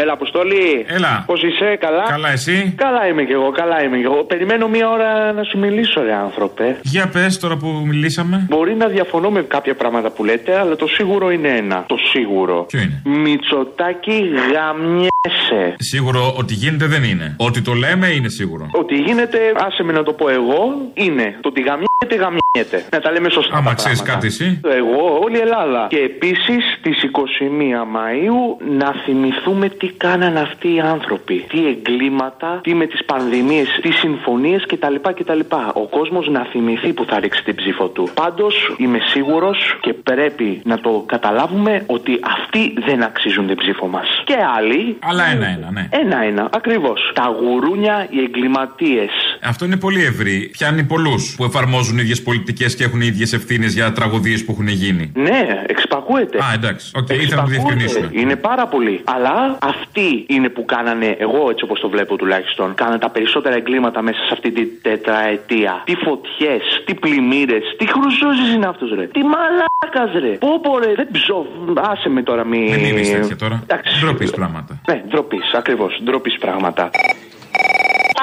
Έλα, 0.00 0.12
Αποστολή. 0.12 0.84
Έλα. 0.86 1.24
Πώς 1.26 1.42
είσαι, 1.42 1.76
καλά; 1.80 2.02
Καλά, 2.08 2.30
εσύ; 2.32 2.72
Καλά 2.76 3.06
είμαι 3.06 3.24
κι 3.24 3.32
εγώ, 3.32 3.50
καλά 3.50 3.82
είμαι 3.82 3.96
κι 3.96 4.04
εγώ. 4.04 4.24
Περιμένω 4.24 4.68
μία 4.68 4.90
ώρα 4.90 5.32
να 5.32 5.42
σου 5.42 5.58
μιλήσω, 5.58 6.02
ρε 6.02 6.14
άνθρωπε. 6.14 6.76
Για 6.82 7.08
πες 7.08 7.38
τώρα 7.38 7.56
που 7.56 7.66
μιλήσαμε. 7.86 8.46
Μπορεί 8.48 8.74
να 8.74 8.86
διαφωνώ 8.86 9.30
με 9.30 9.42
κάποια 9.42 9.74
πράγματα 9.74 10.10
που 10.10 10.24
λέτε, 10.24 10.58
αλλά 10.58 10.76
το 10.76 10.86
σίγουρο 10.86 11.30
είναι 11.30 11.48
ένα. 11.48 11.84
Το 11.86 11.96
σίγουρο. 12.12 12.64
Ποιο 12.68 12.80
είναι; 12.80 13.02
Μητσοτάκι 13.18 14.30
γαμιέσαι. 14.52 15.74
Σίγουρο 15.78 16.34
ότι 16.38 16.54
γίνεται 16.54 16.86
δεν 16.86 17.02
είναι. 17.04 17.34
Ότι 17.36 17.62
το 17.62 17.72
λέμε 17.72 18.06
είναι 18.06 18.28
σίγουρο. 18.28 18.70
Ότι 18.72 18.94
γίνεται, 18.96 19.38
άσε 19.66 19.82
με 19.82 19.92
να 19.92 20.02
το 20.02 20.12
πω 20.12 20.28
εγώ, 20.28 20.90
είναι. 20.94 21.36
Το 21.40 21.48
ότι 21.48 21.60
γαμιέται, 22.06 22.40
γαμιέται. 22.54 22.84
Να 22.92 23.00
τα 23.00 23.10
λέμε 23.12 23.30
σωστά. 23.30 23.56
Άμα 23.56 23.68
τα 23.68 23.74
ξέρεις 23.74 24.02
πράγματα. 24.02 24.26
κάτι 24.26 24.26
εσύ. 24.26 24.60
Εγώ, 24.64 25.18
όλη 25.22 25.36
η 25.36 25.40
Ελλάδα. 25.40 25.86
Και 25.90 25.96
επίσης 25.98 26.62
στις 26.78 27.02
21 27.02 27.84
Μαου 27.86 28.58
να 28.78 28.92
θυμηθούμε 29.04 29.68
τι 29.68 29.86
κάναν 29.86 30.36
αυτοί 30.36 30.74
οι 30.74 30.80
άνθρωποι. 30.80 31.44
Τι 31.48 31.66
εγκλήματα, 31.66 32.60
τι 32.62 32.74
με 32.74 32.86
τις 32.86 33.04
πανδημίες, 33.04 33.78
τις 33.82 33.96
συμφωνίες 33.96 34.64
κτλ. 34.66 34.94
κτλ. 35.14 35.40
Ο 35.74 35.86
κόσμος 35.86 36.28
να 36.28 36.44
θυμηθεί 36.44 36.92
που 36.92 37.04
θα 37.08 37.20
ρίξει 37.20 37.42
την 37.44 37.54
ψήφο 37.54 37.88
του. 37.88 38.08
Πάντως 38.14 38.74
είμαι 38.76 38.98
σίγουρος 39.12 39.78
και 39.80 39.92
πρέπει 39.92 40.60
να 40.64 40.80
το 40.80 41.04
καταλάβουμε 41.06 41.82
ότι 41.86 42.20
αυτοί 42.22 42.74
δεν 42.86 43.02
αξίζουν 43.02 43.46
την 43.46 43.56
ψήφο 43.56 43.86
μας. 43.86 44.22
Και 44.24 44.36
άλλοι. 44.56 44.96
Αλλά 44.98 45.24
ένα-ένα, 45.26 45.70
ναι. 45.70 45.88
Ένα-ένα, 45.90 46.48
ακριβώς. 46.52 47.12
Τα 47.14 47.36
γουρούνια, 47.40 48.06
οι 48.10 48.18
εγκληματίες. 48.18 49.10
Αυτό 49.42 49.64
είναι 49.64 49.76
πολύ 49.76 50.04
ευρύ. 50.04 50.48
Πιάνει 50.52 50.84
πολλούς 50.84 51.34
που 51.36 51.44
εφαρμόζουν 51.44 51.87
ίδιες 51.98 52.22
πολιτικές 52.22 52.74
και 52.76 52.84
έχουν 52.84 53.00
ίδιες 53.00 53.32
ευθύνες 53.32 53.74
για 53.74 53.92
τραγωδίες 53.92 54.44
που 54.44 54.52
έχουν 54.52 54.68
γίνει. 54.68 55.12
Ναι, 55.14 55.62
εξυπακούεται. 55.66 56.38
Α, 56.38 56.52
εντάξει. 56.54 56.90
Οκ, 56.94 57.08
ήθελα 57.08 57.18
να 57.42 57.48
το 57.48 57.54
Εξυπακούεται. 57.54 57.74
διευκρινίσουμε. 57.74 58.10
Είναι 58.22 58.36
πάρα 58.36 58.66
πολύ. 58.66 59.00
Αλλά 59.04 59.58
αυτοί 59.62 60.24
είναι 60.28 60.48
που 60.48 60.64
κάνανε, 60.64 61.16
εγώ 61.18 61.50
έτσι 61.50 61.64
όπως 61.64 61.80
το 61.80 61.88
βλέπω 61.88 62.16
τουλάχιστον, 62.16 62.74
κάνανε 62.74 62.98
τα 62.98 63.10
περισσότερα 63.10 63.54
εγκλήματα 63.56 64.02
μέσα 64.02 64.18
σε 64.18 64.30
αυτή 64.32 64.50
την 64.50 64.68
τετραετία. 64.82 65.82
Τι 65.84 65.94
φωτιές, 65.94 66.62
τι 66.84 66.94
πλημμύρες, 66.94 67.62
τι 67.78 67.86
χρυσόζης 67.86 68.54
είναι 68.54 68.66
αυτός, 68.66 68.90
ρε. 68.94 69.06
Τι 69.06 69.20
μαλάκας, 69.32 70.20
ρε. 70.20 70.28
Πού 70.44 70.60
πω, 70.62 70.78
ρε. 70.78 70.92
Δεν 70.96 71.08
ψω. 71.12 71.46
Άσε 71.90 72.08
με 72.08 72.22
τώρα, 72.22 72.44
μη. 72.44 72.68
Δεν 72.70 72.84
είναι 72.84 73.00
τέτοια 73.00 73.36
τώρα. 73.36 73.60
Εντάξει. 73.62 74.00
Ντροπής 74.00 74.30
πράγματα. 74.30 74.80
Ναι, 74.88 75.02
ντροπής, 75.08 75.52
ακριβώς. 75.54 76.00
Ντροπής 76.04 76.38
πράγματα. 76.38 76.90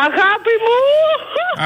Αγάπη 0.03 0.53
μου! 0.65 0.79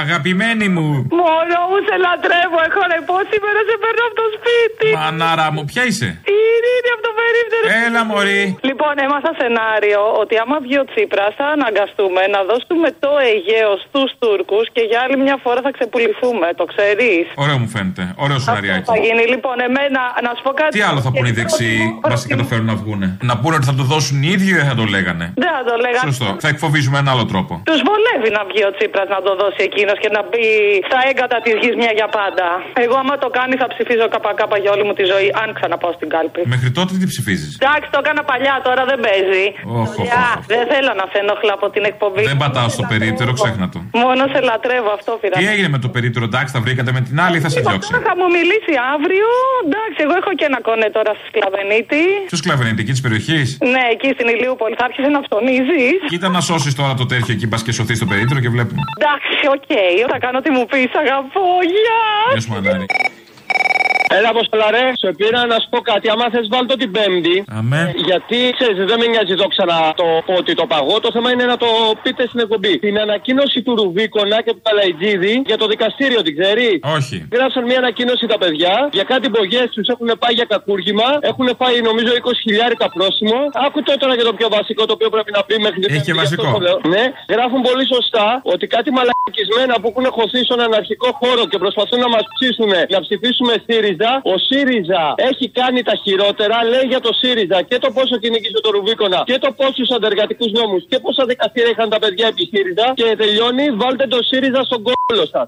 Αγαπημένη 0.03 0.67
μου. 0.75 0.87
Μόνο 1.21 1.55
μου 1.69 1.79
σε 1.87 1.95
λατρεύω. 2.05 2.57
Έχω 2.67 2.81
ρεπό 2.93 3.15
σήμερα 3.31 3.59
σε 3.67 3.75
παίρνω 3.81 4.03
από 4.09 4.17
το 4.21 4.27
σπίτι. 4.37 4.87
Μανάρα 4.99 5.47
μου, 5.53 5.61
ποια 5.71 5.83
είσαι; 5.89 6.09
Η 6.33 6.37
Ειρήνη 6.53 6.89
από 6.95 7.03
το 7.07 7.11
περίπτερο. 7.21 7.65
Έλα, 7.85 8.01
Μωρή. 8.09 8.43
Λοιπόν, 8.69 8.93
έμαθα 9.05 9.31
σενάριο 9.39 10.01
ότι 10.21 10.35
άμα 10.43 10.57
βγει 10.65 10.77
ο 10.83 10.85
Τσίπρας 10.89 11.31
θα 11.39 11.47
αναγκαστούμε 11.55 12.21
να 12.35 12.39
δώσουμε 12.49 12.87
το 13.03 13.11
Αιγαίο 13.27 13.71
στους 13.85 14.09
Τούρκους 14.21 14.65
και 14.75 14.83
για 14.89 14.99
άλλη 15.03 15.17
μια 15.25 15.37
φορά 15.43 15.59
θα 15.65 15.71
ξεπουληθούμε. 15.77 16.47
Το 16.59 16.65
ξέρεις. 16.71 17.23
Ωραίο 17.43 17.57
μου 17.61 17.69
φαίνεται. 17.75 18.03
Ωραίο 18.25 18.39
σενάριάκι. 18.45 18.87
Θα 18.93 18.97
γίνει 19.05 19.23
λοιπόν 19.33 19.55
εμένα, 19.67 20.01
να 20.25 20.29
σου 20.35 20.41
πω 20.47 20.51
κάτι. 20.61 20.71
Τι 20.77 20.81
άλλο 20.89 20.99
θα 21.05 21.11
πούνε 21.15 21.29
οι 21.31 21.35
δεξιοί, 21.41 21.79
μας 22.11 22.21
καταφέρουν 22.33 22.67
να 22.73 22.75
βγούνε; 22.81 23.07
Να 23.29 23.33
πούνε 23.41 23.55
ότι 23.59 23.67
θα 23.71 23.75
το 23.79 23.85
δώσουν 23.93 24.15
οι 24.25 24.29
ίδιοι 24.35 24.49
ή 24.53 24.55
δεν 24.59 24.67
θα 24.71 24.75
το 24.81 24.85
λέγανε; 24.95 25.25
Δεν 25.43 25.51
θα 25.57 25.63
το 25.69 25.75
λέγανε. 25.83 26.05
Σωστό. 26.09 26.29
Θα 26.43 26.49
εκφοβίζουμε 26.53 26.97
ένα 27.03 27.11
άλλο 27.13 27.25
τρόπο. 27.31 27.53
Τους 27.69 27.81
βολεύει 27.89 28.18
να 28.38 28.41
βγει 28.49 28.63
ο 28.69 28.71
Τσίπρας 28.75 29.08
να 29.15 29.19
το 29.25 29.32
δώσει 29.41 29.62
εκείνος 29.69 29.97
και 30.03 30.10
να 30.15 30.21
μπει 30.27 30.45
στα 30.89 30.99
έγκατα 31.10 31.38
της 31.45 31.55
γης 31.62 31.75
μια 31.82 31.91
για 31.99 32.08
πάντα. 32.19 32.47
Εγώ, 32.86 32.95
άμα 33.03 33.15
το 33.23 33.29
κάνει, 33.38 33.53
θα 33.62 33.67
ψηφίζω 33.73 34.05
ΚΚ 34.13 34.39
για 34.63 34.71
όλη 34.75 34.84
μου 34.88 34.93
τη 34.99 35.03
ζωή, 35.13 35.27
αν 35.41 35.47
ξαναπάω 35.58 35.93
στην 35.99 36.10
κάλπη. 36.15 36.41
Μέχρι 36.53 36.69
τότε 36.77 36.91
τι 37.01 37.05
ψηφίζεις; 37.13 37.51
Εντάξει, 37.60 37.88
το 37.93 37.99
έκανα 38.03 38.21
παλιά, 38.32 38.55
τώρα 38.67 38.84
δεν 38.91 38.99
παίζει. 39.05 39.45
Όχ, 39.82 39.89
όχ, 40.01 40.05
Γεια. 40.08 40.27
Δεν 40.53 40.63
θέλω 40.71 40.91
να 40.99 41.05
σε 41.12 41.17
ενοχλώ 41.23 41.53
από 41.60 41.67
την 41.75 41.84
εκπομπή. 41.91 42.23
Δεν 42.34 42.39
πατάω 42.43 42.69
στο 42.77 42.84
περίπτερο, 42.91 43.32
ξέχνα 43.39 43.65
το. 43.73 43.79
Μόνο 44.03 44.21
σε 44.34 44.39
λατρεύω 44.49 44.91
αυτό 44.97 45.12
πήρα. 45.21 45.36
Τι 45.41 45.47
έγινε 45.53 45.69
με 45.75 45.79
το 45.86 45.89
περίπτερο, 45.95 46.25
εντάξει, 46.32 46.51
τα 46.55 46.62
βρήκατε 46.65 46.91
με 46.97 47.01
την 47.08 47.17
άλλη 47.25 47.36
ή 47.39 47.41
θα 47.45 47.49
σε 47.55 47.60
διώξει. 47.65 47.89
Θα 48.10 48.13
μου 48.19 48.27
μιλήσει 48.38 48.73
αύριο. 48.93 49.27
Εντάξει, 49.67 49.99
εγώ 50.05 50.15
έχω 50.21 50.32
και 50.39 50.45
ένα 50.51 50.60
κονέ 50.67 50.89
τώρα 50.97 51.12
στη 51.17 51.25
Σκλαβενίτη. 51.32 52.03
Ποιος 52.29 52.39
σκλαβενίτη 52.43 52.82
εκεί 52.84 52.93
της 52.95 53.03
περιοχής; 53.05 53.47
Ναι, 53.73 53.84
εκεί 53.95 54.10
στην 54.15 54.27
Ηλίουπολη. 54.34 54.75
Θα 54.79 54.86
άρχισε 54.89 55.10
να 55.17 55.21
ψωνίζει. 55.25 55.84
Κοίτα 56.12 56.27
να 56.36 56.41
σώσεις 56.49 56.73
τώρα 56.79 56.93
το 57.01 57.05
τέτοιο 57.13 57.34
εκεί, 57.36 57.47
πας 57.51 57.62
και 57.65 57.71
σωθείς 57.77 57.97
στο 57.99 58.05
περίπτερο 58.10 58.39
και 58.43 58.50
βλέπουμε. 58.56 58.82
Εντάξει, 59.00 59.41
οκ. 59.56 59.69
Θα 60.12 60.17
κάνω 60.26 60.39
τι 60.43 60.50
μου 60.56 60.65
πει. 60.72 60.82
Αγαπώ. 61.04 61.48
Γεια. 61.74 62.02
Γεια 63.53 63.67
σου, 63.67 63.81
μανάρι. 63.82 64.17
Έλα, 64.17 64.29
Αποστολά, 64.35 64.67
ρε. 64.75 64.85
Σε 65.01 65.09
πήρα 65.19 65.39
να 65.51 65.57
σου 65.62 65.67
πω 65.73 65.79
κάτι. 65.91 66.05
Άμα 66.13 66.25
θες, 66.33 66.45
βάλ' 66.53 66.67
το 66.71 66.75
την 66.81 66.91
Πέμπτη. 66.95 67.38
Αμέ. 67.59 67.81
Γιατί 68.09 68.39
ξέρεις, 68.57 68.77
δεν 68.91 68.97
με 69.01 69.05
νοιάζει 69.12 69.31
εδώ 69.38 69.47
ξανά 69.53 69.79
το 70.01 70.07
πω 70.27 70.33
ότι 70.41 70.51
το 70.59 70.65
παγώ. 70.73 70.95
Το 71.05 71.09
θέμα 71.15 71.29
είναι 71.33 71.45
να 71.53 71.57
το 71.63 71.69
πείτε 72.03 72.23
στην 72.29 72.39
εκπομπή. 72.45 72.73
Την 72.85 72.95
ανακοίνωση 73.05 73.57
του 73.65 73.73
Ρουβίκονα 73.79 74.38
και 74.45 74.51
του 74.55 74.62
Καλαϊτζίδη 74.67 75.33
για 75.49 75.57
το 75.62 75.65
δικαστήριο, 75.73 76.19
την 76.27 76.33
ξέρει; 76.39 76.69
Όχι. 76.97 77.17
Γράψαν 77.35 77.63
μια 77.69 77.77
ανακοίνωση 77.83 78.25
τα 78.33 78.38
παιδιά 78.41 78.73
για 78.97 79.05
κάτι 79.12 79.25
μπογιές 79.29 79.67
τους 79.75 79.88
έχουν 79.93 80.09
πάει 80.21 80.33
για 80.39 80.47
κακούργημα. 80.53 81.07
Έχουν 81.31 81.47
φάει 81.59 81.77
νομίζω 81.89 82.12
20 82.23 82.31
χιλιάρικα 82.45 82.88
πρόσημο. 82.95 83.38
Άκου 83.65 83.79
το 83.88 83.91
τώρα 84.01 84.13
για 84.19 84.25
το 84.29 84.33
πιο 84.39 84.47
βασικό 84.57 84.81
το 84.89 84.93
οποίο 84.97 85.09
πρέπει 85.15 85.31
να 85.38 85.41
πει 85.47 85.55
μέχρι 85.65 85.79
την 85.83 85.89
Έχει 85.95 86.03
και 86.07 86.13
Πέμπτη, 86.13 86.27
γι' 86.27 86.35
αυτό 86.35 86.43
βασικό. 86.43 86.57
το 86.57 86.59
λέω. 86.65 86.77
Ναι, 86.95 87.03
γράφουν 87.35 87.62
πολύ 87.69 87.85
σωστά 87.95 88.27
ότι 88.53 88.65
κάτι 88.75 88.89
μαλακισμένα 88.97 89.73
που 89.81 89.88
έχουν 89.91 90.05
χωθεί 90.17 90.39
στον 90.47 90.59
αναρχικό 90.67 91.09
χώρο 91.21 91.43
και 91.51 91.57
προσπαθούν 91.63 91.99
να 92.05 92.09
μας 92.15 92.23
ψήσουν 92.35 92.67
να 92.93 92.99
ψηφίσουμε 93.39 93.63
ΣΥΡΙΖΑ. 93.67 94.21
Ο 94.23 94.38
ΣΥΡΙΖΑ 94.38 95.13
έχει 95.15 95.49
κάνει 95.49 95.82
τα 95.84 95.95
χειρότερα. 96.04 96.63
Λέει 96.63 96.86
για 96.88 96.99
το 96.99 97.12
ΣΥΡΙΖΑ 97.13 97.62
και 97.62 97.78
το 97.78 97.91
πόσο 97.91 98.17
κυνήγησε 98.17 98.60
το 98.62 98.69
Ρουβίκονα 98.71 99.23
και 99.25 99.38
το 99.38 99.52
πόσους 99.52 99.89
αντεργατικούς 99.97 100.52
νόμους 100.52 100.84
και 100.89 100.99
πόσα 100.99 101.25
δικαστήρια 101.25 101.69
είχαν 101.69 101.89
τα 101.89 101.99
παιδιά 101.99 102.28
επί 102.28 102.43
ΣΥΡΙΖΑ. 102.52 102.93
Και 102.95 103.15
τελειώνει, 103.17 103.65
βάλτε 103.71 104.08
το 104.08 104.19
ΣΥΡΙΖΑ 104.30 104.62
στον 104.63 104.80
κόλλο 104.88 105.25
σας. 105.34 105.47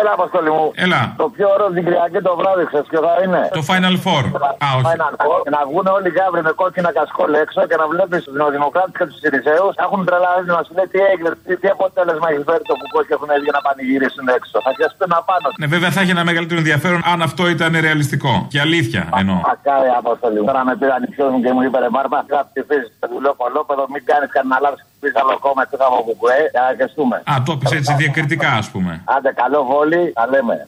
Έλα, 0.00 0.10
Αποστολή 0.18 0.50
μου. 0.56 0.66
Έλα. 0.84 1.00
Το 1.22 1.26
πιο 1.36 1.46
ωραίο 1.54 1.68
την 1.76 1.82
Κυριακή 1.86 2.20
το 2.28 2.32
βράδυ, 2.40 2.64
ξέρεις 2.70 2.86
ποιο 2.92 3.00
θα 3.06 3.14
είναι; 3.24 3.42
Το 3.58 3.62
Final 3.70 3.96
Four. 4.04 4.22
Α, 4.66 4.68
όχι. 4.78 4.86
Final 4.90 5.14
Four. 5.24 5.38
Και 5.46 5.52
να 5.56 5.62
βγουν 5.68 5.86
όλοι 5.96 6.08
οι 6.10 6.14
γάβροι 6.18 6.42
με 6.48 6.52
κόκκινα 6.60 6.90
κασκόλ 6.98 7.32
έξω 7.44 7.60
και 7.70 7.76
να 7.82 7.86
βλέπεις 7.92 8.20
τους 8.26 8.34
Νεοδημοκράτες 8.40 8.94
και 8.98 9.06
τους 9.08 9.18
Σιριζέου. 9.22 9.68
Έχουν 9.84 10.00
τρελαθεί 10.08 10.48
να 10.58 10.62
σου 10.66 10.72
λέει 10.78 10.88
τι 10.94 11.00
έγινε, 11.10 11.30
τι, 11.46 11.52
τι 11.62 11.68
αποτέλεσμα 11.76 12.26
έχει 12.32 12.42
φέρει 12.48 12.64
το 12.70 12.74
κουκό 12.80 13.00
και 13.06 13.12
έχουν 13.16 13.28
έρθει 13.34 13.46
για 13.48 13.54
να 13.58 13.62
πανηγυρίσουν 13.66 14.26
έξω. 14.38 14.56
Θα 14.66 14.70
πιαστούν 14.76 15.10
απάνω. 15.20 15.48
Ναι, 15.60 15.66
βέβαια 15.74 15.90
θα 15.94 16.00
είχε 16.02 16.12
ένα 16.16 16.24
μεγαλύτερο 16.30 16.58
ενδιαφέρον 16.64 17.00
αν 17.12 17.18
αυτό 17.28 17.42
ήταν 17.56 17.70
ρεαλιστικό. 17.86 18.32
Και 18.52 18.58
αλήθεια 18.66 19.02
εννοώ. 19.20 19.38
Μακάρι 19.50 19.88
Αποστολή 20.02 20.38
μου. 20.40 20.46
Τώρα 20.50 20.62
με 20.68 20.74
πήραν 20.80 21.02
οι 21.06 21.10
μου 21.32 21.40
και 21.44 21.50
μου 21.54 21.62
είπε 21.66 21.78
ρε 21.84 21.90
Μπάρμπα, 21.94 22.18
θα 22.34 22.40
ψηφίσεις 22.50 22.88
το 23.00 23.06
δουλειό 23.14 23.32
κολόπεδο, 23.42 23.82
μην 23.94 24.02
κάνεις 24.10 24.28
κανένα 24.36 24.56
λάθος 24.64 24.80
και 24.82 24.94
πει 25.00 25.08
άλλο 25.20 25.34
κόμμα 25.44 25.62
και 25.68 25.76
θα 25.80 25.86
από 25.90 25.98
κουκουέ 26.06 26.38
και 26.52 26.60
να 26.64 26.68
αρκεστούμε. 26.72 27.16
Α, 27.32 27.32
το 27.46 27.50
έπεισε 27.56 27.76
έτσι 27.80 27.92
διακριτικά, 28.02 28.50
ας 28.62 28.68
πούμε. 28.72 28.92
Άντε, 29.14 29.30
καλό 29.42 29.60
βόλι, 29.90 30.12
τα 30.12 30.26
λέμε. 30.30 30.64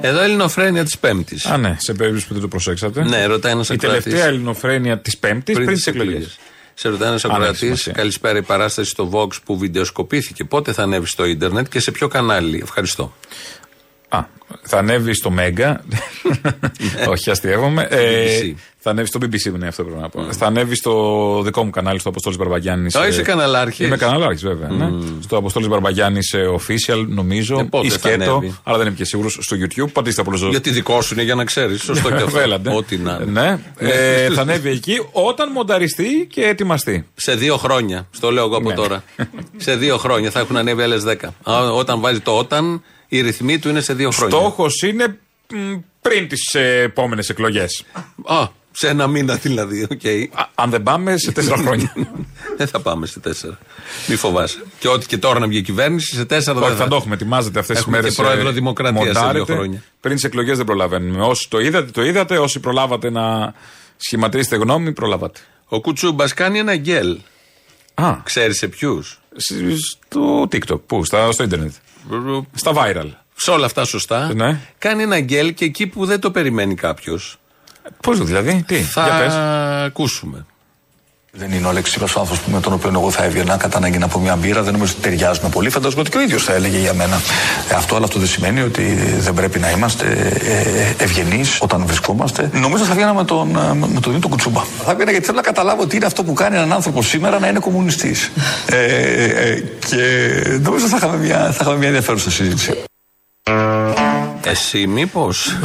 Εδώ 0.00 0.20
ελληνοφρένεια 0.20 0.84
της 0.84 0.98
Πέμπτης. 0.98 1.46
Α, 1.46 1.56
ναι, 1.56 1.76
σε 1.78 1.94
περίπτωση 1.94 2.26
που 2.26 2.32
δεν 2.32 2.42
το 2.42 2.48
προσέξατε. 2.48 3.04
Ναι, 3.04 3.24
ρωτάει 3.26 3.52
ένας 3.52 3.68
Η 3.68 3.72
ακροατής. 3.72 4.02
τελευταία 4.04 4.26
ελληνοφρένεια 4.28 4.98
της 4.98 5.18
Πέμπτης 5.18 5.54
πριν, 5.54 5.66
τις 5.68 5.86
εκλογές. 5.86 6.38
Σε 6.74 6.88
ρωτάει 6.88 7.08
ένας 7.08 7.24
Α, 7.24 7.28
ναι, 7.28 7.34
έχει 7.34 7.42
ακροατής, 7.42 7.60
σημασία. 7.66 7.92
καλησπέρα 7.92 8.38
η 8.38 8.42
παράσταση 8.42 8.90
στο 8.90 9.10
Vox 9.12 9.28
που 9.44 9.58
βιντεοσκοπήθηκε. 9.58 10.44
Πότε 10.44 10.72
θα 10.72 10.82
ανέβει 10.82 11.06
στο 11.06 11.24
ίντερνετ 11.24 11.66
και 11.68 11.80
σε 11.80 11.90
ποιο 11.90 12.08
κανάλι. 12.08 12.60
Ευχαριστώ. 12.62 13.12
Α, 14.16 14.24
θα 14.62 14.78
ανέβει 14.78 15.14
στο 15.14 15.30
Μέγκα. 15.30 15.84
Όχι, 17.08 17.30
αστείευομαι. 17.30 17.86
Στο 17.90 17.96
Ε, 17.98 18.26
BBC. 18.40 18.54
θα 18.78 18.90
ανέβει 18.90 19.06
στο 19.08 19.18
BBC, 19.22 19.58
ναι, 19.58 19.66
αυτό 19.66 19.84
πρέπει 19.84 20.00
να 20.00 20.08
πω. 20.08 20.32
Θα 20.32 20.46
ανέβει 20.46 20.76
στο 20.76 21.40
δικό 21.44 21.64
μου 21.64 21.70
κανάλι, 21.70 21.98
στο 21.98 22.08
Αποστόλης 22.08 22.38
Μπαρμπαγιάννης. 22.38 22.94
Α, 22.94 23.06
είσαι 23.06 23.22
καναλάρχης. 23.22 23.86
Είμαι 23.86 23.96
καναλάρχης, 23.96 24.42
βέβαια. 24.42 24.68
Ναι. 24.68 24.88
Στο 25.22 25.36
Αποστόλης 25.36 25.68
Μπαρμπαγιάννης 25.68 26.34
official, 26.56 27.04
νομίζω. 27.08 27.58
Ε, 27.58 27.62
πότε 27.62 27.86
ή 27.86 27.90
θα 27.90 27.98
σκέτο, 27.98 28.30
ανέβει; 28.34 28.54
αλλά 28.62 28.76
δεν 28.78 28.86
είμαι 28.86 28.96
και 28.96 29.04
σίγουρος. 29.04 29.38
Στο 29.40 29.56
YouTube, 29.60 29.88
πατήστε 29.92 30.20
απλώς. 30.20 30.48
Γιατί 30.50 30.70
δικό 30.70 31.02
σου 31.02 31.14
είναι 31.14 31.22
για 31.22 31.34
να 31.34 31.44
ξέρεις. 31.44 31.82
Σωστό 31.82 32.08
και 32.08 32.14
αυτό. 32.22 32.30
Βέλαντε. 32.30 32.74
Ό,τι 32.74 32.96
να 32.96 33.20
είναι. 33.22 33.40
Ναι. 33.40 33.58
Ε, 33.90 34.28
θα 34.34 34.40
ανέβει 34.40 34.70
εκεί 34.70 35.06
όταν 35.12 35.50
μονταριστεί 35.52 36.26
και 36.30 36.42
ετοιμαστεί. 36.42 37.06
Σε 37.14 37.34
δύο 37.34 37.56
χρόνια. 37.56 38.06
Στο 38.10 38.30
λέω 38.30 38.44
εγώ 38.44 38.56
από 38.56 38.68
Ναι. 38.68 38.74
τώρα. 38.74 39.02
σε 39.56 39.76
δύο 39.76 39.96
χρόνια 39.96 40.30
θα 40.30 40.40
έχουν 40.40 40.56
ανέβει 40.56 40.82
άλλες 40.82 41.02
10. 41.06 41.14
Α, 41.42 41.70
όταν 41.72 42.00
βάζει 42.00 42.20
το 42.20 42.38
όταν, 42.38 42.82
οι 43.08 43.20
ρυθμοί 43.20 43.58
του 43.58 43.68
είναι 43.68 43.80
σε 43.80 43.94
δύο 43.94 44.10
χρόνια. 44.10 44.38
Στόχος 44.38 44.82
είναι 44.82 45.18
μ, 45.54 45.74
πριν 46.00 46.28
τις 46.28 46.54
επόμενες 46.54 47.28
εκλογές. 47.28 47.84
Α, 48.24 48.48
σε 48.72 48.88
ένα 48.88 49.06
μήνα 49.06 49.34
δηλαδή. 49.34 49.82
οκ. 49.82 50.00
Αν 50.54 50.70
δεν 50.70 50.82
πάμε 50.82 51.16
σε 51.16 51.32
τέσσερα 51.32 51.56
χρόνια. 51.56 51.92
δεν 52.58 52.66
θα 52.68 52.80
πάμε 52.80 53.06
σε 53.06 53.20
τέσσερα. 53.20 53.58
Μη 54.08 54.16
φοβάσαι. 54.16 54.62
Και 54.78 54.88
ό,τι 54.88 55.06
και 55.06 55.18
τώρα 55.18 55.38
να 55.38 55.46
βγει 55.46 55.58
η 55.58 55.62
κυβέρνηση, 55.62 56.14
σε 56.16 56.24
τέσσερα 56.24 56.58
Όχι, 56.58 56.68
δεν 56.68 56.76
θα 56.76 56.88
το 56.88 56.96
έχουμε. 56.96 57.14
Ετοιμάζεται 57.14 57.58
αυτές 57.58 57.76
τις 57.76 57.84
Έχουμε 57.84 57.96
μέρες. 58.00 58.16
και 58.16 58.22
πρόεδρο 58.22 58.50
Δημοκρατίας 58.50 59.16
σε 59.18 59.30
δύο 59.32 59.44
χρόνια. 59.44 59.82
Πριν 60.00 60.14
τις 60.14 60.24
εκλογές 60.24 60.56
δεν 60.56 60.66
προλαβαίνουμε. 60.66 61.24
Όσοι 61.24 61.48
το 61.50 61.60
είδατε, 61.60 61.90
το 61.90 62.02
είδατε. 62.02 62.38
Όσοι 62.38 62.60
προλάβατε 62.60 63.10
να 63.10 63.54
σχηματίσετε 63.96 64.56
γνώμη, 64.56 64.92
προλάβατε. 64.92 65.40
Ο 65.68 65.80
Κουτσούμπας 65.80 66.34
κάνει 66.34 66.58
ένα 66.58 66.76
γκέλ. 66.76 67.18
Α. 67.94 68.16
Ξέρεις 68.22 68.56
σε 68.58 68.68
ποιους; 68.68 69.20
Στο 69.94 70.42
TikTok. 70.42 70.80
Πού, 70.86 71.04
στα, 71.04 71.32
στο 71.32 71.42
Ιντερνετ. 71.42 71.72
Στα 72.54 72.72
viral. 72.74 73.10
Σε 73.36 73.50
όλα 73.50 73.66
αυτά 73.66 73.84
σωστά. 73.84 74.34
Ναι. 74.34 74.60
Κάνει 74.78 75.02
ένα 75.02 75.20
γκέλ 75.20 75.54
και 75.54 75.64
εκεί 75.64 75.86
που 75.86 76.06
δεν 76.06 76.20
το 76.20 76.30
περιμένει 76.30 76.74
κάποιος. 76.74 77.36
Πώς 78.02 78.24
δηλαδή, 78.24 78.64
τι, 78.66 78.76
θα 78.76 79.04
για 79.04 79.18
πες. 79.18 79.34
ακούσουμε. 79.86 80.46
Δεν 81.38 81.52
είναι 81.52 81.66
ο 81.66 81.68
Αλεξίπρα 81.68 82.08
ο 82.16 82.20
άνθρωπο 82.20 82.50
με 82.50 82.60
τον 82.60 82.72
οποίο 82.72 82.90
εγώ 82.94 83.10
θα 83.10 83.24
έβγαινα 83.24 83.56
κατά 83.56 83.76
ανάγκη 83.76 83.98
να 83.98 84.08
πω 84.08 84.18
μια 84.18 84.36
μπύρα. 84.36 84.62
Δεν 84.62 84.72
νομίζω 84.72 84.92
ότι 84.92 85.02
ταιριάζουμε 85.02 85.48
πολύ. 85.48 85.70
Φαντάζομαι 85.70 86.00
ότι 86.00 86.10
και 86.10 86.16
ο 86.16 86.20
ίδιος 86.20 86.44
θα 86.44 86.52
έλεγε 86.52 86.78
για 86.78 86.94
μένα 86.94 87.20
ε, 87.70 87.74
αυτό, 87.74 87.96
αλλά 87.96 88.04
αυτό 88.04 88.18
δεν 88.18 88.28
σημαίνει 88.28 88.60
ότι 88.60 88.82
δεν 89.18 89.34
πρέπει 89.34 89.58
να 89.58 89.70
είμαστε 89.70 90.06
ε, 90.98 91.04
ευγενείς 91.04 91.58
όταν 91.60 91.86
βρισκόμαστε. 91.86 92.50
Νομίζω 92.52 92.84
θα 92.84 92.94
βγαίνα 92.94 93.14
με 93.14 93.24
τον, 93.24 93.56
ε, 93.56 93.74
με 93.74 94.00
τον 94.00 94.12
Νίτο 94.12 94.28
Κουτσούμπα. 94.28 94.62
Θα 94.84 94.94
βγαίνα 94.94 95.10
γιατί 95.10 95.26
θέλω 95.26 95.36
να 95.36 95.42
καταλάβω 95.42 95.86
τι 95.86 95.96
είναι 95.96 96.06
αυτό 96.06 96.24
που 96.24 96.32
κάνει 96.32 96.56
έναν 96.56 96.72
άνθρωπο 96.72 97.02
σήμερα 97.02 97.38
να 97.38 97.48
είναι 97.48 97.58
κομμουνιστής. 97.58 98.30
Ε, 98.70 98.84
ε, 99.24 99.62
και 99.88 99.96
νομίζω 100.62 100.86
θα 100.86 100.96
είχαμε 100.96 101.16
μια, 101.16 101.38
θα 101.38 101.58
είχαμε 101.60 101.76
μια 101.76 101.86
ενδιαφέρουσα 101.86 102.30
συζήτηση. 102.30 102.72
Εσύ 104.50 104.86
μήπως; 104.86 105.56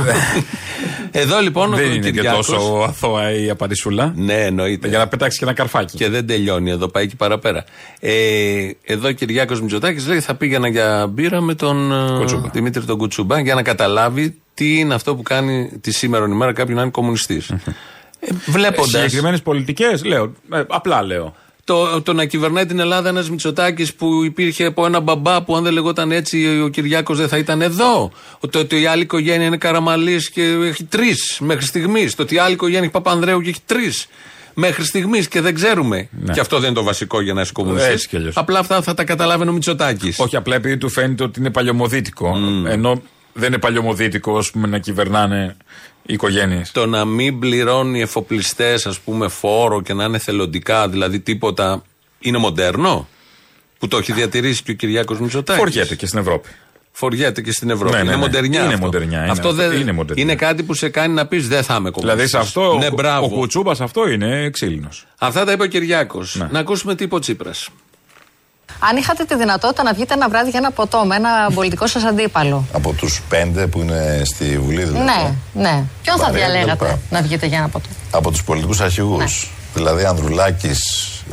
Εδώ 1.12 1.40
λοιπόν 1.40 1.70
Δεν 1.76 1.80
ο 1.90 1.94
είναι 1.94 2.00
και 2.06 2.12
Κυριάκος- 2.12 2.48
τόσο 2.48 2.86
αθώα 2.88 3.32
η 3.32 3.50
απαντησούλα. 3.50 4.14
Ναι, 4.16 4.34
εννοείται. 4.46 4.88
Για 4.88 4.98
να 4.98 5.08
πετάξει 5.08 5.38
και 5.38 5.44
ένα 5.44 5.54
καρφάκι. 5.54 5.98
Και 5.98 6.10
δεν 6.10 6.28
τελειώνει 6.28 6.70
εδώ, 6.72 6.88
πάει 6.88 7.08
και 7.08 7.16
παραπέρα. 7.16 7.64
Ε, 8.00 8.12
εδώ 8.84 9.08
ο 9.08 9.12
Κυριάκος 9.12 9.62
Μητσοτάκης 9.62 10.08
λέει 10.08 10.20
θα 10.20 10.36
πήγαινα 10.36 10.68
για 10.68 11.08
μπύρα 11.10 11.42
με 11.42 11.54
τον 11.56 11.92
ε, 11.92 12.18
Κουτσούμπα. 12.18 12.50
Δημήτρη 12.50 12.84
τον 12.84 12.98
Κουτσούμπα 12.98 13.40
για 13.40 13.56
να 13.56 13.64
καταλάβει 13.64 14.36
τι 14.54 14.80
είναι 14.80 14.94
αυτό 14.94 15.16
που 15.16 15.22
κάνει 15.22 15.72
τη 15.82 15.92
σήμερα 15.92 16.26
ημέρα 16.26 16.54
κάποιον 16.54 16.76
να 16.76 16.82
είναι 16.82 16.92
κομμουνιστής. 16.92 17.50
ε, 17.50 17.58
Βλέποντα. 18.46 18.88
Συγκεκριμένες 19.00 19.42
πολιτικές, 19.42 20.04
λέω. 20.04 20.34
ε, 20.54 20.64
απλά 20.68 21.04
λέω. 21.04 21.36
Το, 21.64 22.02
το 22.02 22.14
να 22.14 22.26
κυβερνάει 22.26 22.66
την 22.66 22.80
Ελλάδα 22.80 23.10
ένας 23.10 23.30
Μητσοτάκης 23.30 23.94
που 23.94 24.24
υπήρχε 24.24 24.66
από 24.66 24.86
ένα 24.86 25.00
μπαμπά 25.00 25.44
που 25.44 25.56
αν 25.56 25.64
δεν 25.64 25.74
λεγόταν 25.74 26.12
έτσι 26.12 26.62
ο 26.64 26.68
Κυριάκος 26.68 27.18
δεν 27.18 27.28
θα 27.28 27.38
ήταν 27.38 27.62
εδώ. 27.62 28.12
Το 28.50 28.60
ότι 28.60 28.82
η 28.82 28.86
άλλη 28.86 29.02
οικογένεια 29.02 29.48
είναι 29.48 29.58
Καραμαλής 29.58 30.30
και 30.30 30.44
έχει 30.44 30.84
τρεις 30.84 31.38
μέχρι 31.42 31.66
στιγμής. 31.66 32.16
Το 32.16 32.24
ότι 32.24 32.36
η 32.36 32.38
άλλη 32.38 32.54
οικογένεια 32.54 32.80
έχει 32.82 32.92
Παπανδρέου 32.92 33.42
και 33.42 33.50
έχει 33.50 33.62
τρεις 33.66 34.08
μέχρι 34.54 34.86
στιγμής 34.86 35.28
και 35.28 35.42
δεν 35.42 35.54
ξέρουμε. 35.56 36.10
Και 36.34 36.40
αυτό 36.40 36.60
δεν 36.60 36.66
είναι 36.70 36.76
το 36.78 36.84
βασικό 36.84 37.22
για 37.22 37.34
να 37.34 37.42
είσαι 37.42 37.52
Ναι. 37.56 37.64
Έτσι 37.64 37.78
κομμουνιστή. 37.80 38.08
κι 38.08 38.16
αλλιώς. 38.16 38.38
Απλά 38.38 38.60
αυτά 38.60 38.82
θα 38.82 38.94
τα 38.94 39.04
καταλάβαινε 39.04 39.50
ο 39.50 39.54
Μητσοτάκης. 39.54 40.20
Όχι, 40.20 40.36
απλά 40.36 40.56
επειδή 40.56 40.78
του 40.78 40.90
φαίνεται 40.90 41.24
ότι 41.24 41.40
είναι 41.40 41.50
παλιωμοδίτικο. 41.50 42.38
Ενώ 42.68 43.02
δεν 43.34 43.48
είναι 43.48 43.58
παλιωμοδίτικο, 43.58 44.38
ας 44.38 44.52
πούμε, 44.52 44.68
να 44.68 44.78
κυβερνάνε 44.78 45.56
οι 46.06 46.14
οικογένειες. 46.14 46.72
Το 46.72 46.86
να 46.86 47.06
μην 47.06 47.40
πληρώνει 47.40 48.02
εφοπλιστές, 48.02 48.86
ας 48.86 49.00
πούμε, 49.00 49.28
φόρο 49.28 49.82
και 49.82 49.94
να 49.94 50.04
είναι 50.04 50.18
θελοντικά, 50.18 50.90
δηλαδή 50.90 51.20
τίποτα. 51.20 51.84
Είναι 52.20 52.38
μοντέρνο; 52.38 53.08
Που 53.80 53.88
το 53.88 53.98
έχει 53.98 54.14
διατηρήσει 54.14 54.64
και 54.64 54.72
ο 54.72 54.74
Κυριάκος 54.74 55.20
Μητσοτάκης. 55.20 55.62
Φοριέται 55.64 55.96
και 55.96 56.06
στην 56.06 56.20
Ευρώπη. 56.20 56.50
Φοριέται 56.92 57.42
και 57.42 57.52
στην 57.52 57.70
Ευρώπη. 57.70 57.92
Ναι, 57.92 57.98
ναι, 57.98 58.04
είναι 58.04 58.12
ναι. 58.12 58.18
μοντερνιά. 58.18 58.64
Είναι 58.64 58.74
αυτό. 58.74 58.86
μοντερνιά, 58.86 59.20
είναι 59.22 59.32
αυτό 59.32 59.50
αυτό. 59.50 59.62
δεν, 59.62 59.80
Είναι 59.80 59.92
μοντερνιά. 59.92 60.24
είναι 60.24 60.36
κάτι 60.36 60.64
που 60.64 60.74
σε 60.74 60.90
κάνει 60.90 61.14
να 61.14 61.26
πεις 61.26 61.48
δεν 61.48 61.64
θα 61.64 61.76
είμαι 61.76 61.90
κομμουνιστής. 61.90 62.30
Δηλαδή 62.30 62.30
σε 62.30 62.60
αυτό 62.60 62.78
ναι, 62.78 62.88
ο, 62.88 62.92
μπράβο. 62.96 63.26
ο 63.26 63.30
Κουτσούμπας 63.30 63.82
αυτό 63.82 64.10
είναι 64.10 64.50
ξύλινος. 64.50 65.08
Αυτά 65.18 65.46
τα 65.46 65.52
είπε 65.52 65.64
ο 65.64 65.66
Κυριάκος. 65.66 66.36
Ναι. 66.36 66.48
Να 66.52 66.60
ακούσουμε 66.60 66.96
τι 66.96 67.04
είπε 67.04 67.16
ο 67.16 67.20
Τσίπρας. 67.20 67.70
Αν 68.84 68.98
είχατε 68.98 69.24
τη 69.24 69.36
δυνατότητα 69.36 69.84
να 69.84 69.94
βγείτε 69.94 70.14
ένα 70.14 70.30
βράδυ 70.30 70.50
για 70.50 70.60
ένα 70.60 70.72
ποτό 70.72 71.06
με 71.06 71.16
ένα 71.16 71.30
πολιτικό 71.54 71.88
σας 71.88 72.04
αντίπαλο. 72.04 72.66
Από 72.74 72.94
τους 72.94 73.22
πέντε 73.30 73.68
που 73.68 73.80
είναι 73.80 74.22
στη 74.26 74.60
Βουλή, 74.60 74.84
δηλαδή. 74.84 75.04
Ναι, 75.06 75.34
ναι. 75.54 75.84
Ποιον 76.02 76.18
θα 76.18 76.26
Βαρέλα, 76.26 76.46
διαλέγατε 76.48 76.76
πράγμα. 76.76 77.00
να 77.10 77.22
βγείτε 77.22 77.46
για 77.46 77.58
ένα 77.58 77.68
ποτό; 77.70 77.88
Από 78.12 78.32
τους 78.32 78.44
πολιτικούς 78.44 78.80
αρχηγούς. 78.82 79.50
Δηλαδή 79.74 80.04
Ανδρουλάκης, 80.06 80.82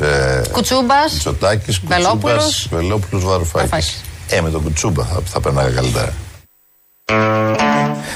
ε, 0.00 0.42
Κουτσούμπας. 0.52 1.12
Μητσοτάκης, 1.12 1.80
Βελόπουλος. 1.86 2.34
Κουτσούμπας, 2.42 2.68
Βελόπουλος, 2.70 3.24
Βαρουφάκης. 3.24 3.70
Βαρουφάκης. 3.70 4.02
Ε, 4.28 4.40
με 4.40 4.50
τον 4.50 4.62
Κουτσούμπα 4.62 5.04
θα, 5.04 5.20
θα 5.24 5.40
περνάγα 5.40 5.70
καλύτερα. 5.70 6.12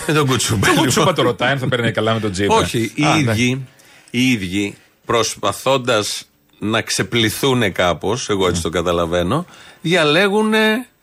Με 0.07 0.13
τον 0.15 0.27
Κουτσούμπα. 0.27 0.67
Το 0.67 0.81
Κουτσούμπα 0.81 1.13
το 1.13 1.23
ρωτάει 1.23 1.51
αν 1.51 1.59
θα 1.59 1.69
παίρνει 1.69 1.93
καλά 1.93 2.13
με 2.13 2.21
τον 2.21 2.33
Τζίπρα. 2.33 2.57
Όχι, 2.57 2.93
οι 2.95 3.05
Α, 3.05 3.15
ναι. 3.15 3.19
ίδιοι, 3.19 3.67
οι 4.11 4.31
ίδιοι 4.31 4.75
προσπαθώντας 5.05 6.25
να 6.63 6.83
ξεπληθούν 6.83 7.73
κάπως, 7.73 8.29
εγώ 8.29 8.49
έτσι 8.49 8.63
το 8.63 8.69
καταλαβαίνω, 8.69 9.47
διαλέγουν 9.81 10.53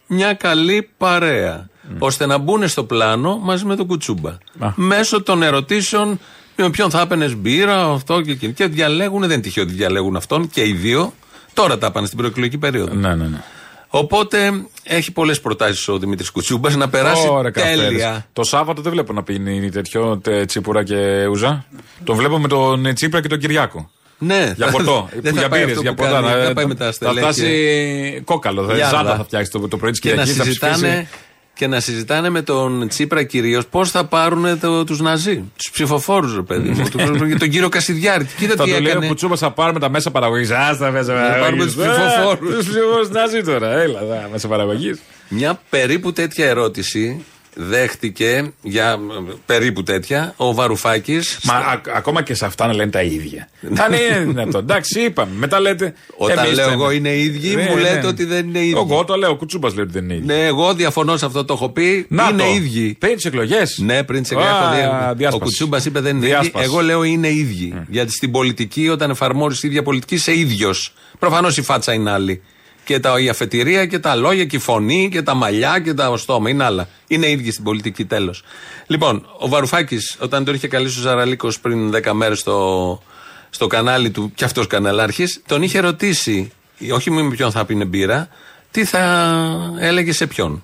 μια 0.07 0.33
καλή 0.33 0.89
παρέα. 0.97 1.69
ώστε 1.99 2.25
να 2.25 2.37
μπουν 2.37 2.67
στο 2.67 2.83
πλάνο 2.83 3.37
μαζί 3.37 3.65
με 3.65 3.75
τον 3.75 3.87
Κουτσούμπα. 3.87 4.37
Μέσω 4.75 5.23
των 5.23 5.43
ερωτήσεων 5.43 6.19
με 6.55 6.69
ποιον 6.69 6.89
θα 6.89 7.01
έπαιρνε 7.01 7.27
μπύρα, 7.27 7.85
αυτό 7.85 8.21
και 8.21 8.31
εκείνο. 8.31 8.51
Και 8.51 8.67
διαλέγουν, 8.67 9.21
δεν 9.21 9.31
είναι 9.31 9.41
τυχαίο 9.41 9.63
ότι 9.63 9.73
διαλέγουν 9.73 10.15
αυτόν 10.15 10.49
και 10.49 10.67
οι 10.67 10.73
δύο. 10.73 11.13
Τώρα 11.53 11.77
τα 11.77 11.91
πάνε 11.91 12.05
στην 12.05 12.17
προεκλογική 12.17 12.57
περίοδο. 12.57 12.93
Ναι, 12.93 13.15
ναι, 13.15 13.27
ναι. 13.27 13.41
Οπότε 13.87 14.51
έχει 14.83 15.11
πολλές 15.11 15.41
προτάσεις 15.41 15.87
ο 15.87 15.97
Δημήτρης 15.97 16.29
Κουτσούμπας 16.31 16.75
να 16.75 16.89
περάσει 16.89 17.27
Ωραία, 17.29 17.51
τέλεια. 17.51 17.75
Καφτέρης. 17.75 18.25
Το 18.33 18.43
Σάββατο 18.43 18.81
δεν 18.81 18.91
βλέπω 18.91 19.13
να 19.13 19.23
πίνει 19.23 19.69
τέτοιο 19.69 20.17
τε, 20.17 20.45
τσίπουρα 20.45 20.83
και 20.83 21.25
ούζα. 21.25 21.65
Τον 22.03 22.15
βλέπω 22.15 22.39
με 22.39 22.47
τον 22.47 22.85
ε, 22.85 22.93
Τσίπρα 22.93 23.21
και 23.21 23.27
τον 23.27 23.39
Κυριάκο. 23.39 23.89
Ναι, 24.21 24.53
Για 24.55 24.67
ποτό. 24.67 25.09
δεν 25.21 25.33
θα 25.33 25.39
για 25.39 25.49
πάει 25.49 25.59
μπύρες, 25.59 25.69
αυτό 25.77 25.81
για 25.81 25.93
που 25.93 26.03
ποτά. 26.03 26.11
κάνει, 26.11 26.27
να- 26.27 26.37
δεν 26.37 26.53
πάει 26.53 26.65
με 26.65 26.75
τα 26.75 26.85
Θα 26.85 26.91
στελέχη. 26.91 27.19
φτάσει 27.19 28.21
κόκαλο. 28.25 28.65
θα- 28.65 28.75
Γιάδα. 28.75 28.97
Ζάντα 28.97 29.15
θα 29.15 29.23
φτιάξει 29.23 29.51
το, 29.51 29.67
το 29.67 29.77
πρωί 29.77 29.91
της 29.91 29.99
και 29.99 30.13
να, 30.13 30.23
Κυριακής. 30.23 30.37
Θα 30.37 30.43
ψηφίσει. 30.49 30.73
συζητάνε, 30.73 31.07
και 31.53 31.67
να 31.67 31.79
συζητάνε 31.79 32.29
με 32.29 32.41
τον 32.41 32.87
Τσίπρα 32.87 33.23
κυρίως 33.23 33.67
πώς 33.67 33.91
θα 33.91 34.05
πάρουν 34.05 34.59
το, 34.59 34.83
τους 34.83 34.99
Ναζί, 34.99 35.43
τους 35.57 35.71
ψηφοφόρους, 35.71 36.35
ρε 36.35 36.41
παιδί 36.41 36.69
μου. 36.69 36.83
του- 36.91 37.37
τον 37.39 37.49
κύριο 37.49 37.69
Κασιδιάρη. 37.69 38.27
Κοίτα 38.37 38.53
Θα 38.55 38.63
τι 38.63 38.71
του 38.73 38.75
λέει 38.81 38.85
ο 38.87 38.89
έκανε. 38.89 39.07
Κουτσούμπας 39.07 39.39
θα 39.39 39.51
πάρουμε 39.51 39.79
τα 39.79 39.89
μέσα 39.89 40.11
παραγωγής. 40.11 40.51
Α 40.51 40.77
τα 40.79 40.91
μέσα 40.91 41.13
παραγωγή. 41.13 41.39
πάρουμε 41.41 41.65
τους 41.65 41.75
ψηφοφόρους. 41.75 42.55
Τους 42.55 42.67
ψηφοφόρους 42.67 43.09
να 43.09 43.25
ζει 43.25 43.41
τώρα. 43.43 43.71
Έλα, 43.79 43.99
τα 43.99 44.29
μέσα 44.31 44.47
παραγωγής. 44.47 44.99
Μια 45.29 45.59
περίπου 45.69 46.13
τέτοια 46.13 46.45
ερώτηση 46.45 47.25
δέχτηκε 47.61 48.51
για 48.61 48.91
ε, 49.29 49.33
περίπου 49.45 49.83
τέτοια 49.83 50.33
ο 50.37 50.53
Βαρουφάκης. 50.53 51.39
Μα 51.43 51.53
α- 51.53 51.81
ακόμα 51.95 52.21
και 52.23 52.33
σε 52.33 52.45
αυτά 52.45 52.67
να 52.67 52.73
λένε 52.73 52.91
τα 52.91 53.01
ίδια. 53.01 53.49
Αν 53.77 53.93
είναι 53.93 54.23
δυνατόν. 54.25 54.61
Εντάξει, 54.61 54.99
είπαμε. 55.01 55.31
Μετά 55.35 55.59
λέτε. 55.59 55.93
Όταν 56.17 56.37
εμείς 56.45 56.55
λέω 56.55 56.69
λέμε. 56.69 56.81
εγώ 56.81 56.91
είναι 56.91 57.17
ίδιοι, 57.17 57.55
Ναι, 57.55 57.63
μου 57.69 57.75
ναι. 57.75 57.81
λέτε 57.81 58.07
ότι 58.07 58.25
δεν 58.25 58.47
είναι 58.47 58.59
ίδιοι. 58.59 58.71
Εγώ 58.77 59.03
το 59.05 59.15
λέω. 59.15 59.29
Ο 59.31 59.35
Κουτσούμπας 59.35 59.73
λέει 59.75 59.83
ότι 59.83 59.93
δεν 59.93 60.03
είναι 60.03 60.13
ίδιοι. 60.15 60.25
Ναι, 60.25 60.45
εγώ 60.45 60.73
διαφωνώ 60.73 61.17
σε 61.17 61.25
αυτό 61.25 61.45
το 61.45 61.53
έχω 61.53 61.69
πει. 61.69 62.05
Να 62.09 62.27
είναι 62.31 62.43
το. 62.43 62.49
ίδιοι. 62.49 62.95
Πριν 62.99 63.15
τις 63.15 63.25
εκλογές. 63.25 63.77
Ναι, 63.77 64.03
πριν 64.03 64.21
τις 64.21 64.31
Α, 64.31 64.35
εκλογέ. 64.39 64.87
Ο 65.11 65.15
διάσπαση. 65.15 65.43
Κουτσούμπας 65.43 65.85
είπε 65.85 65.99
δεν 65.99 66.15
είναι 66.15 66.25
ίδιοι. 66.25 66.35
Διάσπαση. 66.35 66.65
Εγώ 66.65 66.79
λέω 66.81 67.03
είναι 67.03 67.29
ίδιοι. 67.29 67.83
Γιατί 67.87 68.11
στην 68.11 68.31
πολιτική, 68.31 68.89
όταν 68.89 69.09
εφαρμόζεις 69.09 69.63
ίδια 69.63 69.83
πολιτική, 69.83 70.15
είσαι 70.15 70.37
ίδιος. 70.37 70.93
Προφανώς 71.19 71.57
η 71.57 71.61
φάτσα 71.61 71.93
είναι 71.93 72.11
άλλη. 72.11 72.41
Και 72.83 72.99
τα, 72.99 73.19
η 73.19 73.29
αφετηρία 73.29 73.85
και 73.85 73.99
τα 73.99 74.15
λόγια 74.15 74.45
και 74.45 74.55
η 74.55 74.59
φωνή 74.59 75.09
και 75.11 75.21
τα 75.21 75.33
μαλλιά 75.33 75.79
και 75.79 75.93
τα 75.93 76.17
στόμα 76.17 76.49
είναι 76.49 76.63
άλλα. 76.63 76.87
Είναι 77.07 77.29
ίδιοι 77.29 77.51
στην 77.51 77.63
πολιτική, 77.63 78.05
τέλος. 78.05 78.43
Λοιπόν, 78.87 79.25
ο 79.39 79.47
Βαρουφάκης, 79.49 80.15
όταν 80.19 80.45
τον 80.45 80.53
είχε 80.55 80.67
καλέσει 80.67 80.99
ο 80.99 81.01
Ζαραλίκος 81.01 81.59
πριν 81.59 81.91
10 81.95 82.11
μέρες 82.11 82.39
στο, 82.39 83.01
στο 83.49 83.67
κανάλι 83.67 84.09
του, 84.09 84.31
και 84.35 84.43
αυτός 84.45 84.67
καναλάρχης, 84.67 85.41
τον 85.47 85.61
είχε 85.61 85.79
ρωτήσει, 85.79 86.51
όχι 86.93 87.11
με 87.11 87.29
ποιον 87.29 87.51
θα 87.51 87.65
πίνει 87.65 87.85
μπύρα, 87.85 88.27
τι 88.71 88.85
θα 88.85 89.33
έλεγε 89.79 90.13
σε 90.13 90.27
ποιον. 90.27 90.63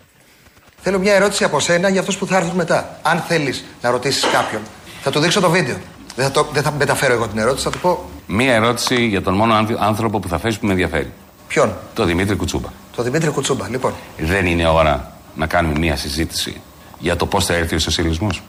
Θέλω 0.81 0.99
μια 0.99 1.13
ερώτηση 1.13 1.43
από 1.43 1.59
σένα 1.59 1.89
για 1.89 1.99
αυτούς 1.99 2.17
που 2.17 2.25
θα 2.27 2.37
έρθουν 2.37 2.55
μετά. 2.55 2.99
Αν 3.01 3.19
θέλεις 3.27 3.65
να 3.81 3.89
ρωτήσεις 3.89 4.23
κάποιον, 4.31 4.61
θα 5.01 5.11
του 5.11 5.19
δείξω 5.19 5.39
το 5.39 5.49
βίντεο. 5.49 5.77
Δεν 6.15 6.25
θα, 6.25 6.31
το, 6.31 6.47
δεν 6.53 6.63
θα 6.63 6.71
μεταφέρω 6.71 7.13
εγώ 7.13 7.27
την 7.27 7.37
ερώτηση, 7.37 7.63
θα 7.63 7.69
του 7.69 7.79
πω 7.79 8.09
Μία 8.27 8.53
ερώτηση 8.53 9.05
για 9.05 9.21
τον 9.21 9.33
μόνο 9.33 9.53
άνθ- 9.53 9.77
άνθρωπο 9.79 10.19
που 10.19 10.27
θα 10.27 10.37
θέσει 10.37 10.59
που 10.59 10.65
με 10.65 10.71
ενδιαφέρει. 10.71 11.11
Ποιον; 11.55 11.75
Το 11.93 12.05
Δημήτρη 12.05 12.35
Κουτσούμπα. 12.35 12.69
Το 12.95 13.03
Δημήτρη 13.03 13.29
Κουτσούμπα. 13.29 13.69
Λοιπόν, 13.69 13.93
Δεν 14.17 14.45
είναι 14.45 14.67
ώρα 14.67 15.11
να 15.35 15.47
κάνουμε 15.47 15.79
μία 15.79 15.95
συζήτηση 15.95 16.61
για 16.99 17.15
το 17.15 17.25
πώς 17.25 17.45
θα 17.45 17.53
έρθει 17.53 17.75
ο 17.75 17.79
σοσιαλισμός. 17.79 18.41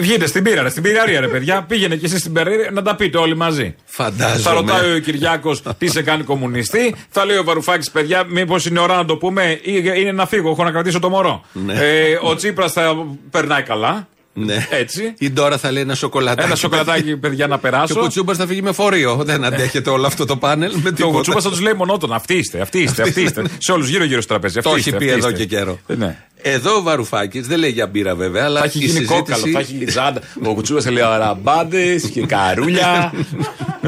Βγείτε 0.00 0.26
στην 0.26 0.42
πύρα, 0.42 0.62
ρε, 0.62 0.68
στην 0.68 0.82
πυραρία, 0.82 1.20
ρε 1.20 1.28
παιδιά. 1.28 1.62
Πήγαινε 1.62 1.96
κι 1.96 2.04
εσείς 2.04 2.20
στην 2.20 2.32
πυραρία 2.32 2.70
να 2.72 2.82
τα 2.82 2.96
πείτε 2.96 3.18
όλοι 3.18 3.36
μαζί. 3.36 3.74
Φαντάζομαι. 3.84 4.40
Θα 4.40 4.52
ρωτάει 4.52 4.94
ο 4.94 4.98
Κυριάκος 4.98 5.62
τι 5.78 5.88
σε 5.88 6.02
κάνει 6.02 6.22
κομμουνιστή. 6.22 6.94
Θα 7.08 7.24
λέει 7.24 7.36
ο 7.36 7.44
Βαρουφάκης, 7.44 7.90
παιδιά, 7.90 8.24
μήπως 8.28 8.66
είναι 8.66 8.80
ώρα 8.80 8.96
να 8.96 9.04
το 9.04 9.16
πούμε 9.16 9.60
ή 9.62 9.82
είναι 9.96 10.12
να 10.12 10.26
φύγω. 10.26 10.50
Έχω 10.50 10.64
να 10.64 10.70
κρατήσω 10.70 10.98
το 10.98 11.08
μωρό. 11.08 11.44
Ναι. 11.52 11.74
Ε, 11.74 12.18
ο 12.22 12.34
Τσίπρας 12.34 12.72
θα 12.72 13.06
περνάει 13.30 13.62
καλά. 13.62 14.08
Ναι. 14.44 14.66
Έτσι. 14.70 15.14
Η 15.18 15.30
Ντόρα 15.30 15.58
θα 15.58 15.70
λέει 15.72 15.82
ένα 15.82 15.94
σοκολατάκι. 15.94 16.46
Ένα 16.46 16.56
σοκολατάκι, 16.56 17.16
παιδιά, 17.16 17.46
να 17.46 17.58
περάσω. 17.58 17.92
Και 17.92 17.98
ο 17.98 18.02
Κουτσούμπας 18.02 18.36
θα 18.36 18.46
φύγει 18.46 18.62
με 18.62 18.72
φορείο. 18.72 19.14
Δεν 19.24 19.44
αντέχεται 19.44 19.90
όλο 19.90 20.06
αυτό 20.06 20.24
το 20.24 20.36
πάνελ. 20.36 20.72
Με 20.74 20.80
Και 20.82 20.88
ο 20.88 20.92
τίποτα. 20.92 21.12
Κουτσούμπας 21.14 21.42
θα 21.44 21.50
τους 21.50 21.60
λέει 21.60 21.72
μονότονα. 21.72 22.14
Αυτοί 22.14 22.34
είστε, 22.34 22.60
αυτοί 22.60 22.78
είστε, 22.78 23.02
αυτοί 23.02 23.22
είστε. 23.22 23.42
Σε 23.58 23.72
όλους 23.72 23.88
γύρω-γύρω 23.88 24.20
στο 24.20 24.28
τραπέζι. 24.32 24.54
Το 24.60 24.68
αυτοί 24.70 24.80
έχει 24.80 24.88
είστε, 24.88 24.98
πει 24.98 25.04
αυτοί 25.04 25.18
εδώ 25.18 25.28
είστε. 25.28 25.40
και 25.44 25.54
καιρό. 25.56 25.78
Ε, 25.86 25.94
Ναι. 25.94 26.16
Εδώ 26.42 26.76
ο 26.76 26.82
Βαρουφάκης 26.82 27.46
δεν 27.46 27.58
λέει 27.58 27.70
για 27.70 27.86
μπύρα 27.86 28.14
βέβαια, 28.14 28.44
αλλά 28.44 28.58
Θα 28.60 28.64
έχει 28.66 28.76
η 28.78 28.80
γίνει 28.80 28.92
συζήτηση... 28.92 29.18
κόκαλο, 29.18 29.46
θα 29.52 29.58
έχει 29.58 29.72
λιζάντα. 29.72 30.20
Ο 30.44 30.54
Κουτσούμπας 30.54 30.84
θα 30.84 30.90
λέει 30.90 31.02
αραμπάντες 31.02 32.02
και 32.04 32.20
καρούλια. 32.26 33.12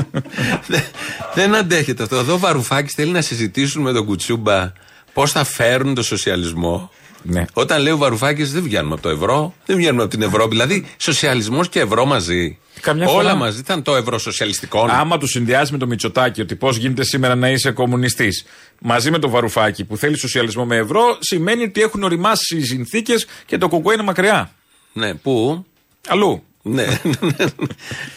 δεν 1.35 1.55
αντέχεται 1.55 2.03
αυτό. 2.03 2.17
Εδώ 2.17 2.33
ο 2.35 2.39
Βαρουφάκης 2.39 2.93
θέλει 2.95 3.11
να 3.11 3.21
συζητήσουν 3.21 3.83
με 3.83 3.93
τον 3.93 4.05
Κουτσούμπα 4.05 4.73
πώς 5.13 5.33
θα 5.33 5.45
φέρουν 5.45 5.95
το 5.95 6.03
σοσιαλισμό. 6.03 6.91
Ναι. 7.23 7.45
Όταν 7.53 7.83
λέει 7.83 7.93
ο 7.93 7.97
Βαρουφάκης 7.97 8.53
δεν 8.53 8.63
βγαίνουμε 8.63 8.93
από 8.95 9.03
το 9.03 9.09
ευρώ, 9.09 9.55
δεν 9.67 9.77
βγαίνουμε 9.77 10.03
από 10.03 10.11
την 10.11 10.23
Ευρώπη. 10.23 10.49
Δηλαδή 10.49 10.87
σοσιαλισμός 10.97 11.69
και 11.69 11.81
ευρώ 11.81 12.05
μαζί. 12.07 12.59
Καμιά 12.81 13.07
Όλα 13.09 13.17
φορά- 13.23 13.35
μαζί 13.35 13.59
ήταν 13.59 13.83
το 13.83 13.97
ευρώ 13.97 14.19
σοσιαλιστικό. 14.19 14.87
Άμα 14.91 15.19
του 15.19 15.27
συνδυάσει 15.27 15.73
με 15.73 15.79
το 15.79 15.87
Μητσοτάκι 15.87 16.41
ότι 16.41 16.57
πώς 16.57 16.77
γίνεται 16.77 17.05
σήμερα 17.05 17.35
να 17.35 17.49
είσαι 17.51 17.71
κομμουνιστής 17.71 18.45
μαζί 18.81 19.11
με 19.11 19.19
το 19.19 19.29
Βαρουφάκι 19.29 19.85
που 19.85 19.97
θέλει 19.97 20.19
σοσιαλισμό 20.19 20.65
με 20.65 20.77
ευρώ, 20.77 21.03
σημαίνει 21.21 21.63
ότι 21.63 21.81
έχουν 21.83 22.03
οριμάσει 22.03 22.57
οι 22.57 22.63
συνθήκες 22.65 23.27
και 23.47 23.59
το 23.59 23.69
κουκουέ 23.69 23.95
είναι 23.95 24.03
μακριά. 24.03 24.51
Ναι, 24.93 25.15
πού; 25.15 25.65
Αλλού. 26.09 26.43
Ναι. 26.63 26.87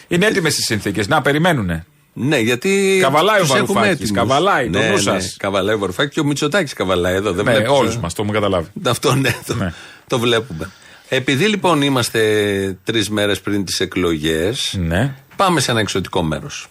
Είναι 0.08 0.26
έτοιμες 0.26 0.58
οι 0.58 0.62
συνθήκες. 0.62 1.08
Να 1.08 1.22
περιμένουνε. 1.22 1.86
Ναι, 2.16 2.38
γιατί. 2.38 2.98
Καβαλάει 3.00 3.38
ο 3.38 3.40
τους 3.40 3.50
έχουμε 3.50 3.66
Βαρουφάκης, 3.66 3.92
έτοιμους. 3.92 4.10
καβαλάει, 4.12 4.70
το 4.70 4.78
ναι, 4.78 4.86
νου 4.86 4.94
ναι, 4.94 5.00
σας. 5.00 5.36
Καβαλάει 5.38 5.74
ο 5.74 5.78
Βαρουφάκης 5.78 6.14
και 6.14 6.20
ο 6.20 6.24
Μητσοτάκης 6.24 6.72
καβαλάει 6.72 7.14
εδώ. 7.14 7.32
Δεν 7.32 7.44
Ναι, 7.44 7.50
βλέπεις, 7.52 7.70
όλους 7.70 7.94
ε; 7.94 7.98
μας 7.98 8.14
το 8.14 8.22
έχουμε 8.22 8.38
καταλάβει. 8.38 8.68
Αυτό 8.86 9.14
ναι, 9.14 9.30
το, 9.46 9.72
το 10.06 10.18
βλέπουμε. 10.18 10.70
Επειδή 11.08 11.46
λοιπόν 11.46 11.82
είμαστε 11.82 12.20
τρεις 12.84 13.10
μέρες 13.10 13.40
πριν 13.40 13.64
τις 13.64 13.80
εκλογές, 13.80 14.74
Ναι. 14.78 15.14
πάμε 15.36 15.60
σε 15.60 15.70
ένα 15.70 15.80
εξωτικό 15.80 16.22
μέρος. 16.22 16.66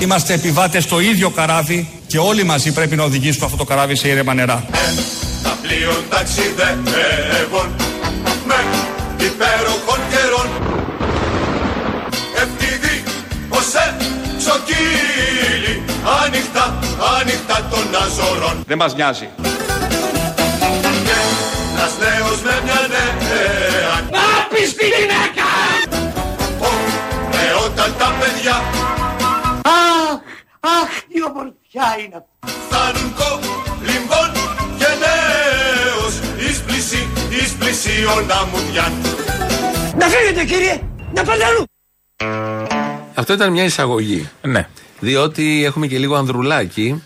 Είμαστε 0.00 0.34
επιβάτες 0.34 0.82
στο 0.82 1.00
ίδιο 1.00 1.30
καράβι 1.30 1.88
και 2.06 2.18
όλοι 2.18 2.44
μαζί 2.44 2.72
πρέπει 2.72 2.96
να 2.96 3.02
οδηγήσουμε 3.04 3.44
αυτό 3.44 3.56
το 3.56 3.64
καράβι 3.64 3.96
σε 3.96 4.08
ήρεμα 4.08 4.34
νερά. 4.34 4.64
Τα 5.82 5.88
πλοίων 5.88 6.08
ταξιδεύουν 6.08 7.74
με 8.46 8.58
υπέροχων 9.24 10.00
καιρών 10.10 10.48
Ευθύδη 12.34 13.02
ως 13.48 13.72
εξοκύλι 14.34 15.82
ανοιχτά, 16.24 16.78
ανοιχτά 17.20 17.68
των 17.70 18.02
αζωρών 18.02 18.64
Δεν 18.66 18.78
μας 18.78 18.94
νοιάζει. 18.94 19.28
Και 21.04 21.16
ένας 21.74 21.92
νέος 21.98 22.42
με 22.42 22.60
μια 22.64 22.80
νέα 22.88 23.94
Να 24.10 24.46
πεις 24.50 24.74
τη 24.74 24.86
γυναίκα 24.86 25.48
Νεότατα 27.30 28.14
παιδιά 28.20 28.62
Αχ, 29.62 30.20
αχ, 30.60 30.90
τι 31.08 31.22
ομορφιά 31.22 31.96
είναι 32.04 32.16
αυτή. 32.16 32.52
Φτάνουν 32.68 33.14
κολυμπών 33.14 33.71
πλησί, 37.32 37.44
εις 37.44 37.52
πλησίον 37.52 38.30
αμμουδιάν 38.30 38.92
Να 39.98 40.06
φύγετε 40.06 40.44
κύριε, 40.44 40.80
να 41.14 41.22
πάτε 41.24 41.44
αλλού. 41.44 41.64
Αυτό 43.14 43.32
ήταν 43.32 43.52
μια 43.52 43.64
εισαγωγή. 43.64 44.28
Ναι. 44.42 44.68
Διότι 45.00 45.64
έχουμε 45.64 45.86
και 45.86 45.98
λίγο 45.98 46.14
ανδρουλάκι. 46.14 47.02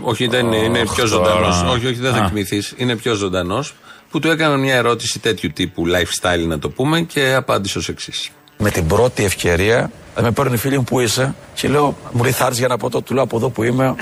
Όχι, 0.00 0.26
δεν 0.26 0.46
είναι, 0.46 0.56
είναι 0.56 0.78
πιο 0.78 0.94
τώρα. 0.94 1.06
ζωντανό. 1.06 1.72
Όχι, 1.72 1.86
όχι, 1.86 2.00
δεν 2.00 2.12
θα 2.12 2.22
Α. 2.22 2.26
κοιμηθείς. 2.28 2.74
Είναι 2.76 2.96
πιο 2.96 3.14
ζωντανός. 3.14 3.74
Που 4.10 4.18
του 4.20 4.28
έκανα 4.30 4.56
μια 4.56 4.74
ερώτηση 4.74 5.18
τέτοιου 5.18 5.50
τύπου 5.54 5.84
lifestyle, 5.86 6.46
να 6.46 6.58
το 6.58 6.68
πούμε, 6.68 7.00
και 7.00 7.34
απάντησε 7.34 7.78
ως 7.78 7.88
εξής. 7.88 8.30
Με 8.58 8.70
την 8.70 8.86
πρώτη 8.86 9.24
ευκαιρία 9.24 9.90
θα 10.14 10.22
με 10.22 10.30
παίρνουν 10.30 10.54
οι 10.54 10.56
φίλοι 10.56 10.76
μου 10.76 10.84
που 10.84 11.00
είσαι 11.00 11.34
και 11.54 11.68
λέω 11.68 11.96
μου 12.12 12.22
λέει 12.22 12.32
θα 12.32 12.44
έρθεις 12.44 12.58
για 12.58 12.68
να 12.68 12.76
πω 12.76 12.90
το 12.90 13.02
του 13.02 13.14
λέω 13.14 13.22
από 13.22 13.36
εδώ 13.36 13.48
που 13.50 13.62
είμαι 13.62 13.94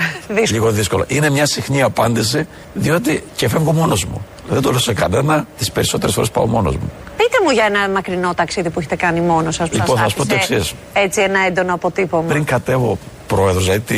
λίγο 0.51 0.71
δύσκολο. 0.71 1.05
Είναι 1.07 1.29
μια 1.29 1.45
συχνή 1.45 1.81
απάντηση 1.81 2.47
διότι 2.73 3.23
και 3.35 3.47
φεύγω 3.49 3.71
μόνος 3.71 4.05
μου. 4.05 4.25
Δεν 4.49 4.61
το 4.61 4.69
λέω 4.69 4.79
σε 4.79 4.93
κανένα, 4.93 5.47
τις 5.57 5.71
περισσότερες 5.71 6.15
φορές 6.15 6.31
πάω 6.31 6.45
μόνος 6.45 6.75
μου. 6.75 6.91
Πείτε 7.17 7.37
μου 7.43 7.49
για 7.51 7.65
ένα 7.65 7.89
μακρινό 7.89 8.33
ταξίδι 8.33 8.69
που 8.69 8.79
έχετε 8.79 8.95
κάνει 8.95 9.21
μόνος 9.21 9.55
σας. 9.55 9.71
Λοιπόν, 9.71 9.97
θα 9.97 10.09
σου 10.09 10.15
πω 10.15 10.25
το 10.25 10.35
εξής. 10.35 10.73
Έτσι, 10.93 11.21
ένα 11.21 11.39
έντονο 11.45 11.73
αποτύπωμα. 11.73 12.27
Πριν 12.27 12.43
κατέβω 12.43 12.97
πρόεδρος, 13.27 13.65
γιατί 13.65 13.97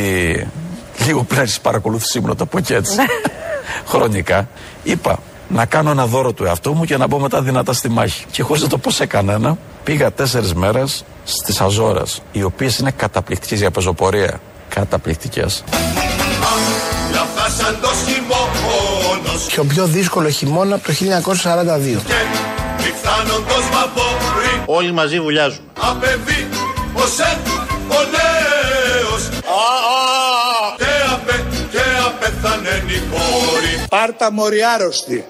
λίγο 1.06 1.22
πριν 1.22 1.40
αρχίσει 1.40 1.60
παρακολούθησή 1.60 2.20
μου 2.20 2.26
να 2.26 2.34
το 2.34 2.46
πω 2.46 2.60
και 2.60 2.74
έτσι, 2.74 2.96
χρονικά, 3.86 4.48
είπα 4.82 5.18
να 5.48 5.64
κάνω 5.64 5.90
ένα 5.90 6.06
δώρο 6.06 6.32
του 6.32 6.44
εαυτού 6.44 6.74
μου 6.74 6.84
και 6.84 6.96
να 6.96 7.06
μπω 7.06 7.18
μετά 7.18 7.42
δυνατά 7.42 7.72
στη 7.72 7.88
μάχη. 7.88 8.24
Και 8.30 8.42
χωρίς 8.42 8.62
να 8.62 8.68
το 8.68 8.78
πω 8.78 8.90
σε 8.90 9.06
κανένα, 9.06 9.58
πήγα 9.84 10.12
τέσσερις 10.12 10.54
μέρες 10.54 11.04
στις 11.24 11.60
Αζόρες, 11.60 12.20
οι 12.32 12.42
οποίες 12.42 12.78
είναι 12.78 12.90
καταπληκτικές 12.90 13.58
για 13.58 13.70
πεζοπορία. 13.70 14.40
καταπληκτικές. 14.68 15.64
Και 19.56 19.62
ο 19.62 19.64
πιο 19.64 19.86
δύσκολο 19.86 20.28
χειμώνα 20.28 20.74
από 20.74 20.86
το 20.86 20.92
1942. 20.92 20.96
Και 22.06 22.14
μη 22.78 22.92
φθάνοντος 23.00 23.64
βαπόρι 23.72 24.62
Όλοι 24.66 24.92
μαζί 24.92 25.20
βουλιάζουμε. 25.20 25.66
Απεβεί 25.80 26.48
ο 26.92 27.06
σεν 27.16 27.38
ο 27.88 28.00
νέος 28.14 29.28
Και 30.76 30.84
απε 31.12 31.44
και 31.70 31.82
απεθανέν 32.06 32.88
η 32.88 33.00
κόρη 33.10 33.84
Πάρτα 33.88 34.32
μωρή 34.32 34.58
άρρωστη. 34.74 35.24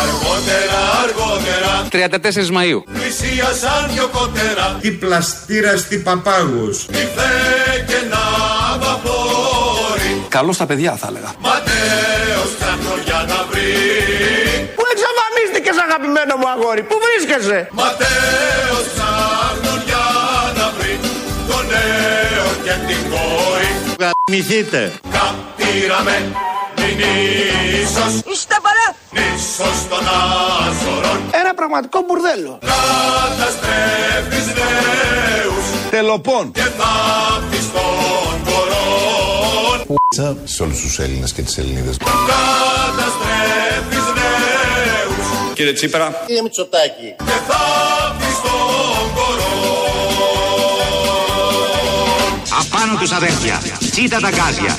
Αργότερα 0.00 0.80
αργότερα 1.02 1.86
34 1.92 2.56
Μαΐου. 2.56 2.82
Πλησίασαν 2.92 3.90
δυο 3.92 4.08
κότερα 4.12 4.78
Τι 4.80 4.90
πλαστήρας 4.90 5.80
στη 5.80 5.96
παπάγους. 5.96 6.84
Ήρθε 6.84 7.30
και 7.86 8.00
να 8.10 8.22
βαπόρι 8.78 10.26
Καλό 10.28 10.52
στα 10.52 10.66
παιδιά 10.66 10.96
θα 10.96 11.06
έλεγα. 11.10 11.32
Ματέος 11.40 12.50
ψάχνω 12.58 13.07
αγαπημένο 15.98 16.34
μου 16.40 16.48
αγόρι, 16.48 16.82
πού 16.82 16.96
βρίσκεσαι; 17.06 17.68
Ματέος 17.72 18.84
ψάχνω 18.94 19.74
για 19.88 20.06
να 20.58 20.66
βρει 20.76 20.94
Το 21.48 21.56
νέο 21.72 22.46
και 22.64 22.74
την 22.86 23.10
κόρη 23.10 23.70
Γαμηθείτε. 24.02 24.92
Κατήραμε 25.18 26.16
την 26.74 26.98
ίσος 27.82 28.12
Είστε 28.32 28.56
παρά. 28.66 28.86
Νήσος 29.16 29.78
των 29.90 30.04
Άζωρων 30.18 31.20
Ένα 31.30 31.54
πραγματικό 31.54 31.98
μπουρδέλο. 32.06 32.58
Καταστρέφεις 32.72 34.46
νέους 34.58 35.64
Τελοπών. 35.90 36.52
Και 36.52 36.60
θαύτης 36.60 37.66
των 37.72 38.32
κορών 38.48 39.76
Σε 40.44 40.62
όλους 40.62 40.80
τους 40.80 40.98
Έλληνες 40.98 41.32
και 41.32 41.42
τις 41.42 41.58
Ελληνίδες. 41.58 41.96
Καταστρέφεις 41.96 42.16
νέους 42.98 43.17
Κύριε 45.58 45.72
Τσίπρα. 45.72 46.22
Κύριε 46.26 46.42
Μητσοτάκη. 46.42 47.14
Και 47.18 47.24
θαύτης 47.48 48.40
των 48.42 49.14
κορών 49.14 49.46
Απάνω 52.60 52.98
τους 53.00 53.12
αδέρφια. 53.12 53.60
Τσίτα 53.90 54.20
τα 54.20 54.30
γκάζια. 54.30 54.76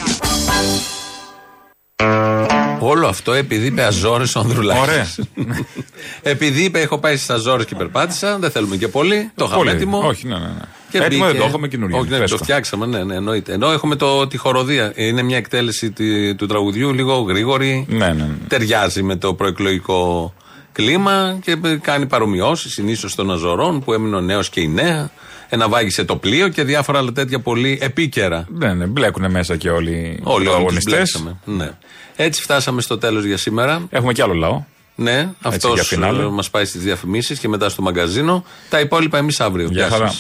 Όλο 2.80 3.08
αυτό 3.08 3.34
επειδή 3.34 3.66
είπε 3.66 3.84
Αζόρες 3.84 4.36
ο 4.36 4.40
Ανδρουλάκης. 4.40 4.82
Ωραία. 4.82 5.08
επειδή 6.34 6.64
είπε 6.64 6.80
έχω 6.80 6.98
πάει 6.98 7.16
στις 7.16 7.30
Αζόρες 7.30 7.66
και 7.66 7.76
περπάτησα, 7.76 8.38
δεν 8.40 8.52
θέλουμε 8.52 8.76
και 8.76 8.88
πολύ. 8.88 9.32
Το 9.36 9.44
είχαμε 9.46 9.58
Πολύ. 9.64 9.70
έτοιμο. 9.76 10.00
Όχι, 10.08 10.28
ναι, 10.28 10.34
ναι. 10.38 10.40
ναι. 10.46 10.54
Και 10.92 10.98
Έτοιμο 10.98 11.10
μπήκε- 11.10 11.26
δεν 11.32 11.38
το 11.42 11.46
έχουμε 11.48 11.68
καινούριο. 11.68 11.98
Όχι, 11.98 12.06
ναι, 12.10 12.12
το 12.12 12.18
φρέσκο. 12.18 12.38
φτιάξαμε, 12.44 12.86
ναι, 12.86 13.04
ναι, 13.04 13.16
εννοείται. 13.16 13.54
Ενώ 13.54 13.72
έχουμε 13.72 13.96
το, 13.96 14.28
τη 14.28 14.38
χοροδία. 14.38 14.92
Είναι 14.96 15.22
μια 15.22 15.38
εκτέλεση 15.38 15.92
τη- 15.92 16.36
του 16.36 16.46
τραγουδιού, 16.46 16.94
λίγο 16.94 17.14
γρήγορη. 17.20 17.86
Ναι, 17.90 17.98
ναι, 18.08 18.14
ναι. 18.14 18.28
Ταιριάζει 18.48 19.04
με 19.04 19.16
το 19.16 19.34
προεκλογικό 19.34 20.34
κλίμα 20.72 21.40
και 21.44 21.56
κάνει 21.82 22.06
παρομοιώσεις 22.06 22.74
συνήθως 22.74 23.16
των 23.16 23.32
Αζωρών 23.32 23.84
που 23.84 23.94
έμεινε 23.94 24.16
ο 24.16 24.22
νέος 24.22 24.50
και 24.50 24.62
η 24.62 24.68
νέα. 24.68 25.12
Εναβάγησε 25.50 26.04
το 26.04 26.16
πλοίο 26.16 26.48
και 26.48 26.64
διάφορα 26.64 27.00
άλλα 27.00 27.12
τέτοια 27.12 27.40
πολύ 27.40 27.78
επίκαιρα. 27.82 28.46
Ναι, 28.50 28.74
ναι, 28.74 28.86
μπλέκουν 28.86 29.32
μέσα 29.32 29.56
και 29.56 29.70
όλοι 29.70 29.92
οι 29.92 30.20
Όλοι, 30.24 30.24
όλοι 30.24 30.44
τους 30.44 30.44
πρωταγωνιστές. 30.44 30.94
μπλέξαμε. 30.94 31.38
Ναι. 31.46 31.72
Έτσι 32.16 32.42
φτάσαμε 32.42 32.82
στο 32.82 32.98
τέλος 32.98 33.24
για 33.26 33.38
σήμερα. 33.38 33.88
Έχουμε 33.90 34.14
κι 34.14 34.22
άλλο 34.22 34.34
λαό. 34.34 34.64
Ναι, 34.96 35.30
αυτό 35.42 35.74
για 35.74 35.84
φινάλε. 35.84 36.30
μας 36.30 36.50
πάει 36.50 36.66
στις 36.66 36.82
διαφημίσεις 36.82 37.40
και 37.40 37.48
μετά 37.48 37.70
στο 37.70 37.82
μαγκαζίνο. 37.82 38.44
Τα 38.70 38.80
υπόλοιπα 38.80 39.18
εμείς 39.18 39.40
αύριο. 39.40 39.68
Γεια 39.72 39.88
Γεια 39.88 39.98
χαρά. 39.98 40.14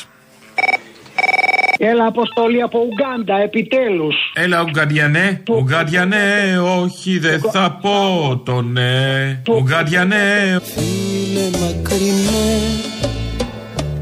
Σας. 1.80 1.88
Έλα, 1.88 2.06
Αποστολή 2.06 2.62
από 2.62 2.80
Ουγγάντα, 2.80 3.42
επιτέλους. 3.44 4.16
Έλα, 4.34 4.62
Ουγγαντιανέ. 4.62 5.44
Ουγγαντιανέ, 5.50 6.60
όχι, 6.82 7.20
δεν 7.20 7.40
θα 7.52 7.80
πω 7.82 8.42
το 8.46 8.62
ναι. 8.62 9.42
Ουγγαντιανέ. 9.50 10.60
Φίλε 10.64 11.50
μακρινέ 11.60 12.60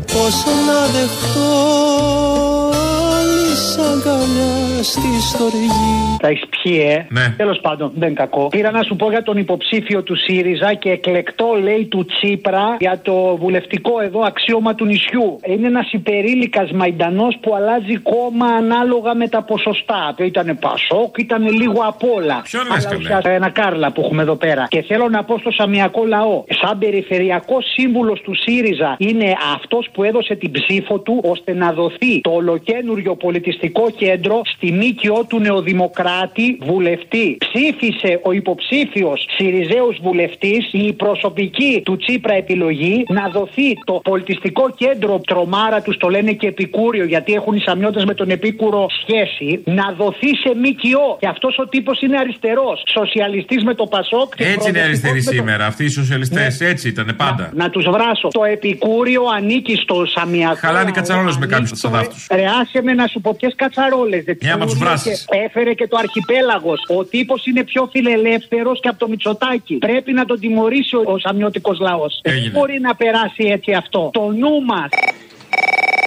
Πώς 0.05 0.43
να 0.67 0.85
δεχτώ 0.87 1.47
Άλλη 1.93 2.15
αγκαλιά 2.25 2.66
στη 4.91 5.21
στοργή 5.21 6.17
Τα 6.19 6.27
έχεις 6.27 6.43
πιει, 6.49 6.85
ε. 6.87 7.05
Ναι. 7.09 7.33
Τέλος 7.37 7.59
πάντων, 7.61 7.91
δεν 7.95 8.07
είναι 8.09 8.17
κακό. 8.17 8.47
Πήρα 8.47 8.71
να 8.71 8.83
σου 8.83 8.95
πω 8.95 9.09
για 9.09 9.23
τον 9.23 9.37
υποψήφιο 9.37 10.03
του 10.03 10.15
ΣΥΡΙΖΑ 10.15 10.73
και 10.73 10.89
εκλεκτό, 10.89 11.47
λέει, 11.61 11.85
του 11.85 12.05
Τσίπρα 12.05 12.77
για 12.79 12.99
το 13.01 13.37
βουλευτικό 13.37 14.01
εδώ 14.01 14.19
αξίωμα 14.19 14.75
του 14.75 14.85
νησιού. 14.85 15.39
Είναι 15.45 15.67
ένας 15.67 15.91
υπερήλικας 15.91 16.71
μαϊντανός 16.71 17.37
που 17.41 17.55
αλλάζει 17.55 17.97
κόμμα 17.97 18.45
ανάλογα 18.45 19.15
με 19.15 19.27
τα 19.27 19.41
ποσοστά. 19.43 20.13
Το 20.17 20.23
ήταν 20.23 20.57
Πασόκ, 20.59 21.17
ήταν 21.17 21.47
λίγο 21.51 21.81
απ' 21.85 22.03
όλα. 22.03 22.41
Ποιον 22.43 22.63
λες, 22.63 22.71
Αλλά 22.71 22.83
καλέ; 22.83 22.97
ουσιαστικά 22.97 23.29
ένα 23.29 23.49
κάρλα 23.49 23.91
που 23.91 24.01
έχουμε 24.01 24.21
εδώ 24.21 24.35
πέρα. 24.35 24.65
Και 24.69 24.81
θέλω 24.81 25.09
να 25.09 25.23
πω 25.23 25.37
στο 25.37 25.51
Σαμιακό 25.51 26.05
λαό, 26.05 26.43
σαν 26.61 26.77
περιφερειακό 26.79 27.57
σύμβουλος 27.61 28.21
του 28.21 28.35
ΣΥΡΙΖΑ 28.35 28.95
είναι 28.97 29.33
αυτός 29.55 29.87
που 29.93 30.03
έδωσε 30.03 30.35
την 30.35 30.51
ψήφο 30.51 30.99
του 30.99 31.21
ώστε 31.23 31.53
να 31.53 31.71
δοθεί 31.71 32.21
το 32.21 32.31
ολοκένουργιο 32.31 33.15
πολιτιστικό 33.15 33.89
κέντρο 33.97 34.41
στη 34.45 34.71
ΜΚΟ 34.81 35.23
του 35.29 35.39
Νεοδημοκράτη 35.39 36.57
βουλευτή. 36.61 37.37
Ψήφισε 37.39 38.19
ο 38.23 38.31
υποψήφιος 38.31 39.25
Σιριζέος 39.37 39.99
βουλευτής, 40.01 40.69
η 40.71 40.93
προσωπική 40.93 41.81
του 41.85 41.97
Τσίπρα 41.97 42.33
επιλογή, 42.33 43.03
να 43.09 43.29
δοθεί 43.29 43.73
το 43.85 43.93
πολιτιστικό 44.03 44.69
κέντρο 44.77 45.21
τρομάρα 45.27 45.81
τους, 45.81 45.97
το 45.97 46.07
λένε 46.07 46.31
και 46.31 46.47
επικούριο, 46.47 47.05
γιατί 47.05 47.33
έχουν 47.33 47.55
οι 47.55 47.59
σαμιώτες 47.59 48.03
με 48.05 48.13
τον 48.13 48.29
επίκουρο 48.29 48.85
σχέση, 49.01 49.61
να 49.65 49.93
δοθεί 49.97 50.27
σε 50.35 50.51
ΜΚΟ. 50.55 51.17
Και 51.19 51.27
αυτός 51.27 51.57
ο 51.59 51.67
τύπος 51.67 52.01
είναι 52.01 52.17
αριστερός. 52.17 52.83
Σοσιαλιστής 52.93 53.63
με 53.63 53.73
το 53.73 53.85
Πασόκ. 53.85 54.35
και 54.35 54.43
Έτσι 54.43 54.53
είναι 54.53 54.59
προοδευτικός 54.59 54.87
αριστεροί 54.87 55.15
με 55.15 55.21
το- 55.23 55.31
σήμερα. 55.31 55.65
Αυτοί 55.65 55.83
οι 55.83 55.89
σοσιαλιστές 55.89 56.61
έτσι 56.61 56.87
ήταν 56.87 57.13
πάντα. 57.17 57.51
να 57.53 57.69
τους 57.69 57.85
βράσω. 57.85 58.27
Το 58.31 58.43
επικούριο 58.43 59.21
ανήκει 59.37 59.75
στο 59.75 60.05
Σαμιακό. 60.05 60.55
Χαλάνε 60.55 60.83
λαό, 60.83 60.93
κατσαρόλες 60.93 61.33
με 61.33 61.37
ανήκει 61.37 61.51
κάποιους 61.53 61.69
στο- 61.79 61.89
τσαδάφτους. 61.89 62.27
Ρε, 62.31 62.43
άσε 62.61 62.81
με 62.83 62.93
να 62.93 63.07
σου 63.07 63.21
πω 63.21 63.35
ποιες 63.39 63.53
κατσαρόλες. 63.55 64.23
Μια 64.41 64.56
άμα 64.57 64.65
τους 64.71 64.79
βράσεις. 64.79 65.25
Έφερε 65.45 65.73
και 65.73 65.87
το 65.87 65.97
αρχιπέλαγος. 65.97 66.79
Ο 66.97 67.03
τύπος 67.03 67.45
είναι 67.45 67.63
πιο 67.63 67.89
φιλελεύθερος 67.91 68.79
και 68.79 68.87
από 68.87 68.99
το 68.99 69.07
Μητσοτάκι. 69.07 69.75
Πρέπει 69.75 70.13
να 70.13 70.25
τον 70.25 70.39
τιμωρήσει 70.39 70.95
ο, 70.95 71.03
ο 71.05 71.17
Σαμιώτικος 71.19 71.79
λαός. 71.79 72.19
Δεν 72.23 72.33
Έγινε. 72.33 72.59
μπορεί 72.59 72.79
να 72.79 72.95
περάσει 72.95 73.43
έτσι 73.45 73.73
αυτό. 73.73 74.09
Το 74.13 74.21
νου 74.21 74.61
μας. 74.65 74.89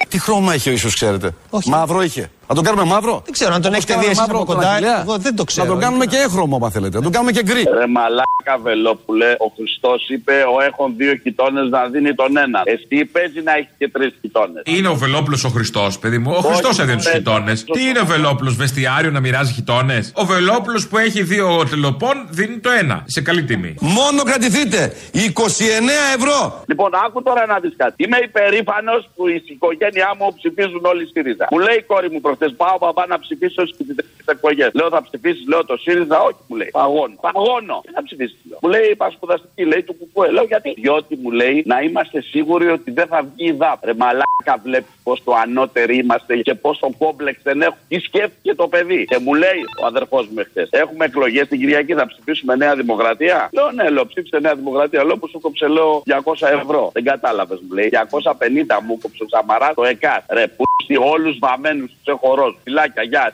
Τι 0.09 0.19
χρώμα 0.19 0.55
είχε 0.55 0.71
ο 0.71 0.73
ίσως 0.73 0.95
ξέρετε; 0.95 1.35
Μαύρο 1.67 2.03
είχε. 2.03 2.31
Να 2.51 2.57
τον 2.57 2.65
κάνουμε 2.65 2.85
μαύρο; 2.85 3.21
Δεν 3.25 3.33
ξέρω 3.33 3.55
αν 3.55 3.61
τον 3.63 3.71
Όπως 3.71 3.85
έχετε 3.85 3.93
κάναμε 3.93 4.07
δει 4.07 4.13
εσείς 4.13 4.21
μαύρο 4.27 4.39
από 4.39 4.47
τον 4.47 4.55
κοντά. 4.57 4.71
Αχιλλέα. 4.73 5.01
Εγώ 5.01 5.17
δεν 5.27 5.35
το 5.37 5.45
ξέρω. 5.45 5.67
Να 5.67 5.73
τον 5.73 5.81
κάνουμε 5.85 6.07
και 6.07 6.17
έχρωμο, 6.17 6.59
αν 6.67 6.71
θέλετε. 6.71 6.97
Να 6.97 7.03
τον 7.03 7.13
κάνουμε 7.13 7.33
και 7.33 7.43
γκρι. 7.43 7.63
Ρε 7.79 7.87
μαλάκα 7.97 8.55
Βελόπουλε, 8.63 9.31
ο 9.47 9.49
Χριστός 9.57 10.09
είπε: 10.09 10.33
Ο 10.33 10.57
έχουν 10.69 10.89
δύο 10.97 11.13
γειτόνε 11.23 11.63
να 11.63 11.81
δίνει 11.93 12.15
τον 12.15 12.37
έναν. 12.37 12.63
Εσύ 12.65 13.05
παίζει 13.05 13.41
να 13.49 13.53
έχει 13.53 13.69
και 13.79 13.89
τρεις 13.89 14.11
γειτόνε. 14.21 14.63
Είναι 14.65 14.89
ο 14.89 14.95
Βελόπουλος 14.95 15.45
ο 15.45 15.49
Χριστός, 15.49 15.99
παιδί 15.99 16.19
μου; 16.19 16.31
Ο 16.37 16.41
Χριστός 16.49 16.79
έδινε 16.79 16.97
τους 16.97 17.05
παιδί. 17.05 17.17
γειτόνε. 17.19 17.53
Τι 17.75 17.81
είναι 17.89 18.01
ο 18.01 18.05
Βελόπουλος, 18.05 18.55
βεστιάριο 18.57 19.11
να 19.11 19.21
μοιράζει 19.21 19.53
γειτόνε. 19.53 19.99
Ο 20.15 20.25
Βελόπουλος 20.25 20.89
που 20.89 20.99
έχει 20.99 21.23
δύο 21.23 21.47
τελοπών 21.71 22.17
δίνει 22.31 22.59
το 22.59 22.71
ένα. 22.71 23.03
Σε 23.07 23.21
καλή 23.21 23.43
τιμή. 23.45 23.75
Μόνο 23.81 24.23
κρατηθείτε. 24.23 24.93
29 25.13 26.15
ευρώ. 26.17 26.63
Λοιπόν, 26.67 26.91
άκου 27.07 27.23
τώρα 27.23 27.47
να 27.47 27.59
δεις 27.59 27.75
κάτι. 27.77 27.95
Είμαι 28.05 28.19
υπερήφανος 28.29 29.09
που 29.17 29.29
η 29.29 29.43
οικογένειά 29.55 30.11
μου 30.19 30.35
ψηφίζουν 30.37 30.83
όλοι 30.85 31.07
ΣΥΡΙΖΑ. 31.13 31.47
Μου 31.51 31.59
λέει 31.59 31.77
η 31.77 31.83
κόρη 31.83 32.11
μου 32.11 32.21
προχτέ: 32.41 32.57
Πάω 32.65 32.79
παπά 32.79 33.07
να 33.07 33.19
ψηφίσω 33.19 33.67
στις 33.67 33.87
εκλογές. 34.25 34.71
Λέω 34.73 34.89
θα 34.89 35.03
ψηφίσεις, 35.03 35.47
λέω 35.49 35.65
το 35.65 35.77
ΣΥΡΙΖΑ, 35.77 36.21
όχι 36.23 36.37
μου 36.47 36.57
λέει. 36.57 36.69
Παγώνω. 36.73 37.17
Παγώνω. 37.21 37.81
Τι 37.87 37.93
θα 37.93 38.03
ψηφίσεις, 38.03 38.39
λέω. 38.49 38.59
Μου 38.63 38.69
λέει 38.69 38.91
είπα 38.91 39.11
σπουδαστική, 39.11 39.65
λέει 39.65 39.83
του 39.83 39.95
κουκουέ. 39.99 40.31
Λέω 40.31 40.45
γιατί; 40.45 40.75
Διότι 40.77 41.17
μου 41.23 41.31
λέει 41.31 41.63
να 41.67 41.81
είμαστε 41.81 42.21
σίγουροι 42.21 42.69
ότι 42.69 42.91
δεν 42.91 43.07
θα 43.07 43.23
βγει 43.23 43.49
η 43.49 43.53
ΔΑΠ. 43.53 43.85
Ρε 43.85 43.95
μαλάκα 43.95 44.55
βλέπεις 44.63 44.95
πόσο 45.03 45.31
ανώτεροι 45.43 45.97
είμαστε 45.97 46.37
και 46.37 46.55
πόσο 46.55 46.91
κόμπλεξ 46.99 47.39
δεν 47.43 47.63
έχουμε. 47.63 47.81
Τι 47.89 47.99
σκέφτηκε 47.99 48.55
το 48.55 48.69
παιδί; 48.69 49.05
Και 49.05 49.19
μου 49.19 49.35
λέει 49.35 49.61
ο 49.83 49.87
αδερφός 49.87 50.27
μου 50.27 50.39
εχθές: 50.39 50.69
Έχουμε 50.71 51.05
εκλογές 51.05 51.49
την 51.49 51.59
Κυριακή, 51.59 51.95
θα 51.95 52.07
ψηφίσουμε 52.07 52.57
Νέα 52.57 52.75
Δημοκρατία; 52.75 53.49
Λέω 53.53 53.71
ναι, 53.71 53.91
λέω 53.91 54.07
ψήφισε 54.07 54.39
Νέα 54.39 54.55
Δημοκρατία. 54.55 55.05
Λέω 55.05 55.17
που 55.17 55.29
σου 55.29 55.41
κόψε 55.41 55.67
λέω 55.69 56.03
200 56.07 56.49
ευρώ. 56.61 56.91
Δεν 56.93 57.05
κατάλαβες, 57.05 57.59
μου 57.69 57.75
λέει. 57.75 57.91
250 57.93 58.81
μου 58.87 58.99
κόψε 59.03 59.23
ο 59.23 59.27
Σαμαράς 59.29 59.75
το 59.75 59.85
ΕΚΑΤ. 59.85 60.33
Ρε 60.33 60.47
που 60.47 60.65
όλους 60.99 61.39
βαμμένους 61.39 61.91
τους 61.91 62.15
έχω 62.15 62.30
ροζ. 62.35 62.55
Φυλάκια, 62.65 63.03
γεια. 63.03 63.33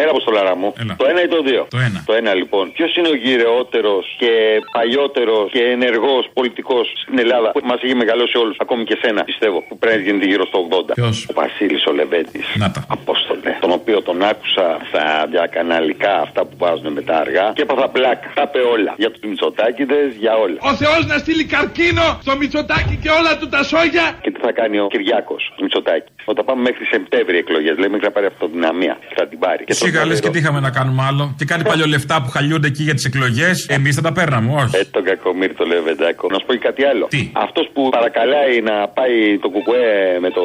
Έλα, 0.00 0.10
Αποστολάρα 0.10 0.54
μου. 0.56 0.68
Το 0.96 1.06
ένα 1.12 1.20
ή 1.26 1.28
το 1.28 1.40
δύο. 1.42 1.62
Το 1.70 1.78
ένα. 1.78 1.98
Το 2.06 2.12
ένα, 2.20 2.34
λοιπόν. 2.34 2.72
Ποιος 2.72 2.96
είναι 2.96 3.08
ο 3.08 3.16
γυρεότερος 3.24 4.04
και 4.18 4.32
παλιότερος 4.72 5.50
και 5.52 5.62
ενεργός 5.76 6.30
πολιτικός 6.32 6.92
στην 7.02 7.18
Ελλάδα 7.18 7.50
που 7.50 7.60
μας 7.64 7.80
έχει 7.82 7.94
μεγαλώσει 7.94 8.36
όλους, 8.38 8.56
ακόμη 8.58 8.84
και 8.84 8.96
σένα, 9.02 9.24
πιστεύω, 9.24 9.58
που 9.68 9.78
πρέπει 9.78 9.96
να 9.96 10.02
γίνεται 10.02 10.26
γύρω 10.26 10.44
στο 10.46 10.58
80. 10.58 10.94
Ποιος; 10.94 11.26
Ο 11.30 11.32
Βασίλης 11.32 11.86
ο 11.86 11.92
Λεβέντης. 11.92 12.46
Να 12.54 12.70
τα. 12.70 12.80
Απόστολε. 12.88 13.50
Τον 13.60 13.72
οποίο 13.72 14.02
τον 14.02 14.22
άκουσα 14.22 14.78
στα 14.88 15.26
διακαναλικά 15.30 16.20
αυτά 16.20 16.40
που 16.44 16.54
βάζουν 16.58 16.92
με 16.92 17.02
τα 17.02 17.16
αργά 17.16 17.52
και 17.54 17.62
έπαθα 17.62 17.88
πλάκα. 17.88 18.28
Τα 18.34 18.42
είπε 18.48 18.58
όλα. 18.74 18.94
Για 18.96 19.10
τους 19.10 19.20
Μητσοτάκηδες, 19.28 20.08
για 20.18 20.34
όλα. 20.44 20.58
Ο 20.60 20.74
Θεός 20.74 21.06
να 21.06 21.18
στείλει 21.18 21.44
καρκίνο 21.44 22.06
στο 22.24 22.36
Μητσοτάκι 22.36 22.98
και 23.02 23.10
όλα 23.18 23.32
του 23.38 23.48
τα 23.48 23.62
σόγια. 23.62 24.06
Και 24.20 24.30
τι 24.30 24.40
θα 24.40 24.52
κάνει 24.52 24.78
ο 24.78 24.86
Κυριάκος 24.86 25.42
Μητσοτάκη; 25.60 26.12
Όταν 26.24 26.44
πάμε 26.44 26.62
μέχρι 26.62 26.84
Σεπτέμβρη 26.84 27.36
εκλογές, 27.38 27.76
λέει 27.78 27.88
μέχρι 27.88 28.06
να 28.06 28.10
πάρει 28.10 28.26
αυτοδυναμία. 28.26 28.98
Θα 29.16 29.26
την 29.26 29.38
πάρει. 29.38 29.64
Και 29.64 29.74
Σιγά 29.90 30.00
τότε 30.02 30.10
λες 30.10 30.18
εδώ- 30.18 30.26
και 30.26 30.32
τι 30.34 30.38
είχαμε 30.42 30.60
να 30.66 30.70
κάνουμε 30.78 31.02
άλλο. 31.08 31.24
Και 31.38 31.44
κάτι 31.52 31.62
παλιό 31.70 31.86
λεφτά 31.94 32.16
που 32.22 32.28
χαλιούνται 32.34 32.66
εκεί 32.72 32.82
για 32.88 32.94
τις 32.94 33.04
εκλογές. 33.10 33.56
Εμείς 33.76 33.94
θα 33.98 34.02
τα 34.06 34.12
παίρναμε, 34.12 34.48
όχι. 34.62 34.76
Ε, 34.76 34.84
τον 34.96 35.02
κακομίρι 35.04 35.54
το 35.60 35.64
λέω 35.70 35.82
Βεντάκο. 35.88 36.24
Να 36.32 36.38
σου 36.38 36.46
πω 36.46 36.52
και 36.56 36.64
κάτι 36.68 36.82
άλλο. 36.92 37.04
Αυτός 37.46 37.66
που 37.74 37.80
παρακαλάει 37.96 38.54
να 38.70 38.74
πάει 38.98 39.14
το 39.44 39.48
κουκουέ 39.54 39.88
με 40.24 40.30
το 40.38 40.44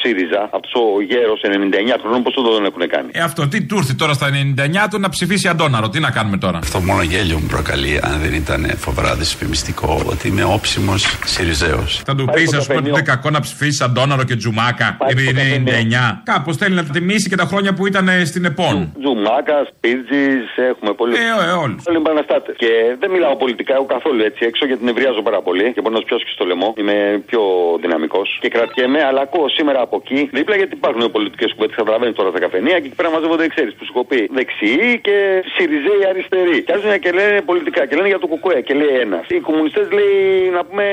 ΣΥΡΙΖΑ, 0.00 0.42
αυτός 0.56 0.72
ο 0.82 0.84
γέρος 1.10 1.38
99 1.42 1.96
χρονών, 2.02 2.20
πόσο 2.26 2.38
τον 2.46 2.64
έχουν 2.70 2.82
κάνει; 2.94 3.08
Ε, 3.12 3.20
αυτό 3.28 3.40
τι 3.52 3.58
του 3.68 3.76
ήρθε 3.80 3.94
τώρα 4.02 4.12
στα 4.18 4.26
99 4.30 4.88
του 4.90 4.98
να 5.04 5.08
ψηφίσει 5.08 5.48
Αντόναρο. 5.48 5.88
Τι 5.88 5.98
να 6.06 6.10
κάνουμε 6.16 6.36
τώρα; 6.44 6.58
Αυτό 6.66 6.78
μόνο 6.80 7.02
γέλιο 7.02 7.38
μου 7.42 7.48
προκαλεί, 7.54 7.92
αν 8.02 8.14
δεν 8.22 8.32
ήταν 8.42 8.60
φοβερά 8.76 9.14
δυσφημιστικό, 9.14 10.02
ότι 10.12 10.28
είμαι 10.28 10.44
όψιμος 10.44 11.00
Σιριζέος. 11.24 12.00
Θα 12.06 12.14
του 12.14 12.24
πεις, 12.34 12.52
ας 12.54 12.66
πούμε, 12.66 12.78
ότι 12.78 12.88
είναι 12.88 13.00
κακό 13.02 13.30
να 13.30 13.40
ψηφίσεις 13.40 13.80
Αντόναρο 13.80 14.24
και 14.24 14.36
Τζουμάκα, 14.36 14.96
επειδή 15.10 15.30
είναι 15.30 15.42
99. 15.54 16.20
Κάπως 16.24 16.56
θέλει 16.56 16.74
να 16.74 16.84
τιμήσει 16.84 17.28
και 17.28 17.36
τα 17.36 17.44
χρόνια 17.44 17.72
που 17.74 17.86
ήταν 17.86 18.08
ε, 18.08 18.24
στην 18.24 18.44
ΕΠΟΝ. 18.66 18.94
Τζουμάκας, 19.00 19.66
Πίρτζη, 19.80 20.26
έχουμε 20.70 20.92
πολλούς. 21.00 21.18
Ε, 21.18 21.22
ε, 21.50 21.52
όλους. 21.64 21.80
Όλοι 21.88 21.98
επαναστάτες. 22.04 22.54
Και 22.62 22.70
δεν 23.00 23.10
μιλάω 23.10 23.36
πολιτικά 23.36 23.74
εγώ 23.74 23.84
καθόλου 23.84 24.20
έτσι 24.30 24.40
έξω 24.50 24.66
γιατί 24.66 24.84
νευριάζω 24.84 25.22
πάρα 25.22 25.40
πολύ 25.46 25.66
και 25.72 25.80
μπορεί 25.80 25.94
να 25.94 26.00
σου 26.00 26.08
πιάσω 26.08 26.24
και 26.24 26.34
στο 26.38 26.44
λαιμό. 26.44 26.68
Είμαι 26.80 27.22
πιο 27.26 27.42
δυναμικός 27.80 28.38
και 28.42 28.48
κρατιέμαι, 28.48 29.00
αλλά 29.08 29.20
ακούω 29.20 29.48
σήμερα 29.48 29.80
από 29.80 29.96
εκεί 30.02 30.28
δίπλα 30.32 30.56
γιατί 30.56 30.74
υπάρχουν 30.80 31.10
πολιτικές 31.10 31.52
κουβέντε. 31.52 31.74
Καταλαβαίνει 31.74 32.12
τώρα 32.12 32.30
στα 32.30 32.38
καφενεία 32.38 32.76
και 32.80 32.86
εκεί 32.86 32.96
πέρα 33.00 33.10
μαζεύονται, 33.10 33.48
ξέρεις, 33.54 33.72
που 33.74 33.84
σου 33.84 33.92
έχω 33.94 34.04
πει 34.04 34.18
δεξιοί 34.32 35.00
και 35.06 35.16
Σιριζέοι 35.54 36.02
αριστεροί. 36.10 36.62
Και 36.62 36.72
άρχισαν 36.72 36.98
και 36.98 37.10
λένε 37.18 37.40
πολιτικά 37.40 37.86
και 37.86 37.94
λένε 37.96 38.08
για 38.08 38.18
το 38.18 38.26
κουκουέ 38.26 38.60
και 38.60 38.74
λέει 38.74 38.94
ένας. 39.06 39.24
Οι 39.28 39.40
κομμουνιστές 39.40 39.86
λέει 39.98 40.50
να 40.56 40.64
πούμε 40.64 40.86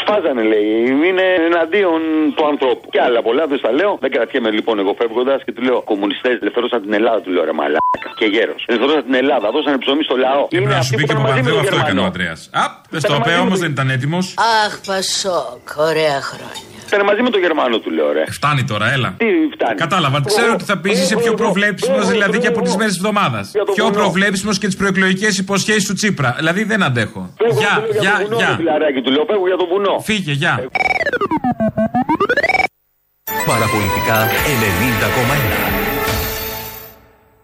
σφάζανε 0.00 0.42
λέει. 0.42 0.68
Είναι 1.08 1.26
εναντίον 1.50 2.00
του 2.36 2.44
ανθρώπου. 2.46 2.88
Και 2.90 3.00
άλλα 3.00 3.22
πολλά 3.22 3.46
δεν 3.46 3.58
στα 3.58 3.72
λέω. 3.72 3.92
Δεν 4.00 4.10
κρατιέμαι 4.10 4.50
λοιπόν 4.50 4.78
εγώ 4.78 4.94
φεύγοντας 4.98 5.42
και 5.44 5.52
του 5.52 5.62
λέω 5.62 5.82
Κομμουνιστές 5.82 6.38
ελευθερώσαν 6.40 6.82
την 6.82 6.92
Ελλάδα 6.92 7.07
του 7.22 7.30
λέω 7.34 7.44
ρε 7.50 7.54
μαλάκα 7.60 8.08
και 8.20 8.26
γέρος. 8.34 8.60
Ελευθερώσαν 8.70 9.02
την 9.08 9.14
Ελλάδα, 9.22 9.46
δώσανε 9.54 9.78
ψωμί 9.82 10.02
στο 10.08 10.16
λαό. 10.24 10.42
Πρέπει 10.54 10.66
να 10.76 10.82
σου 10.82 10.90
πει 10.96 11.04
και 11.04 11.12
ήταν 11.12 11.20
μαζί 11.28 11.42
με 11.42 11.50
Παπανδρέου 11.50 11.56
τον 11.56 11.64
αυτό 11.64 11.76
έκανε 11.84 12.00
ο 12.00 12.02
Γερμανό. 12.02 12.12
Αντρέα. 12.12 12.34
Απ, 12.64 12.72
δεν 12.92 13.00
στο 13.00 13.14
είπε 13.18 13.32
όμω, 13.44 13.54
δεν 13.62 13.70
ήταν 13.76 13.86
έτοιμος. 13.96 14.24
Αχ, 14.64 14.72
Πασόκ, 14.88 15.66
ωραία 15.90 16.18
χρόνια. 16.30 16.66
Ήταν 16.92 17.04
μαζί 17.10 17.22
με 17.22 17.30
τον 17.30 17.40
Γερμανό 17.40 17.78
του 17.78 17.90
λέω 17.90 18.12
ρε. 18.12 18.24
Φτάνει 18.38 18.64
τώρα, 18.64 18.92
έλα. 18.92 19.14
Τι 19.16 19.26
φτάνει; 19.54 19.78
Κατάλαβα. 19.84 20.20
Ξέρω 20.24 20.52
ότι 20.52 20.64
θα 20.64 20.78
πει 20.78 20.90
είσαι 20.90 21.16
πιο 21.16 21.34
προβλέψιμος 21.34 22.08
δηλαδή 22.08 22.38
και 22.38 22.46
από 22.46 22.60
τις 22.62 22.76
μέρες 22.76 22.92
της 22.92 23.00
εβδομάδας. 23.02 23.52
Πιο 23.74 23.90
προβλέψιμος 23.90 24.58
και 24.58 24.66
τις 24.66 24.76
προεκλογικές 24.76 25.38
υποσχέσεις 25.38 25.86
του 25.86 25.94
Τσίπρα. 25.94 26.34
Δηλαδή 26.36 26.64
δεν 26.64 26.82
αντέχω. 26.82 27.34
Γεια, 27.58 27.86
γεια, 28.00 28.26
γεια. 28.36 28.54
Φιλαράκι 28.56 29.00
του 29.00 29.10
λέω, 29.10 29.24
φεύγω 29.28 29.46
για 29.46 29.56
το 29.56 29.66
βουνό. 29.66 29.98
Φύγε, 30.04 30.32
γεια. 30.32 30.68
Παραπολιτικά 33.46 34.26
90,1. 35.84 35.87